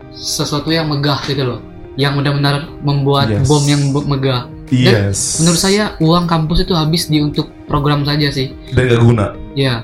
sesuatu 0.10 0.74
yang 0.74 0.90
megah 0.90 1.22
gitu 1.30 1.46
loh 1.46 1.60
yang 1.94 2.16
benar-benar 2.18 2.66
membuat 2.82 3.30
Yes. 3.30 3.46
bom 3.46 3.64
yang 3.68 3.82
megah. 3.92 4.48
Yes. 4.70 5.42
menurut 5.42 5.58
saya 5.58 5.98
uang 5.98 6.30
kampus 6.30 6.62
itu 6.62 6.78
habis 6.78 7.10
di 7.10 7.18
untuk 7.18 7.50
program 7.66 8.06
saja 8.06 8.30
sih. 8.30 8.54
Dan 8.70 8.86
gak 8.86 9.02
guna. 9.02 9.26
Ya, 9.58 9.82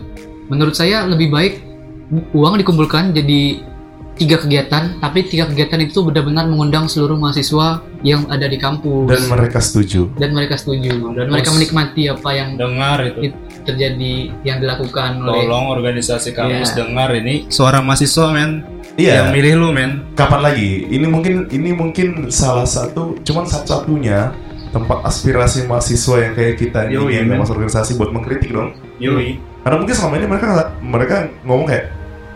menurut 0.47 0.73
saya 0.73 1.05
lebih 1.05 1.29
baik 1.29 1.53
uang 2.31 2.57
dikumpulkan 2.57 3.11
jadi 3.11 3.61
tiga 4.15 4.39
kegiatan, 4.39 4.95
tapi 4.97 5.27
tiga 5.27 5.43
kegiatan 5.43 5.75
itu 5.81 5.99
benar-benar 5.99 6.47
mengundang 6.47 6.87
seluruh 6.87 7.19
mahasiswa 7.19 7.83
yang 7.99 8.23
ada 8.25 8.47
di 8.47 8.55
kampus 8.55 9.11
Dan 9.11 9.27
mereka 9.27 9.59
setuju. 9.59 10.07
dan 10.15 10.31
mereka 10.31 10.55
setuju 10.55 10.95
dan 11.11 11.27
mereka 11.27 11.51
menikmati 11.51 12.07
apa 12.07 12.29
yang 12.31 12.55
Dengar 12.55 13.03
itu. 13.03 13.35
terjadi 13.65 14.13
yang 14.45 14.63
dilakukan 14.63 15.19
oleh 15.19 15.43
Tolong 15.43 15.67
organisasi 15.69 16.31
kampus 16.31 16.71
Iya. 16.71 16.75
dengar 16.79 17.09
ini 17.13 17.49
suara 17.49 17.83
mahasiswa 17.83 18.31
men. 18.31 18.63
Iya. 18.95 19.13
Yang 19.19 19.29
milih 19.35 19.53
lu 19.57 19.69
men. 19.73 19.91
Kapan 20.15 20.39
lagi? 20.45 20.87
Ini 20.87 21.05
mungkin 21.05 21.33
ini 21.49 21.69
mungkin 21.73 22.07
salah 22.29 22.63
satu, 22.63 23.19
cuman 23.19 23.43
satu-satunya 23.43 24.31
tempat 24.71 25.03
aspirasi 25.03 25.65
mahasiswa 25.65 26.15
yang 26.21 26.31
kayak 26.31 26.55
kita 26.55 26.87
ini 26.87 26.95
Yoi, 26.95 27.11
yang 27.17 27.35
masuk 27.35 27.57
organisasi 27.57 27.99
buat 27.99 28.15
mengkritik 28.15 28.55
dong. 28.55 28.71
Yoi. 28.95 29.43
Karena 29.65 29.81
mungkin 29.81 29.95
selama 29.97 30.13
ini 30.15 30.27
mereka 30.29 30.45
mereka 30.77 31.15
ngomong 31.41 31.65
kayak 31.65 31.85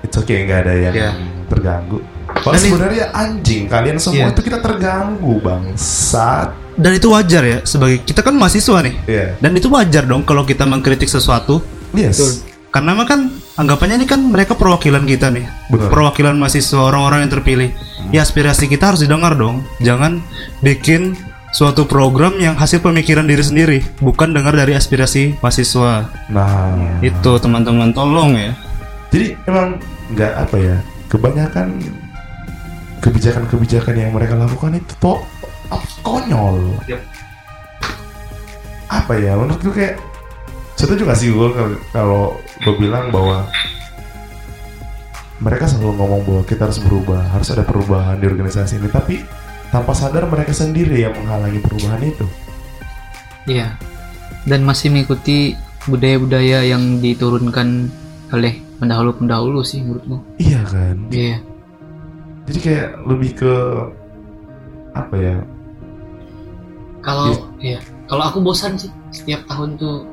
it's 0.02 0.18
okay 0.18 0.50
nggak 0.50 0.66
ada 0.66 0.74
yang 0.74 0.94
Iya. 0.98 1.12
terganggu. 1.46 2.02
Padahal 2.26 2.58
sebenarnya 2.58 3.06
anjing 3.14 3.70
kalian 3.70 4.02
semua 4.02 4.18
Iya. 4.18 4.34
itu 4.34 4.42
kita 4.42 4.58
terganggu 4.58 5.38
bangsat. 5.38 6.50
Dan 6.74 6.98
itu 6.98 7.14
wajar 7.14 7.44
ya 7.46 7.58
sebagai 7.62 8.02
kita 8.02 8.26
kan 8.26 8.34
mahasiswa 8.34 8.82
nih. 8.82 8.96
Iya. 9.06 9.26
Dan 9.38 9.54
itu 9.54 9.70
wajar 9.70 10.10
dong 10.10 10.26
kalau 10.26 10.42
kita 10.42 10.66
mengkritik 10.66 11.06
sesuatu 11.06 11.62
Yes. 11.94 12.42
karena 12.74 12.98
kan 13.06 13.30
anggapannya 13.58 14.02
ini 14.02 14.08
kan 14.10 14.26
mereka 14.26 14.58
perwakilan 14.58 15.06
kita 15.06 15.30
nih. 15.30 15.46
Perwakilan 15.70 16.34
mahasiswa 16.34 16.82
orang-orang 16.82 17.30
yang 17.30 17.34
terpilih. 17.38 17.70
Ya 18.10 18.26
aspirasi 18.26 18.66
kita 18.66 18.90
harus 18.90 19.06
didengar 19.06 19.38
dong. 19.38 19.62
Jangan 19.86 20.26
bikin 20.66 21.14
suatu 21.50 21.86
program 21.86 22.38
yang 22.38 22.54
hasil 22.54 22.80
pemikiran 22.80 23.26
diri 23.26 23.42
sendiri, 23.42 23.80
bukan 24.00 24.32
dengar 24.32 24.54
dari 24.54 24.78
aspirasi 24.78 25.38
mahasiswa. 25.42 26.06
Nah, 26.30 26.78
Itu 27.02 27.42
teman-teman 27.42 27.90
tolong 27.90 28.38
ya. 28.38 28.54
Jadi 29.10 29.34
emang 29.50 29.82
nggak 30.14 30.34
apa 30.38 30.56
ya, 30.58 30.78
kebanyakan 31.10 31.82
kebijakan-kebijakan 33.00 33.96
yang 33.96 34.12
mereka 34.14 34.36
lakukan 34.36 34.78
itu 34.78 34.94
to 35.00 35.14
konyol. 36.04 36.78
Yap. 36.86 37.02
Apa 38.90 39.14
ya, 39.18 39.38
menurut 39.38 39.62
gue 39.62 39.74
kayak 39.74 39.96
setuju 40.74 41.06
gak 41.06 41.20
sih 41.20 41.30
gue 41.30 41.48
kalau- 41.54 41.82
kalau 41.94 42.24
gue 42.66 42.74
bilang 42.78 43.14
bahwa 43.14 43.46
mereka 45.40 45.70
selalu 45.70 45.96
ngomong 45.96 46.22
bahwa 46.26 46.44
kita 46.44 46.68
harus 46.68 46.80
berubah, 46.82 47.22
harus 47.32 47.48
ada 47.54 47.64
perubahan 47.64 48.20
di 48.20 48.28
organisasi 48.28 48.82
ini, 48.82 48.90
tapi 48.92 49.24
tanpa 49.70 49.94
sadar 49.94 50.26
mereka 50.26 50.54
sendiri 50.54 51.06
yang 51.06 51.14
menghalangi 51.14 51.62
perubahan 51.62 52.02
itu. 52.06 52.26
Iya. 53.46 53.78
Dan 54.46 54.66
masih 54.66 54.90
mengikuti 54.90 55.54
budaya-budaya 55.86 56.66
yang 56.66 57.02
diturunkan 57.02 57.90
oleh 58.34 58.62
pendahulu-pendahulu 58.82 59.62
sih 59.66 59.82
menurutku. 59.82 60.22
Iya 60.42 60.62
kan? 60.66 60.98
Iya. 61.10 61.38
Jadi 62.50 62.60
kayak 62.66 62.90
lebih 63.06 63.32
ke 63.38 63.54
apa 64.98 65.16
ya? 65.18 65.38
Kalau 67.00 67.54
iya, 67.62 67.80
kalau 68.10 68.24
aku 68.28 68.44
bosan 68.44 68.76
sih 68.76 68.92
setiap 69.14 69.46
tahun 69.48 69.80
tuh 69.80 70.04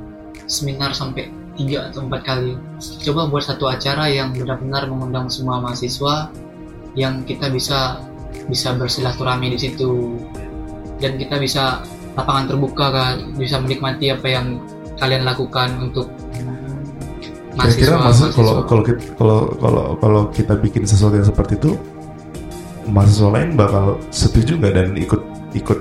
seminar 0.47 0.95
sampai 0.95 1.33
tiga 1.57 1.89
atau 1.91 2.05
empat 2.05 2.23
kali. 2.23 2.55
Coba 3.03 3.27
buat 3.27 3.45
satu 3.49 3.67
acara 3.67 4.07
yang 4.13 4.37
benar-benar 4.37 4.87
mengundang 4.87 5.27
semua 5.33 5.59
mahasiswa 5.59 6.31
yang 6.95 7.25
kita 7.25 7.49
bisa 7.49 8.01
bisa 8.47 8.77
bersilaturahmi 8.77 9.57
di 9.57 9.59
situ 9.59 10.21
dan 11.01 11.17
kita 11.17 11.37
bisa 11.41 11.83
lapangan 12.17 12.55
terbuka 12.55 12.87
kan 12.89 13.15
bisa 13.37 13.61
menikmati 13.61 14.13
apa 14.13 14.27
yang 14.27 14.47
kalian 14.97 15.25
lakukan 15.29 15.77
untuk 15.81 16.09
Kira-kira 17.57 17.97
mahasiswa, 17.97 18.05
maksud 18.05 18.31
kalau 18.37 18.55
kalau 18.69 18.83
kalau 19.17 19.39
kalau 19.57 19.85
kalau 19.97 20.23
kita 20.29 20.61
bikin 20.61 20.85
sesuatu 20.85 21.17
yang 21.17 21.25
seperti 21.25 21.57
itu 21.57 21.73
mahasiswa 22.93 23.33
lain 23.33 23.57
bakal 23.57 23.97
setuju 24.13 24.61
nggak 24.61 24.73
dan 24.77 24.89
ikut 24.93 25.23
ikut 25.57 25.79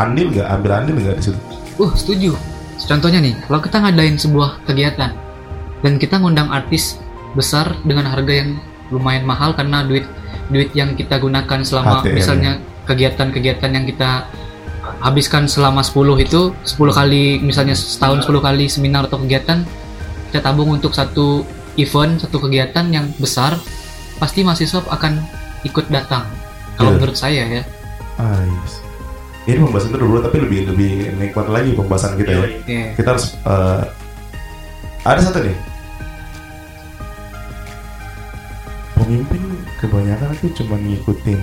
andil 0.00 0.32
nggak 0.32 0.48
ambil 0.48 0.70
andil 0.80 0.96
nggak 0.96 1.20
di 1.20 1.24
situ? 1.28 1.40
Uh, 1.76 1.92
setuju. 1.92 2.32
Contohnya 2.88 3.20
nih, 3.20 3.34
kalau 3.44 3.60
kita 3.60 3.76
ngadain 3.84 4.16
sebuah 4.16 4.64
kegiatan 4.64 5.12
dan 5.84 5.92
kita 6.00 6.16
ngundang 6.16 6.48
artis 6.48 6.96
besar 7.36 7.76
dengan 7.84 8.08
harga 8.08 8.32
yang 8.32 8.56
lumayan 8.88 9.28
mahal 9.28 9.52
karena 9.52 9.84
duit 9.84 10.08
duit 10.48 10.72
yang 10.72 10.96
kita 10.96 11.20
gunakan 11.20 11.60
selama 11.60 12.00
HTM, 12.00 12.14
misalnya 12.14 12.52
kegiatan-kegiatan 12.84 13.70
yang 13.70 13.84
kita 13.84 14.26
habiskan 15.04 15.44
selama 15.44 15.84
10 15.84 16.16
itu 16.18 16.56
10 16.64 16.80
kali 16.90 17.38
misalnya 17.38 17.76
setahun 17.76 18.24
10 18.24 18.40
kali 18.40 18.64
seminar 18.66 19.04
atau 19.06 19.20
kegiatan 19.20 19.60
kita 20.28 20.40
tabung 20.40 20.72
untuk 20.72 20.96
satu 20.96 21.44
event 21.76 22.16
satu 22.16 22.40
kegiatan 22.40 22.88
yang 22.88 23.12
besar 23.20 23.60
pasti 24.16 24.40
mahasiswa 24.42 24.80
akan 24.88 25.20
ikut 25.62 25.92
datang 25.92 26.24
kalau 26.74 26.92
Iya. 26.92 26.96
menurut 26.96 27.16
saya 27.16 27.42
ya 27.44 27.62
Ah, 28.18 28.42
yes. 28.42 28.82
Ini 29.46 29.62
pembahasan 29.62 29.94
itu 29.94 29.98
dulu 30.02 30.18
tapi 30.18 30.42
lebih 30.42 30.74
lebih 30.74 31.14
nikmat 31.16 31.46
lagi 31.46 31.70
pembahasan 31.72 32.18
kita 32.18 32.34
ya. 32.34 32.46
Iya. 32.66 32.86
Kita 32.98 33.08
harus 33.14 33.38
eh, 33.46 33.82
ada 35.06 35.20
satu 35.22 35.38
nih. 35.40 35.56
Pemimpin 38.98 39.40
kebanyakan 39.78 40.34
itu 40.34 40.62
cuma 40.62 40.74
ngikutin 40.76 41.40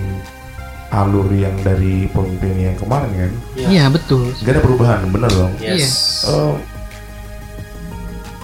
alur 0.86 1.26
yang 1.34 1.56
dari 1.66 2.06
pemimpin 2.08 2.70
yang 2.70 2.76
kemarin 2.78 3.10
kan. 3.10 3.32
iya 3.58 3.90
betul 3.90 4.30
Gak 4.44 4.54
ada 4.54 4.62
perubahan, 4.62 5.00
bener 5.10 5.30
dong. 5.34 5.52
Yes. 5.58 6.22
Eh, 6.30 6.54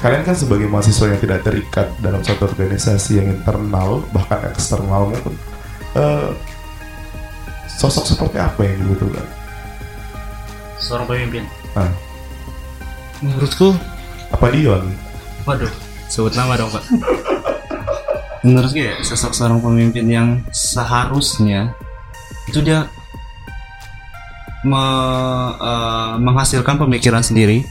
kalian 0.03 0.27
kan 0.27 0.35
sebagai 0.35 0.67
mahasiswa 0.67 1.07
yang 1.15 1.21
tidak 1.23 1.47
terikat 1.47 1.87
dalam 2.03 2.19
suatu 2.21 2.51
organisasi 2.51 3.23
yang 3.23 3.29
internal 3.31 4.03
bahkan 4.11 4.43
eksternal 4.51 5.15
maupun 5.15 5.35
eh, 5.95 6.29
sosok 7.79 8.05
seperti 8.11 8.37
apa 8.43 8.61
yang 8.67 8.83
dibutuhkan? 8.83 9.27
Seorang 10.83 11.07
pemimpin. 11.07 11.45
Nah, 11.79 11.89
menurutku 13.23 13.71
apa 14.29 14.47
Dion? 14.51 14.91
Waduh, 15.47 15.71
sebut 16.11 16.35
nama 16.35 16.59
dong 16.59 16.75
pak. 16.75 16.83
Menurut 18.43 18.75
gue 18.75 18.91
sosok 19.07 19.33
seorang 19.39 19.63
pemimpin 19.63 20.07
yang 20.11 20.29
seharusnya 20.51 21.71
itu 22.51 22.59
dia 22.59 22.91
me- 24.67 25.55
eh, 25.63 26.15
menghasilkan 26.19 26.75
pemikiran 26.83 27.23
sendiri. 27.23 27.63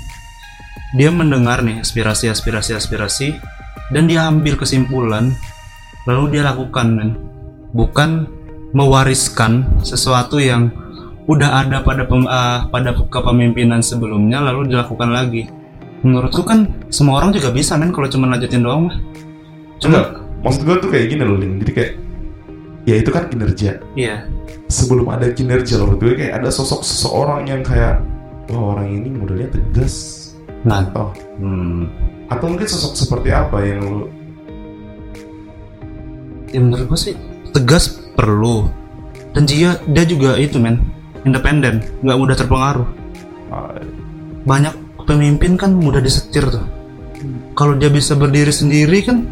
Dia 0.96 1.12
mendengar 1.12 1.64
nih 1.64 1.84
aspirasi 1.84 2.32
aspirasi 2.32 2.76
aspirasi 2.76 3.36
dan 3.92 4.08
dia 4.08 4.28
ambil 4.28 4.56
kesimpulan 4.56 5.36
lalu 6.08 6.40
dia 6.40 6.48
lakukan 6.48 6.88
men. 6.88 7.10
Bukan 7.76 8.28
mewariskan 8.72 9.84
sesuatu 9.84 10.40
yang 10.40 10.72
udah 11.28 11.68
ada 11.68 11.84
pada 11.84 12.08
pem, 12.08 12.24
ah, 12.28 12.68
pada 12.72 12.96
kepemimpinan 12.96 13.84
sebelumnya 13.84 14.40
lalu 14.40 14.72
dilakukan 14.72 15.12
lagi. 15.12 15.48
Menurutku 16.02 16.48
kan 16.48 16.88
semua 16.88 17.20
orang 17.20 17.36
juga 17.36 17.52
bisa 17.52 17.76
men 17.76 17.92
kalau 17.92 18.08
cuma 18.08 18.32
lanjutin 18.32 18.64
doang 18.64 18.88
mah. 18.88 18.96
Cuma 19.80 20.00
maksud 20.42 20.62
gue 20.66 20.76
tuh 20.82 20.90
kayak 20.90 21.08
gini 21.14 21.24
loh, 21.24 21.38
Ling. 21.38 21.62
Jadi 21.62 21.72
kayak, 21.72 21.94
ya 22.86 22.96
itu 22.98 23.10
kan 23.10 23.30
kinerja. 23.30 23.82
iya. 23.98 24.26
Sebelum 24.72 25.08
ada 25.12 25.28
kinerja 25.36 25.84
loh, 25.84 26.00
gue 26.00 26.16
kayak 26.16 26.42
ada 26.42 26.50
sosok 26.50 26.82
seseorang 26.82 27.44
yang 27.44 27.62
kayak, 27.62 28.00
wah 28.52 28.76
orang 28.78 28.88
ini 28.88 29.10
modelnya 29.12 29.52
tegas. 29.52 30.18
nah. 30.64 30.88
Oh, 30.96 31.12
hmm, 31.42 31.90
atau 32.32 32.46
mungkin 32.48 32.68
sosok 32.70 32.94
seperti 32.96 33.30
apa 33.34 33.60
yang 33.66 33.82
lu 33.84 34.06
ya 36.52 36.60
menurut 36.60 36.86
gue 36.92 37.00
sih 37.00 37.16
tegas 37.56 38.00
perlu. 38.16 38.68
Dan 39.32 39.48
dia 39.48 39.80
dia 39.88 40.04
juga 40.04 40.36
itu 40.36 40.60
men 40.60 40.84
independen. 41.24 41.80
Nggak 42.04 42.20
mudah 42.20 42.36
terpengaruh. 42.36 42.88
Ah, 43.52 43.80
banyak 44.44 44.76
pemimpin 45.08 45.56
kan 45.56 45.72
mudah 45.76 46.04
disetir 46.04 46.44
tuh. 46.48 46.64
Kalau 47.56 47.76
dia 47.80 47.88
bisa 47.88 48.16
berdiri 48.16 48.52
sendiri 48.52 49.04
kan 49.04 49.28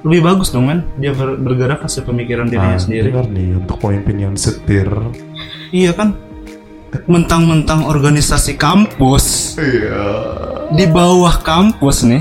lebih 0.00 0.20
bagus 0.24 0.48
dong 0.48 0.64
men. 0.64 0.80
Dia 0.96 1.12
ber- 1.12 1.36
bergerak 1.36 1.82
hasil 1.82 2.02
pemikiran 2.02 2.46
dirinya 2.46 2.74
ah, 2.74 2.80
sendiri. 2.80 3.10
dengar 3.10 3.26
nih 3.26 3.48
untuk 3.54 3.76
pemimpin 3.78 4.16
yang 4.18 4.34
setir. 4.34 4.88
iya 5.70 5.92
kan? 5.92 6.16
Mentang-mentang 7.06 7.86
organisasi 7.86 8.56
kampus 8.56 9.54
Iya. 9.54 10.02
di 10.72 10.86
bawah 10.86 11.38
kampus 11.38 12.02
nih 12.02 12.18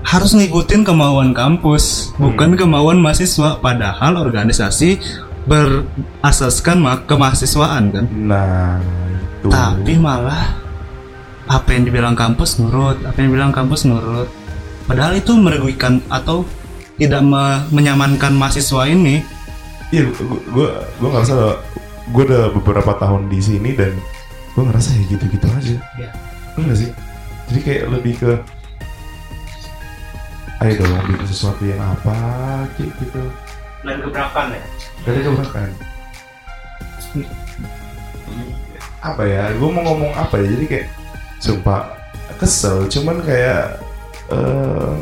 harus 0.00 0.30
ngikutin 0.30 0.86
kemauan 0.86 1.32
kampus 1.32 2.14
bukan 2.14 2.54
kemauan 2.54 2.98
mahasiswa. 2.98 3.58
Padahal 3.58 4.14
organisasi 4.16 5.00
berasaskan 5.44 6.76
ma- 6.78 7.02
kemahasiswaan 7.02 7.90
kan? 7.90 8.04
Nah, 8.12 8.78
itu. 9.40 9.48
tapi 9.48 9.92
malah 9.96 10.54
apa 11.44 11.74
yang 11.74 11.82
dibilang 11.82 12.14
kampus 12.14 12.62
nurut 12.62 12.94
apa 13.02 13.16
yang 13.18 13.34
dibilang 13.34 13.50
kampus 13.50 13.82
nurut. 13.82 14.30
Padahal 14.86 15.14
itu 15.14 15.34
merugikan 15.34 15.98
atau 16.06 16.46
tidak 17.00 17.22
me- 17.22 17.64
menyamankan 17.70 18.32
mahasiswa 18.32 18.84
ini 18.86 19.24
Iya, 19.90 20.06
gue 20.46 20.68
gue 20.70 21.08
ngerasa 21.08 21.58
gue 22.06 22.22
udah 22.22 22.54
beberapa 22.54 22.94
tahun 22.94 23.26
di 23.26 23.40
sini 23.40 23.74
dan 23.74 23.90
gue 24.50 24.62
ngerasa 24.62 24.94
ya 24.94 25.02
gitu-gitu 25.08 25.46
aja. 25.48 25.76
Iya. 25.96 26.10
Enggak 26.54 26.76
sih? 26.76 26.90
Jadi 27.48 27.60
kayak 27.60 27.84
lebih 27.90 28.14
ke 28.14 28.32
ayo 30.60 30.72
dong 30.76 30.94
bikin 31.08 31.26
sesuatu 31.26 31.62
yang 31.64 31.80
apa 31.80 32.14
kayak 32.76 32.92
gitu. 32.98 33.22
dan 33.80 33.96
gebrakan 33.98 34.46
ya 34.52 34.62
Gak 35.00 35.10
ada 35.10 35.20
gebrakan. 35.24 35.68
Apa 39.00 39.22
ya? 39.24 39.44
Gue 39.56 39.68
mau 39.72 39.82
ngomong 39.82 40.12
apa 40.12 40.34
ya? 40.38 40.46
Jadi 40.46 40.64
kayak 40.66 40.86
sumpah 41.40 41.96
kesel. 42.36 42.84
Cuman 42.86 43.24
kayak 43.24 43.80
eh 44.30 44.96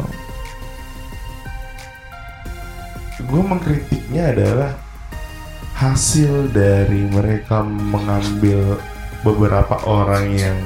gue 3.18 3.42
mengkritiknya 3.42 4.30
adalah 4.30 4.70
hasil 5.74 6.50
dari 6.54 7.06
mereka 7.10 7.66
mengambil 7.66 8.78
beberapa 9.26 9.78
orang 9.86 10.34
yang 10.34 10.58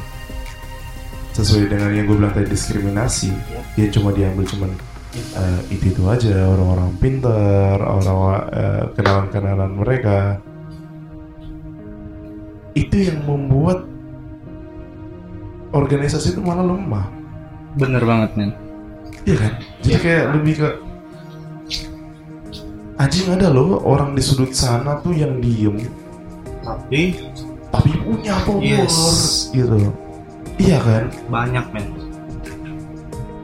sesuai 1.32 1.72
dengan 1.72 1.96
yang 1.96 2.04
gue 2.04 2.16
bilang 2.16 2.36
tadi 2.36 2.48
diskriminasi. 2.52 3.32
Ya 3.80 3.88
cuma 3.88 4.12
diambil 4.12 4.44
cuman 4.44 4.70
eh, 5.16 5.60
itu 5.72 5.96
itu 5.96 6.02
aja 6.04 6.48
orang-orang 6.52 6.92
pintar 7.00 7.80
orang 7.80 8.18
eh, 8.52 8.84
kenalan-kenalan 8.96 9.72
mereka. 9.72 10.18
Itu 12.72 12.96
yang 13.00 13.24
membuat 13.24 13.84
organisasi 15.72 16.36
itu 16.36 16.40
malah 16.44 16.64
lemah. 16.64 17.08
Bener 17.80 18.04
banget 18.04 18.36
men. 18.36 18.52
Iya 19.24 19.36
kan? 19.40 19.52
Jadi 19.80 19.98
kayak 20.00 20.24
lebih 20.36 20.54
ke 20.60 20.68
anjing 23.02 23.26
ada 23.28 23.48
loh 23.48 23.82
orang 23.82 24.14
di 24.14 24.22
sudut 24.22 24.54
sana 24.54 25.02
tuh 25.02 25.10
yang 25.10 25.38
diem. 25.38 25.82
Tapi? 26.62 27.18
Tapi 27.68 27.90
punya 27.98 28.38
power 28.40 28.62
Yes. 28.62 28.96
gitu. 29.50 29.90
Iya 30.56 30.78
kan? 30.78 31.04
Banyak 31.26 31.66
men. 31.72 31.86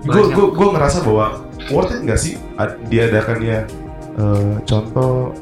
Gue 0.05 0.31
gue 0.31 0.47
gue 0.49 0.69
ngerasa 0.71 1.03
bahwa 1.03 1.43
worth 1.69 1.91
it 1.91 2.01
nggak 2.01 2.17
sih 2.17 2.39
ad- 2.55 2.79
diadakannya 2.87 3.67
eh, 4.15 4.55
contoh 4.63 5.35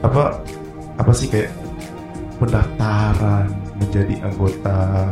apa 0.00 0.40
apa 0.96 1.12
sih 1.12 1.28
kayak 1.28 1.52
pendaftaran 2.36 3.46
menjadi 3.74 4.14
anggota 4.22 5.10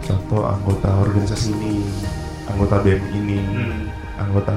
contoh 0.00 0.42
anggota 0.42 0.88
organisasi 1.00 1.52
ini 1.52 1.84
anggota 2.46 2.80
bem 2.80 3.00
ini 3.12 3.38
Hmm. 3.38 3.82
anggota 4.18 4.56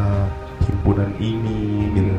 himpunan 0.63 1.11
ini 1.17 1.59
gitu 1.91 2.15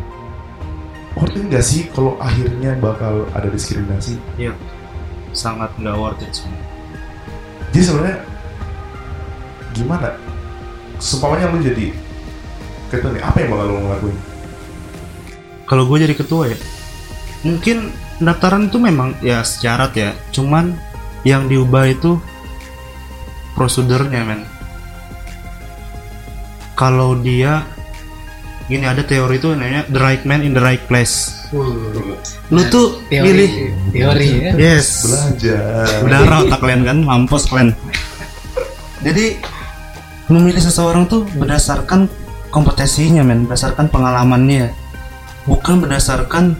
worth 1.18 1.36
it 1.36 1.44
nggak 1.46 1.64
sih 1.64 1.88
kalau 1.90 2.18
akhirnya 2.20 2.76
bakal 2.78 3.26
ada 3.34 3.48
diskriminasi? 3.50 4.18
Sangat 5.34 5.70
nggak 5.78 5.96
worth 5.96 6.22
it 6.22 6.32
sih. 6.34 6.50
jadi 7.70 7.84
sebenarnya 7.86 8.18
gimana? 9.72 10.08
Seumpamanya 11.00 11.54
lu 11.54 11.62
jadi 11.62 11.94
ketua 12.90 13.14
nih 13.14 13.22
apa 13.22 13.36
yang 13.40 13.50
bakal 13.54 13.66
lu 13.70 13.78
ngelakuin 13.86 14.18
kalau 15.70 15.86
gue 15.86 16.02
jadi 16.02 16.14
ketua 16.18 16.50
ya 16.50 16.58
mungkin 17.46 17.94
pendaftaran 18.20 18.68
itu 18.68 18.76
memang 18.76 19.16
ya 19.24 19.40
syarat 19.40 19.96
ya. 19.96 20.12
Cuman 20.28 20.76
yang 21.24 21.48
diubah 21.48 21.88
itu 21.88 22.20
prosedurnya 23.56 24.20
men. 24.28 24.44
Kalau 26.76 27.16
dia 27.16 27.64
gini 28.70 28.86
ada 28.86 29.02
teori 29.02 29.42
itu 29.42 29.50
namanya 29.50 29.82
the 29.90 29.98
right 29.98 30.22
man 30.22 30.46
in 30.46 30.54
the 30.54 30.62
right 30.62 30.80
place. 30.86 31.34
Lu 31.50 32.62
tuh 32.70 33.02
teori. 33.10 33.26
pilih 33.26 33.50
teori 33.90 34.28
ya. 34.46 34.52
Yes. 34.54 35.02
Belajar. 35.10 36.06
Udara 36.06 36.36
otak 36.46 36.62
kalian 36.62 36.86
kan? 36.86 36.98
Mampus 37.02 37.50
kalian. 37.50 37.74
Jadi 39.02 39.42
memilih 40.30 40.62
seseorang 40.62 41.10
tuh 41.10 41.26
berdasarkan 41.34 42.06
kompetensinya 42.54 43.26
men. 43.26 43.50
Berdasarkan 43.50 43.90
pengalamannya. 43.90 44.70
Bukan 45.50 45.82
berdasarkan 45.82 46.54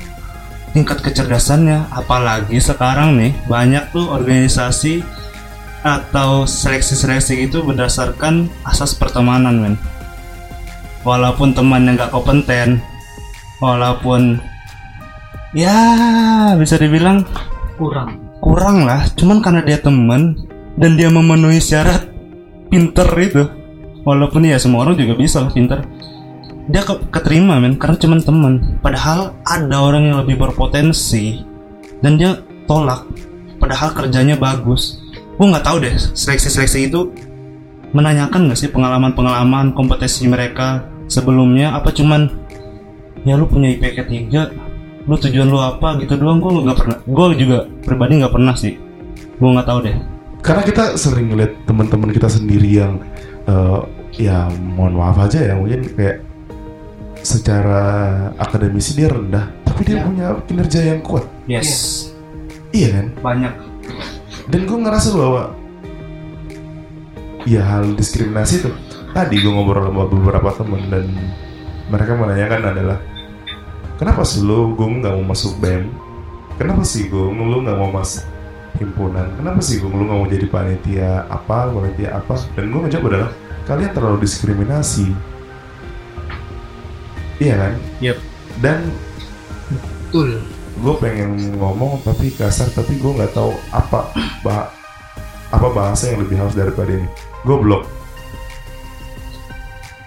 tingkat 0.74 1.06
kecerdasannya. 1.06 1.94
Apalagi 1.94 2.58
sekarang 2.58 3.22
nih 3.22 3.38
banyak 3.46 3.94
tuh 3.94 4.10
organisasi 4.10 5.06
atau 5.86 6.44
seleksi-seleksi 6.44 7.46
itu 7.46 7.64
berdasarkan 7.64 8.52
asas 8.68 8.92
pertemanan 8.92 9.56
men 9.56 9.74
walaupun 11.02 11.56
temannya 11.56 11.96
nggak 11.96 12.12
kompeten 12.12 12.80
walaupun 13.60 14.40
ya 15.56 15.76
bisa 16.56 16.80
dibilang 16.80 17.24
kurang. 17.76 18.20
kurang 18.40 18.88
lah. 18.88 19.04
Cuman 19.16 19.44
karena 19.44 19.60
dia 19.64 19.78
temen 19.80 20.36
dan 20.76 20.96
dia 20.96 21.12
memenuhi 21.12 21.60
syarat 21.60 22.08
pinter 22.72 23.08
itu. 23.20 23.44
Walaupun 24.00 24.48
ya 24.48 24.56
semua 24.56 24.88
orang 24.88 24.96
juga 24.96 25.12
bisa 25.12 25.44
lah 25.44 25.52
pinter. 25.52 25.84
Dia 26.70 26.86
ke- 26.86 27.04
keterima 27.12 27.60
men 27.60 27.76
karena 27.76 27.98
cuman 27.98 28.20
temen 28.22 28.52
padahal 28.80 29.36
ada 29.44 29.76
orang 29.76 30.08
yang 30.08 30.16
lebih 30.24 30.40
berpotensi 30.40 31.44
dan 32.00 32.16
dia 32.16 32.40
tolak. 32.64 33.04
Padahal 33.60 33.92
kerjanya 33.92 34.40
bagus. 34.40 34.96
Gue 35.36 35.52
nggak 35.52 35.66
tahu 35.68 35.84
deh 35.84 35.92
seleksi-seleksi 36.16 36.88
itu 36.88 37.12
menanyakan 37.90 38.46
nggak 38.48 38.58
sih 38.58 38.70
pengalaman-pengalaman 38.70 39.74
kompetensi 39.74 40.26
mereka 40.26 40.86
sebelumnya? 41.06 41.74
Apa 41.74 41.90
cuman 41.90 42.30
ya 43.22 43.36
lu 43.36 43.46
punya 43.46 43.74
IPK 43.74 43.98
3 44.30 45.06
lu 45.08 45.16
tujuan 45.16 45.48
lu 45.48 45.58
apa? 45.58 45.98
Gitu 45.98 46.14
doang. 46.14 46.38
Gue 46.38 46.62
nggak 46.62 46.78
pernah 46.78 46.98
gue 47.02 47.26
juga 47.36 47.58
pribadi 47.82 48.12
nggak 48.22 48.34
pernah 48.34 48.54
sih. 48.54 48.74
Gue 49.38 49.50
nggak 49.50 49.66
tahu 49.66 49.78
deh. 49.84 49.96
Karena 50.40 50.62
kita 50.64 50.84
sering 50.96 51.28
ngeliat 51.28 51.52
teman-teman 51.66 52.10
kita 52.10 52.28
sendiri 52.30 52.80
yang 52.80 53.02
eh, 53.44 53.80
ya 54.16 54.48
mohon 54.52 54.96
maaf 54.96 55.20
aja 55.20 55.38
ya 55.42 55.54
mungkin 55.54 55.84
kayak 55.94 56.24
secara 57.20 57.84
akademisi 58.40 58.96
dia 58.96 59.12
rendah 59.12 59.52
tapi 59.68 59.84
dia 59.84 60.00
Ya. 60.00 60.04
punya 60.08 60.26
kinerja 60.48 60.80
yang 60.94 61.00
kuat. 61.04 61.24
Yes. 61.44 62.08
Iya 62.72 62.88
kan? 62.96 63.06
Banyak. 63.20 63.54
Dan 64.48 64.60
gue 64.64 64.78
ngerasa 64.78 65.08
bahwa 65.14 65.42
ya 67.48 67.62
hal 67.64 67.96
diskriminasi 67.96 68.68
tuh 68.68 68.74
tadi 69.16 69.40
gue 69.40 69.52
ngobrol 69.52 69.88
sama 69.88 70.04
beberapa 70.06 70.50
temen 70.54 70.82
dan 70.92 71.06
mereka 71.90 72.12
menanyakan 72.14 72.62
adalah 72.70 72.98
kenapa 73.96 74.22
sih 74.22 74.44
lo 74.44 74.72
gue 74.76 74.86
nggak 74.86 75.14
mau 75.18 75.34
masuk 75.34 75.58
bem? 75.58 75.90
Kenapa 76.60 76.84
sih 76.84 77.08
gue 77.08 77.24
lo 77.24 77.56
nggak 77.64 77.78
mau 77.78 77.88
masuk 77.88 78.24
himpunan 78.78 79.28
kenapa 79.36 79.60
sih 79.60 79.76
gue 79.82 79.90
lu 79.90 80.08
nggak 80.08 80.18
mau 80.24 80.28
jadi 80.30 80.46
panitia 80.46 81.10
apa 81.26 81.68
panitia 81.68 82.08
apa? 82.22 82.34
Dan 82.54 82.70
gue 82.70 82.80
ngejawab 82.86 83.06
adalah 83.10 83.30
kalian 83.66 83.92
terlalu 83.92 84.18
diskriminasi. 84.24 85.12
Iya 87.40 87.54
kan? 87.56 87.72
Yep. 88.04 88.18
dan 88.60 88.78
betul. 89.72 90.42
gue 90.80 90.94
pengen 91.00 91.56
ngomong 91.56 92.02
tapi 92.04 92.34
kasar 92.34 92.68
tapi 92.74 92.98
gue 92.98 93.12
nggak 93.14 93.32
tahu 93.32 93.54
apa 93.72 94.12
bah 94.44 94.68
apa 95.48 95.68
bahasa 95.72 96.12
yang 96.12 96.20
lebih 96.20 96.36
halus 96.36 96.58
daripada 96.58 96.92
ini 96.92 97.08
gue 97.44 97.56
blok 97.56 97.84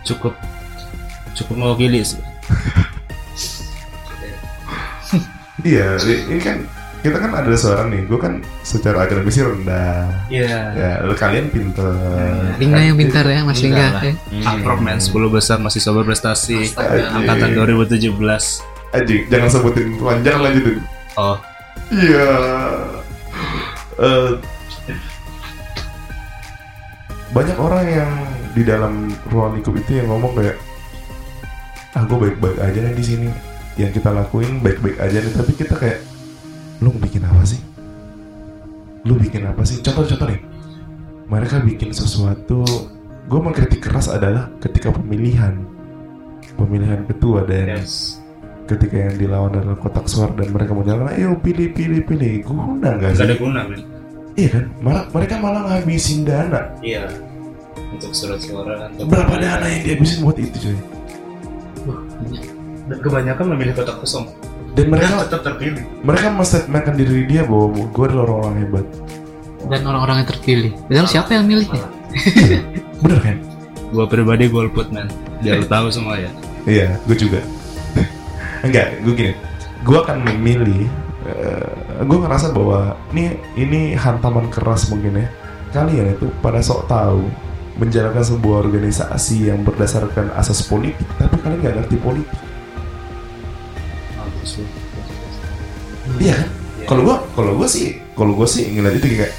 cukup 0.03 0.33
cukup 1.33 1.55
mewakili 1.57 2.03
sih. 2.05 2.21
Iya 5.63 5.95
ini 6.03 6.43
kan 6.43 6.67
kita 7.03 7.19
kan 7.23 7.31
ada 7.39 7.55
seorang 7.55 7.87
nih 7.91 8.03
gue 8.07 8.19
kan 8.19 8.43
secara 8.67 9.07
akademis 9.07 9.39
rendah. 9.39 10.11
Iya. 10.27 10.59
Ya 10.75 10.91
lalu 11.03 11.15
kalian 11.15 11.47
pinter. 11.51 11.87
Lingga 12.59 12.79
yang 12.83 12.99
pintar 12.99 13.23
ya 13.31 13.47
Mas 13.47 13.63
Enggak 13.63 14.03
Lingga 14.03 14.43
ya. 14.43 14.49
Aprok 14.59 14.79
men 14.83 14.99
10 14.99 15.13
besar 15.31 15.63
masih 15.63 15.79
sobat 15.79 16.03
prestasi. 16.03 16.67
Angkatan 16.75 17.55
2017 17.55 18.11
Aji, 18.93 19.25
jangan 19.25 19.49
sebutin 19.49 19.97
panjang 19.97 20.37
lanjutin. 20.37 20.77
Oh. 21.17 21.37
Iya. 21.89 22.29
Eh, 23.97 24.29
banyak 27.33 27.57
orang 27.57 27.85
yang 27.89 28.11
di 28.53 28.61
dalam 28.61 29.09
ruang 29.33 29.57
lingkup 29.57 29.73
itu 29.73 29.97
yang 29.99 30.07
ngomong 30.13 30.37
kayak, 30.37 30.57
ah 31.97 32.05
gue 32.05 32.17
baik-baik 32.29 32.57
aja 32.61 32.79
nih 32.79 32.95
di 32.95 33.05
sini. 33.05 33.29
Yang 33.73 33.99
kita 33.99 34.13
lakuin 34.13 34.61
baik-baik 34.61 35.01
aja 35.01 35.17
nih, 35.17 35.33
tapi 35.33 35.51
kita 35.57 35.73
kayak, 35.73 35.99
lu 36.79 36.93
bikin 36.93 37.25
apa 37.25 37.41
sih? 37.41 37.59
Lu 39.09 39.17
bikin 39.17 39.49
apa 39.49 39.65
sih? 39.65 39.81
Contoh-contoh 39.81 40.29
nih, 40.29 40.41
mereka 41.25 41.57
bikin 41.59 41.89
sesuatu. 41.89 42.61
Gue 43.25 43.39
mengkritik 43.41 43.81
keras 43.81 44.13
adalah 44.13 44.53
ketika 44.61 44.93
pemilihan, 44.93 45.57
pemilihan 46.53 47.01
ketua 47.09 47.49
dan 47.49 47.81
yes 47.81 48.23
ketika 48.63 48.95
yang 48.95 49.15
dilawan 49.19 49.51
adalah 49.59 49.75
kotak 49.75 50.07
suara 50.07 50.31
dan 50.39 50.55
mereka 50.55 50.71
menyatakan 50.71 51.19
ayo 51.19 51.35
pilih 51.35 51.75
pilih 51.75 51.99
pilih 52.07 52.47
guna 52.47 52.95
nggak 52.95 53.11
gak 53.11 53.11
sih 53.19 53.25
ada 53.27 53.35
guna 53.35 53.59
men 53.67 53.92
iya 54.39 54.49
kan? 54.49 54.65
Mereka 55.13 55.35
malah 55.39 55.61
ngabisin 55.69 56.25
dana. 56.25 56.73
Iya. 56.79 57.09
Untuk 57.93 58.09
surat 58.17 58.41
suara 58.41 58.89
untuk 58.89 59.05
berapa 59.05 59.37
dana 59.37 59.65
yang 59.69 59.81
dihabisin 59.85 60.25
buat 60.25 60.37
itu 60.41 60.57
coy 60.57 60.77
dan 62.87 62.97
kebanyakan 62.99 63.45
memilih 63.55 63.73
kotak 63.77 63.97
kosong. 64.03 64.27
Dan 64.73 64.89
mereka 64.89 65.13
mereka 65.13 65.25
tetap 65.29 65.41
terpilih. 65.45 65.83
mereka 66.01 66.27
menstatementkan 66.33 66.93
diri 66.97 67.29
dia 67.29 67.45
bahwa 67.45 67.69
gue 67.93 68.05
adalah 68.09 68.23
orang-orang 68.25 68.55
hebat. 68.65 68.85
Dan 69.69 69.81
orang-orang 69.85 70.15
yang 70.23 70.29
terpilih. 70.33 70.71
Padahal 70.89 71.07
siapa 71.07 71.29
yang 71.37 71.45
milihnya? 71.45 71.85
bener 73.05 73.19
kan? 73.21 73.37
Gua 73.93 74.05
pribadi 74.09 74.49
golput 74.49 74.89
men 74.89 75.05
biar 75.45 75.61
lu 75.61 75.67
tahu 75.69 75.87
semua 75.93 76.17
ya. 76.17 76.31
Iya 76.65 76.97
gue 77.05 77.17
juga. 77.17 77.39
Enggak 78.65 78.97
gue 79.05 79.13
gini. 79.13 79.33
Gue 79.85 79.97
akan 80.01 80.17
memilih 80.25 80.89
eh, 81.27 82.03
gue 82.03 82.17
ngerasa 82.19 82.51
bahwa 82.51 82.95
ini 83.15 83.39
ini 83.55 83.95
hantaman 83.95 84.47
keras 84.51 84.91
mungkin 84.91 85.23
ya. 85.23 85.27
Kalian 85.73 86.13
itu 86.13 86.29
pada 86.43 86.61
sok 86.61 86.85
tahu 86.85 87.25
menjalankan 87.81 88.21
sebuah 88.21 88.69
organisasi 88.69 89.49
yang 89.49 89.65
berdasarkan 89.65 90.29
asas 90.37 90.61
politik 90.69 91.01
tapi 91.17 91.35
kalian 91.41 91.59
nggak 91.63 91.75
ngerti 91.81 91.97
politik. 91.97 92.39
Iya 96.21 96.35
kan? 96.37 96.49
Kalau 96.83 97.01
gua 97.07 97.17
kalau 97.33 97.51
gua 97.57 97.65
sih 97.65 97.97
kalau 98.13 98.37
gua 98.37 98.45
sih 98.45 98.69
ngeliat 98.69 99.01
itu 99.01 99.17
kayak 99.17 99.33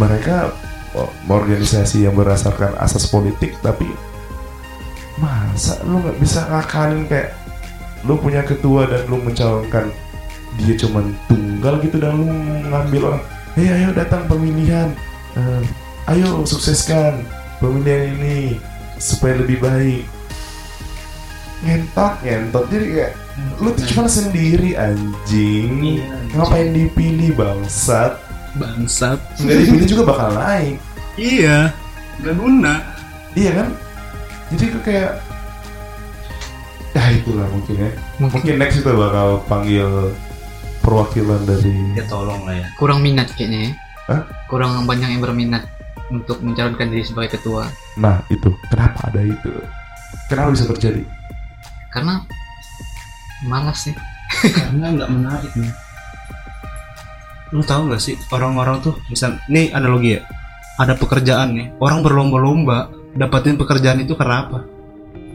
mereka 0.00 0.54
oh, 0.96 1.10
organisasi 1.28 2.08
yang 2.08 2.16
berdasarkan 2.16 2.78
asas 2.80 3.10
politik 3.10 3.58
tapi 3.60 3.90
masa 5.20 5.76
lu 5.84 6.00
nggak 6.00 6.16
bisa 6.16 6.48
ngakalin 6.48 7.04
kayak 7.04 7.36
lu 8.08 8.16
punya 8.16 8.40
ketua 8.40 8.88
dan 8.88 9.04
lu 9.12 9.20
mencalonkan 9.20 9.92
dia 10.58 10.74
cuman 10.74 11.14
tunggal 11.30 11.78
gitu 11.84 11.96
dan 12.02 12.18
lu 12.18 12.26
ngambil 12.66 13.14
orang 13.14 13.24
hey 13.58 13.68
ayo 13.70 13.90
datang 13.94 14.26
pemilihan. 14.30 14.94
Eh, 15.34 15.62
ayo 16.10 16.42
sukseskan 16.46 17.26
pemilihan 17.58 18.14
ini 18.18 18.38
supaya 18.98 19.38
lebih 19.42 19.58
baik. 19.62 20.04
Ngentot 21.66 22.14
ngentot. 22.22 22.64
Jadi 22.70 22.86
kayak 22.94 23.12
lu 23.60 23.68
tuh 23.74 23.86
cuma 23.94 24.06
sendiri 24.06 24.78
anjing. 24.78 26.00
Iya, 26.00 26.16
ngapain 26.34 26.70
dipilih 26.72 27.30
bangsat? 27.36 28.16
Bangsat. 28.56 29.18
Nggak 29.42 29.56
dipilih 29.66 29.86
juga 29.86 30.02
bakal 30.14 30.28
naik. 30.34 30.76
Iya 31.18 31.74
gak 32.20 32.36
guna. 32.36 32.74
Iya 33.34 33.50
kan? 33.62 33.68
Jadi 34.50 34.64
gue 34.76 34.82
kayak 34.82 35.12
ya 36.90 37.02
itulah 37.16 37.46
mungkin 37.50 37.74
ya. 37.76 37.90
Mungkin. 38.18 38.34
Mungkin 38.40 38.54
next 38.58 38.82
kita 38.82 38.92
bakal 38.94 39.42
panggil 39.46 40.10
perwakilan 40.90 41.40
dari 41.44 41.70
ya 41.94 42.04
tolong 42.04 42.42
lah 42.42 42.54
ya 42.56 42.66
kurang 42.74 42.98
minat 43.00 43.30
kayaknya 43.30 43.60
ya. 43.62 43.72
Hah? 44.08 44.22
Kurang 44.44 44.82
banyak 44.82 45.06
yang 45.08 45.22
berminat 45.22 45.62
untuk 46.10 46.42
mencalonkan 46.42 46.90
diri 46.90 47.06
sebagai 47.06 47.38
ketua. 47.38 47.70
nah 47.94 48.18
itu 48.26 48.50
kenapa 48.66 49.06
ada 49.06 49.22
itu 49.22 49.50
kenapa 50.26 50.50
bisa 50.50 50.66
terjadi 50.66 51.06
Karena 51.88 52.18
malas 53.40 53.86
sih. 53.86 53.94
karena 54.50 54.90
nggak 54.92 55.10
menarik 55.10 55.52
nih 55.54 55.70
lu 57.50 57.62
tahu 57.62 57.86
nggak 57.86 57.98
sih 58.00 58.14
orang-orang 58.30 58.78
tuh 58.80 58.94
misal 59.06 59.34
nih 59.46 59.70
analogi 59.70 60.14
ya 60.14 60.22
ada 60.76 60.94
pekerjaan 60.94 61.50
nih 61.52 61.66
orang 61.76 61.98
berlomba-lomba 62.00 62.86
dapatin 63.12 63.54
pekerjaan 63.54 63.98
itu 63.98 64.14
karena 64.14 64.46
apa 64.46 64.58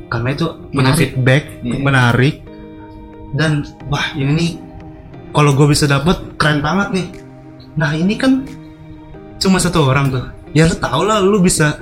karena 0.07 0.29
itu 0.31 0.45
punya 0.69 0.91
Menarik. 0.91 0.99
feedback 1.11 1.43
Iya. 1.59 1.75
menarik 1.77 2.35
dan 3.33 3.51
wah 3.87 4.15
ini 4.15 4.31
nih 4.31 4.51
kalau 5.35 5.51
gue 5.51 5.67
bisa 5.67 5.85
dapat 5.85 6.39
keren 6.39 6.63
banget 6.63 6.87
nih. 6.95 7.07
Nah 7.75 7.91
ini 7.91 8.15
kan 8.15 8.47
cuma 9.35 9.59
satu 9.59 9.83
orang 9.83 10.07
tuh. 10.07 10.25
Ya 10.55 10.63
lu 10.65 10.75
tau 10.79 11.03
lah 11.03 11.19
lu 11.19 11.43
bisa 11.43 11.75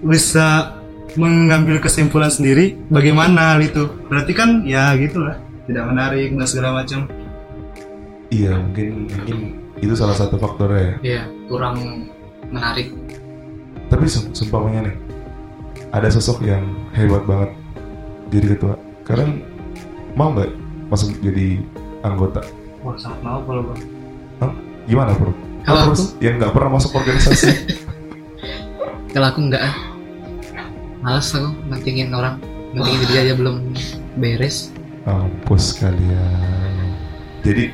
bisa 0.00 0.72
mengambil 1.14 1.78
kesimpulan 1.78 2.32
sendiri 2.32 2.74
bagaimana 2.88 3.60
itu 3.60 3.86
berarti 4.08 4.32
kan 4.32 4.64
ya 4.64 4.96
gitulah. 4.96 5.36
Tidak 5.68 5.84
menarik 5.84 6.32
dan 6.32 6.48
segala 6.48 6.80
macam. 6.80 7.04
Iya 8.32 8.56
mungkin 8.56 9.12
mungkin 9.12 9.38
itu 9.78 9.92
salah 9.92 10.16
satu 10.16 10.40
faktornya 10.40 10.80
ya. 10.80 10.94
Iya, 11.04 11.22
kurang 11.46 12.08
menarik. 12.48 12.88
tapi 13.84 14.08
sum- 14.08 14.32
sumpahnya 14.32 14.90
nih 14.90 14.96
ada 15.92 16.08
sosok 16.08 16.42
yang 16.42 16.64
hebat 16.96 17.22
banget 17.28 17.52
jadi 18.32 18.56
ketua. 18.56 18.74
Kalian 19.04 19.44
mau 20.16 20.32
nggak 20.32 20.50
masuk 20.88 21.14
jadi 21.20 21.60
anggota 22.04 22.44
wah 22.84 22.94
sangat 23.00 23.20
mau 23.24 23.40
kalau 23.42 23.64
gue 23.72 23.76
gimana 24.84 25.16
bro 25.16 25.32
Kalau 25.64 25.96
terus 25.96 26.12
yang 26.20 26.36
nggak 26.36 26.52
pernah 26.52 26.76
masuk 26.76 26.92
organisasi 26.92 27.48
Kalau 29.14 29.30
aku 29.30 29.46
enggak 29.46 29.62
ah. 29.62 29.74
Males 30.98 31.30
aku 31.30 31.54
mentingin 31.70 32.10
orang. 32.10 32.42
Mentingin 32.74 33.06
diri 33.06 33.16
aja 33.22 33.34
belum 33.38 33.70
beres. 34.18 34.74
Mampus 35.06 35.78
kalian. 35.78 36.98
Jadi 37.46 37.70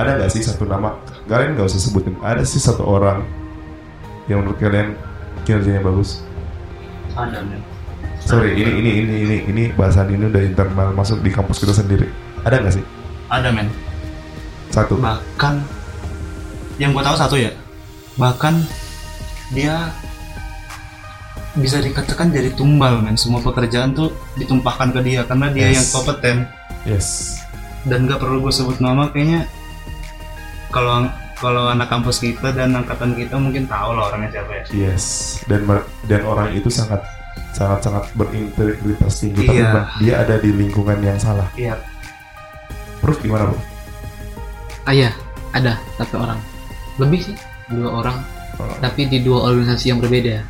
ada 0.00 0.16
nggak 0.16 0.32
sih 0.32 0.40
satu 0.40 0.64
nama? 0.64 0.96
Kalian 1.28 1.60
nggak 1.60 1.68
usah 1.68 1.76
sebutin. 1.76 2.16
Ada 2.24 2.40
sih 2.48 2.56
satu 2.56 2.88
orang 2.88 3.20
yang 4.32 4.40
menurut 4.40 4.56
kalian 4.56 4.96
kinerjanya 5.44 5.84
bagus. 5.84 6.24
ada 7.12 7.44
men 7.44 7.60
Sorry, 8.24 8.60
ini 8.60 8.70
ini 8.80 8.90
ini 9.04 9.14
ini 9.24 9.36
ini 9.48 9.62
bahasan 9.72 10.12
ini 10.12 10.28
udah 10.28 10.42
internal 10.44 10.92
masuk 10.96 11.20
di 11.20 11.28
kampus 11.28 11.60
kita 11.60 11.76
sendiri. 11.76 12.08
Ada 12.48 12.56
nggak 12.58 12.74
sih 12.74 12.84
ada 13.28 13.48
men 13.50 13.68
satu? 14.68 14.96
bahkan 14.96 15.60
yang 16.76 16.90
gue 16.90 17.02
tahu 17.02 17.12
satu 17.14 17.36
ya 17.36 17.52
bahkan 18.16 18.56
dia 19.50 19.92
bisa 21.54 21.76
dikatakan 21.78 22.30
jadi 22.30 22.54
tumbal 22.54 22.98
men 22.98 23.14
semua 23.14 23.40
pekerjaan 23.40 23.92
tuh 23.92 24.08
ditumpahkan 24.34 24.88
ke 24.90 25.00
dia 25.02 25.20
karena 25.22 25.50
dia 25.50 25.66
Yes. 25.66 25.74
yang 25.74 25.86
kompeten 25.92 26.36
Yes. 26.84 27.06
dan 27.84 28.06
gak 28.06 28.18
perlu 28.18 28.40
gue 28.40 28.52
sebut 28.54 28.78
nama 28.78 29.08
kayaknya 29.08 29.44
kalau 30.68 31.08
kalau 31.34 31.68
anak 31.68 31.86
kampus 31.86 32.18
kita 32.18 32.50
dan 32.50 32.74
angkatan 32.74 33.12
kita 33.12 33.36
mungkin 33.36 33.64
tahu 33.64 33.92
lah 33.92 34.08
orangnya 34.08 34.30
siapa 34.34 34.52
ya 34.52 34.64
Yes. 34.72 35.04
Dan 35.44 35.66
dan 36.04 36.22
orang 36.22 36.52
itu 36.52 36.68
sangat 36.68 37.02
sangat 37.50 37.80
sangat 37.80 38.04
berintegritas 38.12 39.14
tinggi. 39.18 39.42
Tapi 39.42 39.56
Iya. 39.56 39.70
ba- 39.72 39.88
dia 39.98 40.14
ada 40.18 40.34
di 40.36 40.50
lingkungan 40.50 40.98
yang 41.00 41.16
salah. 41.16 41.48
iya 41.54 41.74
Proof 42.98 43.18
gimana 43.18 43.46
bro? 43.46 43.58
Ah 44.84 44.92
iya, 44.92 45.10
ada 45.50 45.76
satu 45.94 46.18
orang. 46.18 46.38
Lebih 46.96 47.20
sih, 47.22 47.36
dua 47.68 48.02
orang. 48.02 48.18
Oh. 48.56 48.66
Tapi 48.78 49.06
di 49.06 49.20
dua 49.20 49.46
organisasi 49.46 49.92
yang 49.92 50.00
berbeda. 50.00 50.42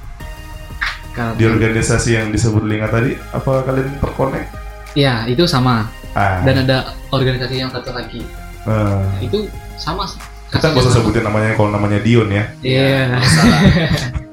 Kalau 1.13 1.35
Di 1.35 1.45
organisasi 1.45 2.15
yang 2.15 2.31
disebut 2.31 2.63
Linga 2.63 2.87
tadi, 2.87 3.13
apa 3.31 3.63
kalian 3.63 3.99
terkonek? 3.99 4.47
Ya, 4.95 5.27
itu 5.27 5.45
sama. 5.45 5.91
Ah, 6.15 6.41
Dan 6.41 6.65
ada 6.65 6.95
organisasi 7.11 7.59
yang 7.59 7.69
satu 7.69 7.91
lagi. 7.91 8.23
eh, 8.65 9.07
Itu 9.21 9.45
sama 9.77 10.05
sih. 10.05 10.19
kita 10.49 10.73
nggak 10.73 10.81
usah 10.81 10.95
sebutin 10.97 11.23
namanya 11.23 11.53
kalau 11.53 11.69
namanya 11.69 12.01
Dion 12.01 12.33
ya 12.33 12.49
Iya. 12.65 13.21
sebutin 13.21 14.25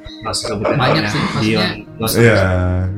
Banyak 0.76 1.06
sih, 1.07 1.19
maksudnya- 1.22 1.73
Nggak 1.95 2.10
usah. 2.11 2.19
Iya, 2.19 2.39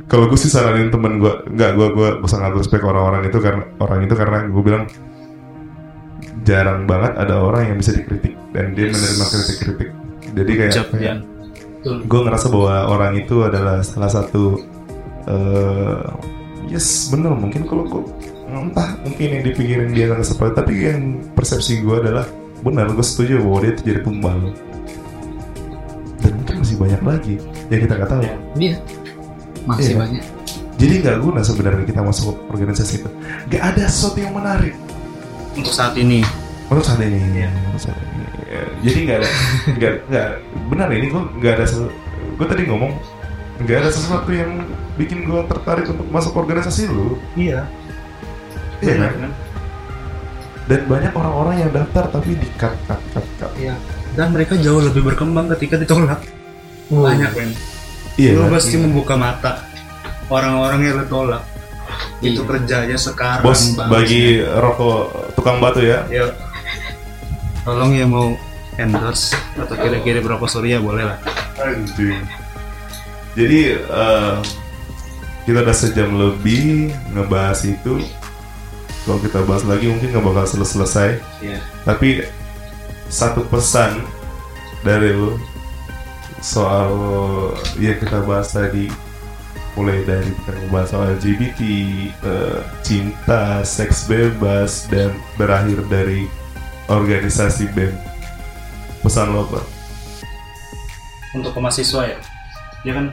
kalau 0.07 0.25
gue 0.25 0.39
sih 0.39 0.49
saranin 0.49 0.89
temen 0.89 1.19
gue, 1.19 1.33
nggak 1.47 1.71
gue 1.75 1.87
gue 1.93 2.09
sangat 2.25 2.55
respect 2.55 2.81
orang-orang 2.81 3.27
itu 3.27 3.37
karena 3.37 3.63
orang 3.77 3.99
itu 4.01 4.15
karena 4.15 4.37
gue 4.47 4.63
bilang 4.63 4.83
jarang 6.41 6.87
banget 6.87 7.13
ada 7.13 7.35
orang 7.37 7.73
yang 7.73 7.77
bisa 7.77 7.91
dikritik 7.91 8.33
dan 8.55 8.71
dia 8.71 8.87
menerima 8.87 9.25
kritik-kritik. 9.27 9.89
Jadi 10.33 10.51
kayak 10.53 10.71
Ucap, 10.73 10.87
ya. 10.97 11.13
gue 11.83 12.19
ngerasa 12.19 12.47
bahwa 12.49 12.73
orang 12.89 13.11
itu 13.15 13.35
adalah 13.43 13.79
salah 13.81 14.11
satu 14.11 14.59
eh 15.27 16.03
yes 16.67 17.11
bener. 17.11 17.35
Mungkin 17.35 17.67
kalau 17.67 17.83
gue 17.85 18.01
entah 18.47 18.95
mungkin 19.03 19.27
yang 19.29 19.43
dipikirin 19.43 19.91
dia 19.91 20.07
nggak 20.07 20.23
seperti 20.23 20.53
tapi 20.55 20.73
yang 20.79 21.01
persepsi 21.35 21.83
gue 21.83 21.95
adalah 21.99 22.25
benar 22.63 22.89
gue 22.89 23.03
setuju 23.03 23.43
bahwa 23.43 23.59
dia 23.61 23.71
itu 23.75 23.81
jadi 23.85 23.99
tumbal 24.01 24.37
dan 26.17 26.31
mungkin 26.33 26.55
masih 26.59 26.75
banyak 26.75 27.01
lagi 27.01 27.35
yang 27.67 27.81
kita 27.81 27.93
nggak 27.95 28.09
tahu 28.09 28.23
Dia 28.55 28.75
masih 29.63 29.91
Iya. 29.91 29.97
banyak. 29.99 30.23
jadi 30.77 30.93
nggak 30.99 31.17
guna 31.19 31.39
sebenarnya 31.41 31.83
kita 31.83 32.01
masuk 32.01 32.25
organisasi 32.47 32.93
itu 32.97 33.09
nggak 33.47 33.61
ada 33.63 33.83
sesuatu 33.85 34.17
yang 34.17 34.33
menarik 34.33 34.73
Untuk 35.53 35.71
saat 35.71 35.93
ini. 35.93 36.21
menurut 36.67 36.83
saat 36.83 36.99
ini 36.99 37.17
Iya. 37.35 37.49
menurut 37.51 37.81
saat 37.81 37.97
ini 37.97 38.15
Ya, 38.47 38.63
jadi 38.81 38.99
nggak 39.03 39.17
ada 39.17 39.29
nggak 39.69 39.93
nggak 40.07 40.29
benar 40.67 40.87
ini 40.89 41.05
gue 41.07 41.23
nggak 41.35 41.53
ada 41.53 41.65
gue 42.33 42.47
tadi 42.47 42.63
ngomong 42.63 42.91
nggak 43.59 43.77
ada 43.77 43.89
sesuatu 43.89 44.29
yang 44.29 44.63
bikin 44.95 45.21
gue 45.21 45.41
tertarik 45.45 45.83
untuk 45.85 46.07
masuk 46.07 46.31
organisasi 46.33 46.87
lu 46.87 47.19
Iya. 47.35 47.67
Iya 48.79 48.93
kan? 48.95 49.31
dan 50.67 50.81
banyak 50.85 51.11
orang-orang 51.11 51.55
yang 51.59 51.71
daftar 51.71 52.07
tapi 52.09 52.35
di 52.35 52.47
cut 52.55 52.71
cut 52.85 53.01
cut 53.11 53.25
cut 53.35 53.51
Iya. 53.57 53.75
Dan 54.17 54.33
mereka 54.33 54.57
jauh 54.57 54.81
lebih 54.81 55.05
berkembang 55.05 55.45
ketika 55.53 55.77
ditolak. 55.77 56.25
Banyak 56.89 57.31
kan. 57.31 57.49
iya 58.17 58.33
Lu 58.33 58.49
kan? 58.49 58.57
pasti 58.57 58.75
membuka 58.75 59.13
mata 59.13 59.61
orang-orang 60.25 60.79
yang 60.81 60.95
lu 60.97 61.05
tolak. 61.05 61.43
Itu 62.17 62.41
Iya. 62.41 62.49
kerjanya 62.49 62.97
sekarang. 62.97 63.45
bos 63.45 63.77
Bang. 63.77 63.87
bagi 63.87 64.41
rokok 64.41 64.97
tukang 65.33 65.61
batu 65.61 65.79
ya 65.79 66.01
Ya. 66.09 66.25
Tolong 67.61 67.93
ya 67.93 68.07
mau 68.07 68.33
endorse 68.75 69.35
atau 69.53 69.75
kira-kira 69.75 70.17
berapa 70.19 70.45
surya 70.47 70.81
boleh 70.81 71.05
lah. 71.05 71.17
Anjing. 71.57 72.25
Jadi 73.37 73.59
eh, 73.77 74.35
kita 75.45 75.61
udah 75.61 75.75
sejam 75.75 76.09
lebih 76.15 76.89
ngebahas 77.13 77.61
itu. 77.63 78.01
Kalau 79.05 79.21
kita 79.21 79.45
bahas 79.45 79.63
lagi 79.63 79.87
mungkin 79.87 80.09
nggak 80.09 80.25
bakal 80.25 80.43
selesai. 80.43 80.73
selesai. 80.73 81.09
Iya. 81.39 81.59
Tapi 81.85 82.09
satu 83.07 83.43
pesan 83.47 84.03
dari 84.83 85.11
lu 85.11 85.35
soal 86.39 86.91
yang 87.81 87.97
kita 87.97 88.21
bahas 88.23 88.53
tadi 88.53 88.87
mulai 89.73 90.01
dari 90.03 90.33
kita 90.33 90.51
ngebahas 90.57 90.87
soal 90.89 91.07
LGBT, 91.15 91.61
eh, 92.09 92.59
cinta, 92.81 93.61
seks 93.61 94.09
bebas 94.09 94.89
dan 94.89 95.13
berakhir 95.37 95.85
dari 95.85 96.25
organisasi 96.89 97.69
BEM. 97.77 97.93
Pesan 99.05 99.37
lo 99.37 99.45
apa? 99.45 99.61
Untuk 101.37 101.53
mahasiswa 101.61 102.09
ya. 102.09 102.17
Ya 102.81 102.93
kan 102.97 103.05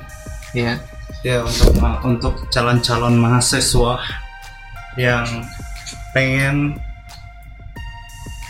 Iya. 0.55 0.75
ya 1.21 1.37
untuk 1.45 1.75
ma- 1.77 2.01
untuk 2.01 2.49
calon-calon 2.49 3.21
mahasiswa 3.21 4.01
yang 4.97 5.27
pengen 6.17 6.79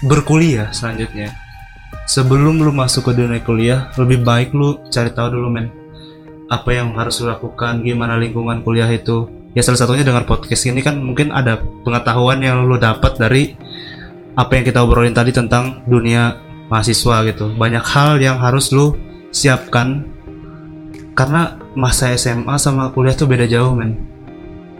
berkuliah 0.04 0.68
selanjutnya. 0.70 1.32
Sebelum 2.04 2.60
lu 2.60 2.68
masuk 2.68 3.08
ke 3.08 3.12
dunia 3.16 3.40
kuliah 3.40 3.88
lebih 3.96 4.20
baik 4.20 4.52
lu 4.52 4.76
cari 4.92 5.08
tahu 5.08 5.40
dulu 5.40 5.48
men 5.48 5.72
apa 6.52 6.76
yang 6.76 6.92
harus 6.92 7.24
lu 7.24 7.32
lakukan 7.32 7.80
gimana 7.80 8.20
lingkungan 8.20 8.60
kuliah 8.60 8.88
itu. 8.92 9.26
Ya 9.56 9.64
salah 9.64 9.80
satunya 9.80 10.04
dengan 10.04 10.28
podcast 10.28 10.68
ini 10.68 10.84
kan 10.84 11.00
mungkin 11.00 11.32
ada 11.32 11.62
pengetahuan 11.86 12.42
yang 12.44 12.68
lu 12.68 12.76
dapat 12.76 13.16
dari 13.16 13.56
apa 14.34 14.50
yang 14.58 14.64
kita 14.66 14.82
obrolin 14.82 15.14
tadi 15.14 15.32
tentang 15.32 15.86
dunia 15.88 16.36
mahasiswa 16.68 17.24
gitu. 17.30 17.54
Banyak 17.56 17.84
hal 17.86 18.20
yang 18.20 18.36
harus 18.36 18.74
lu 18.74 18.92
siapkan. 19.32 20.10
Karena 21.14 21.54
masa 21.78 22.10
SMA 22.18 22.58
sama 22.58 22.90
kuliah 22.90 23.14
tuh 23.14 23.30
beda 23.30 23.46
jauh 23.46 23.70
men. 23.72 23.94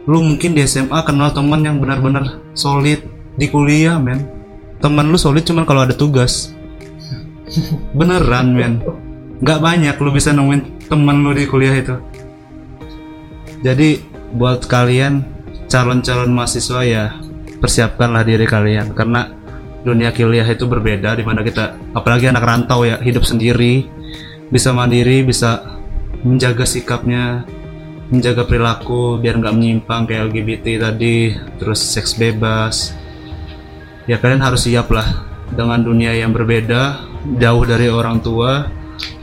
Lu 0.05 0.21
mungkin 0.21 0.53
di 0.53 0.67
SMA 0.67 1.07
kenal 1.07 1.31
teman 1.31 1.63
yang 1.63 1.79
benar-benar 1.79 2.43
solid 2.53 3.07
di 3.39 3.47
kuliah 3.47 3.97
men 4.03 4.34
teman 4.85 5.09
lu 5.09 5.17
solid 5.17 5.49
cuman 5.49 5.65
kalau 5.65 5.89
ada 5.89 5.97
tugas. 5.97 6.53
Beneran 7.97 8.53
men. 8.53 8.85
Nggak 9.41 9.61
banyak 9.65 9.97
lu 9.97 10.13
bisa 10.13 10.37
nemuin 10.37 10.85
teman 10.93 11.25
lu 11.25 11.33
di 11.33 11.49
kuliah 11.49 11.73
itu. 11.73 11.97
Jadi 13.65 14.05
buat 14.37 14.69
kalian 14.69 15.25
calon-calon 15.73 16.29
mahasiswa 16.29 16.85
ya 16.85 17.17
persiapkanlah 17.65 18.29
diri 18.29 18.45
kalian. 18.45 18.93
Karena 18.93 19.33
dunia 19.81 20.13
kuliah 20.13 20.45
itu 20.45 20.69
berbeda 20.69 21.17
di 21.17 21.25
mana 21.25 21.41
kita 21.41 21.97
apalagi 21.97 22.29
anak 22.29 22.45
rantau 22.45 22.85
ya 22.85 23.01
hidup 23.01 23.25
sendiri 23.25 23.89
bisa 24.49 24.73
mandiri 24.73 25.21
bisa 25.25 25.81
menjaga 26.25 26.65
sikapnya 26.65 27.45
menjaga 28.09 28.49
perilaku 28.49 29.21
biar 29.21 29.37
nggak 29.37 29.55
menyimpang 29.61 30.09
kayak 30.09 30.33
LGBT 30.33 30.89
tadi 30.89 31.37
terus 31.61 31.85
seks 31.85 32.17
bebas 32.17 32.97
ya 34.05 34.21
kalian 34.21 34.45
harus 34.45 34.69
siap 34.69 34.93
lah 34.93 35.25
dengan 35.53 35.81
dunia 35.81 36.13
yang 36.13 36.33
berbeda 36.33 37.05
jauh 37.41 37.65
dari 37.65 37.89
orang 37.89 38.21
tua 38.21 38.69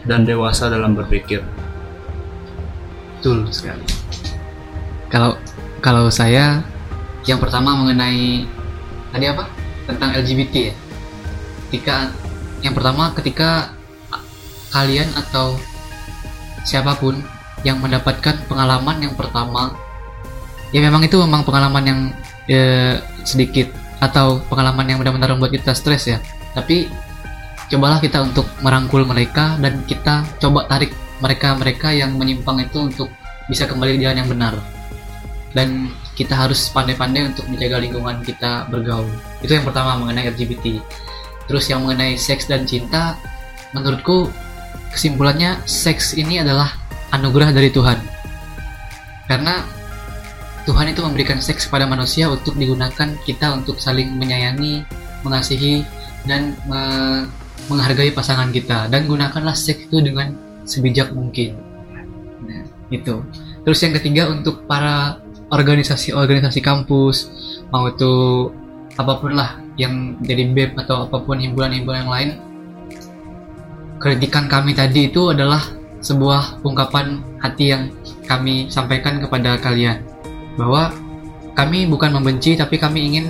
dan 0.05 0.25
dewasa 0.25 0.69
dalam 0.69 0.97
berpikir. 0.97 1.45
Betul 3.17 3.45
sekali. 3.53 3.85
Kalau 5.11 5.37
kalau 5.81 6.09
saya 6.09 6.65
yang 7.29 7.37
pertama 7.37 7.77
mengenai 7.77 8.49
tadi 9.13 9.25
apa? 9.29 9.45
Tentang 9.85 10.17
LGBT 10.17 10.73
ya. 10.73 10.75
Ketika 11.69 11.95
yang 12.65 12.73
pertama 12.73 13.13
ketika 13.13 13.73
kalian 14.73 15.09
atau 15.13 15.57
siapa 16.65 16.97
pun 16.97 17.21
yang 17.61 17.77
mendapatkan 17.77 18.41
pengalaman 18.49 18.97
yang 19.01 19.13
pertama 19.13 19.75
ya 20.73 20.81
memang 20.81 21.05
itu 21.05 21.19
memang 21.21 21.45
pengalaman 21.45 21.83
yang 21.85 21.99
eh, 22.49 22.95
sedikit 23.21 23.80
atau 24.01 24.41
pengalaman 24.49 24.89
yang 24.89 24.99
benar-benar 24.99 25.37
membuat 25.37 25.53
kita 25.55 25.71
stres 25.77 26.09
ya. 26.09 26.17
Tapi 26.57 26.89
cobalah 27.71 28.01
kita 28.01 28.19
untuk 28.25 28.49
merangkul 28.59 29.05
mereka 29.07 29.55
dan 29.61 29.85
kita 29.87 30.25
coba 30.41 30.67
tarik 30.67 30.91
mereka-mereka 31.21 31.93
yang 31.93 32.17
menyimpang 32.17 32.65
itu 32.65 32.89
untuk 32.89 33.07
bisa 33.47 33.69
kembali 33.69 33.95
di 33.95 34.03
jalan 34.03 34.25
yang 34.25 34.29
benar. 34.29 34.53
Dan 35.53 35.93
kita 36.17 36.33
harus 36.33 36.71
pandai-pandai 36.73 37.31
untuk 37.31 37.45
menjaga 37.47 37.77
lingkungan 37.79 38.19
kita 38.25 38.67
bergaul. 38.67 39.07
Itu 39.45 39.53
yang 39.53 39.63
pertama 39.63 39.95
mengenai 40.01 40.33
LGBT 40.33 40.81
terus 41.51 41.67
yang 41.67 41.83
mengenai 41.83 42.15
seks 42.15 42.47
dan 42.47 42.63
cinta 42.63 43.19
menurutku 43.75 44.31
kesimpulannya 44.95 45.59
seks 45.67 46.15
ini 46.15 46.39
adalah 46.39 46.71
anugerah 47.11 47.51
dari 47.51 47.67
Tuhan. 47.67 47.99
Karena 49.27 49.59
Tuhan 50.61 50.93
itu 50.93 51.01
memberikan 51.01 51.41
seks 51.41 51.65
kepada 51.65 51.89
manusia 51.89 52.29
untuk 52.29 52.53
digunakan 52.53 53.17
kita 53.25 53.47
untuk 53.57 53.81
saling 53.81 54.13
menyayangi 54.13 54.85
mengasihi 55.25 55.81
dan 56.29 56.53
me- 56.69 57.25
menghargai 57.69 58.13
pasangan 58.13 58.53
kita. 58.53 58.89
Dan 58.89 59.09
gunakanlah 59.09 59.57
seks 59.57 59.89
itu 59.89 59.97
dengan 60.01 60.33
sebijak 60.65 61.13
mungkin. 61.17 61.57
Nah, 62.45 62.65
itu. 62.93 63.25
Terus 63.65 63.79
yang 63.81 63.93
ketiga 63.97 64.29
untuk 64.29 64.65
para 64.69 65.21
organisasi-organisasi 65.51 66.63
kampus 66.63 67.27
mau 67.69 67.91
itu 67.91 68.13
apa 68.95 69.13
pun 69.19 69.35
lah 69.35 69.59
yang 69.75 70.19
jadi 70.23 70.47
BEM 70.51 70.79
atau 70.79 71.07
apa 71.07 71.19
pun 71.23 71.39
himpunan-himpunan 71.39 72.07
yang 72.07 72.11
lain 72.11 72.29
kritikan 73.99 74.47
kami 74.47 74.75
tadi 74.75 75.07
itu 75.11 75.31
adalah 75.31 75.61
sebuah 76.01 76.65
ungkapan 76.65 77.21
hati 77.39 77.71
yang 77.71 77.93
kami 78.25 78.67
sampaikan 78.67 79.21
kepada 79.21 79.55
kalian 79.61 80.01
bahwa 80.55 80.91
kami 81.55 81.87
bukan 81.87 82.15
membenci 82.15 82.55
tapi 82.55 82.79
kami 82.79 83.11
ingin 83.11 83.25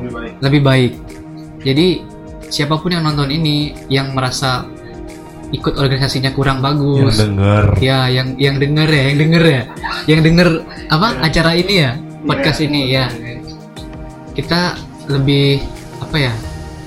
lebih 0.00 0.10
baik. 0.12 0.32
lebih 0.42 0.60
baik. 0.62 0.92
Jadi 1.60 1.88
siapa 2.50 2.80
pun 2.80 2.90
yang 2.90 3.04
nonton 3.06 3.30
ini 3.30 3.72
yang 3.86 4.10
merasa 4.16 4.66
ikut 5.50 5.74
organisasinya 5.78 6.30
kurang 6.30 6.62
yang 6.62 6.66
bagus 6.66 7.18
denger. 7.18 7.64
ya 7.82 8.06
yang 8.06 8.38
yang 8.38 8.56
denger 8.62 8.86
ya 8.86 9.02
yang 9.10 9.18
denger 9.18 9.44
ya. 9.44 9.62
Yang 10.06 10.20
denger 10.30 10.48
apa 10.90 11.08
acara 11.22 11.52
ini 11.58 11.74
ya 11.82 11.90
podcast 12.26 12.60
ini 12.62 12.80
ya. 12.90 13.06
Kita 14.34 14.78
lebih 15.10 15.58
apa 16.00 16.16
ya 16.16 16.32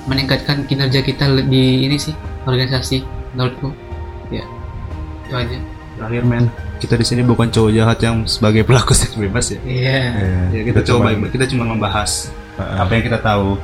meningkatkan 0.04 0.68
kinerja 0.68 1.00
kita 1.00 1.28
di 1.48 1.86
ini 1.88 1.96
sih 1.96 2.12
organisasi 2.44 3.04
menurutku. 3.36 3.72
Ya 4.32 4.44
itu 5.28 5.34
aja. 5.36 5.58
Terakhir 5.94 6.24
men 6.26 6.44
kita 6.84 6.94
di 6.94 7.02
sini 7.02 7.24
bukan 7.24 7.48
cowok 7.48 7.72
jahat 7.72 7.98
yang 7.98 8.16
sebagai 8.24 8.62
pelaku 8.62 8.92
seks 9.00 9.16
bebas 9.16 9.48
ya 9.48 9.60
iya 9.64 9.98
ya 10.52 10.60
kita, 10.62 10.80
coba 10.84 11.10
cuman- 11.10 11.32
kita 11.32 11.44
cuma 11.48 11.64
membahas 11.66 12.28
Heeh. 12.54 12.76
apa 12.78 12.90
yang 12.92 13.04
kita 13.04 13.18
tahu 13.18 13.56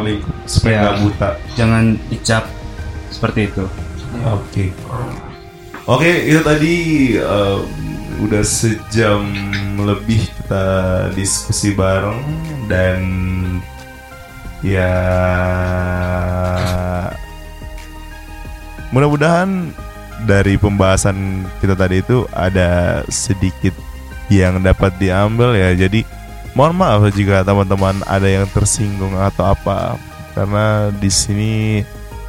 lingkup 0.00 0.36
supaya 0.44 0.74
Ya. 0.74 0.80
nggak 0.82 0.96
buta. 1.02 1.28
Jangan 1.54 1.84
dicap 2.08 2.44
seperti 3.08 3.40
itu. 3.46 3.64
Oke. 4.24 4.64
Oke, 5.84 6.10
itu 6.24 6.40
tadi 6.40 6.74
em, 7.14 7.60
udah 8.20 8.42
sejam 8.42 9.22
lebih 9.78 10.24
kita 10.24 10.64
diskusi 11.12 11.72
bareng 11.72 12.20
dan 12.64 12.98
ya 14.60 14.92
mudah-mudahan 18.90 19.72
dari 20.26 20.58
pembahasan 20.58 21.46
kita 21.62 21.78
tadi 21.78 22.02
itu 22.02 22.26
ada 22.34 23.02
sedikit 23.06 23.74
yang 24.32 24.60
dapat 24.64 24.96
diambil 24.98 25.54
ya. 25.54 25.74
Jadi 25.76 26.02
mohon 26.56 26.74
maaf 26.74 27.06
jika 27.14 27.46
teman-teman 27.46 28.02
ada 28.08 28.26
yang 28.26 28.48
tersinggung 28.50 29.14
atau 29.14 29.54
apa 29.54 29.94
karena 30.34 30.90
di 30.94 31.10
sini 31.10 31.82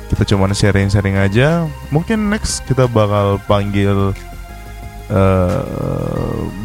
kita 0.10 0.26
cuma 0.26 0.50
sharing-sharing 0.50 1.18
aja. 1.18 1.70
Mungkin 1.94 2.34
next 2.34 2.66
kita 2.66 2.90
bakal 2.90 3.38
panggil 3.46 4.14
eh, 5.10 5.62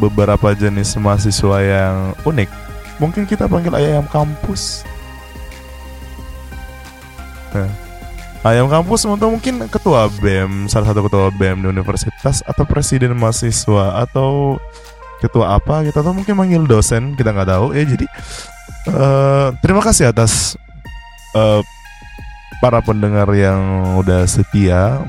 beberapa 0.01 0.53
jenis 0.57 0.97
mahasiswa 0.97 1.57
yang 1.61 1.95
unik. 2.25 2.49
Mungkin 2.97 3.29
kita 3.29 3.45
panggil 3.45 3.75
ayam 3.75 4.07
kampus. 4.09 4.81
Nah, 7.53 7.84
ayam 8.45 8.69
kampus 8.69 9.09
atau 9.09 9.33
mungkin 9.33 9.65
ketua 9.65 10.05
BEM, 10.21 10.69
salah 10.69 10.93
satu 10.93 11.09
ketua 11.09 11.33
BEM 11.33 11.65
di 11.65 11.67
universitas 11.67 12.45
atau 12.45 12.61
presiden 12.61 13.17
mahasiswa 13.17 14.05
atau 14.05 14.61
ketua 15.17 15.57
apa 15.57 15.81
gitu 15.81 15.97
atau 16.05 16.13
mungkin 16.13 16.37
manggil 16.37 16.63
dosen 16.69 17.17
kita 17.17 17.33
nggak 17.33 17.49
tahu 17.49 17.73
ya 17.73 17.87
jadi 17.87 18.05
eh, 18.93 19.47
terima 19.63 19.81
kasih 19.81 20.13
atas 20.13 20.53
eh, 21.33 21.61
para 22.59 22.79
pendengar 22.83 23.27
yang 23.33 23.95
udah 23.99 24.25
setia. 24.25 25.03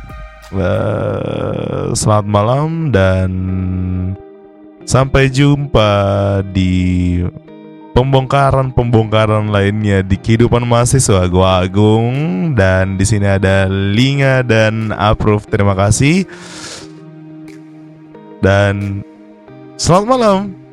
Eh, 0.55 1.91
selamat 1.91 2.27
malam 2.31 2.95
dan 2.95 3.31
sampai 4.87 5.27
jumpa 5.27 5.91
di 6.55 7.19
pembongkaran-pembongkaran 7.97 9.49
lainnya 9.49 10.05
di 10.05 10.21
kehidupan 10.21 10.69
mahasiswa. 10.69 11.25
Gua 11.33 11.65
Agung 11.65 12.53
dan 12.53 13.01
di 13.01 13.09
sini 13.09 13.25
ada 13.25 13.65
Linga 13.73 14.45
dan 14.45 14.93
Approve. 14.93 15.49
Terima 15.49 15.73
kasih. 15.73 16.29
Dan 18.45 19.01
selamat 19.81 20.07
malam. 20.13 20.66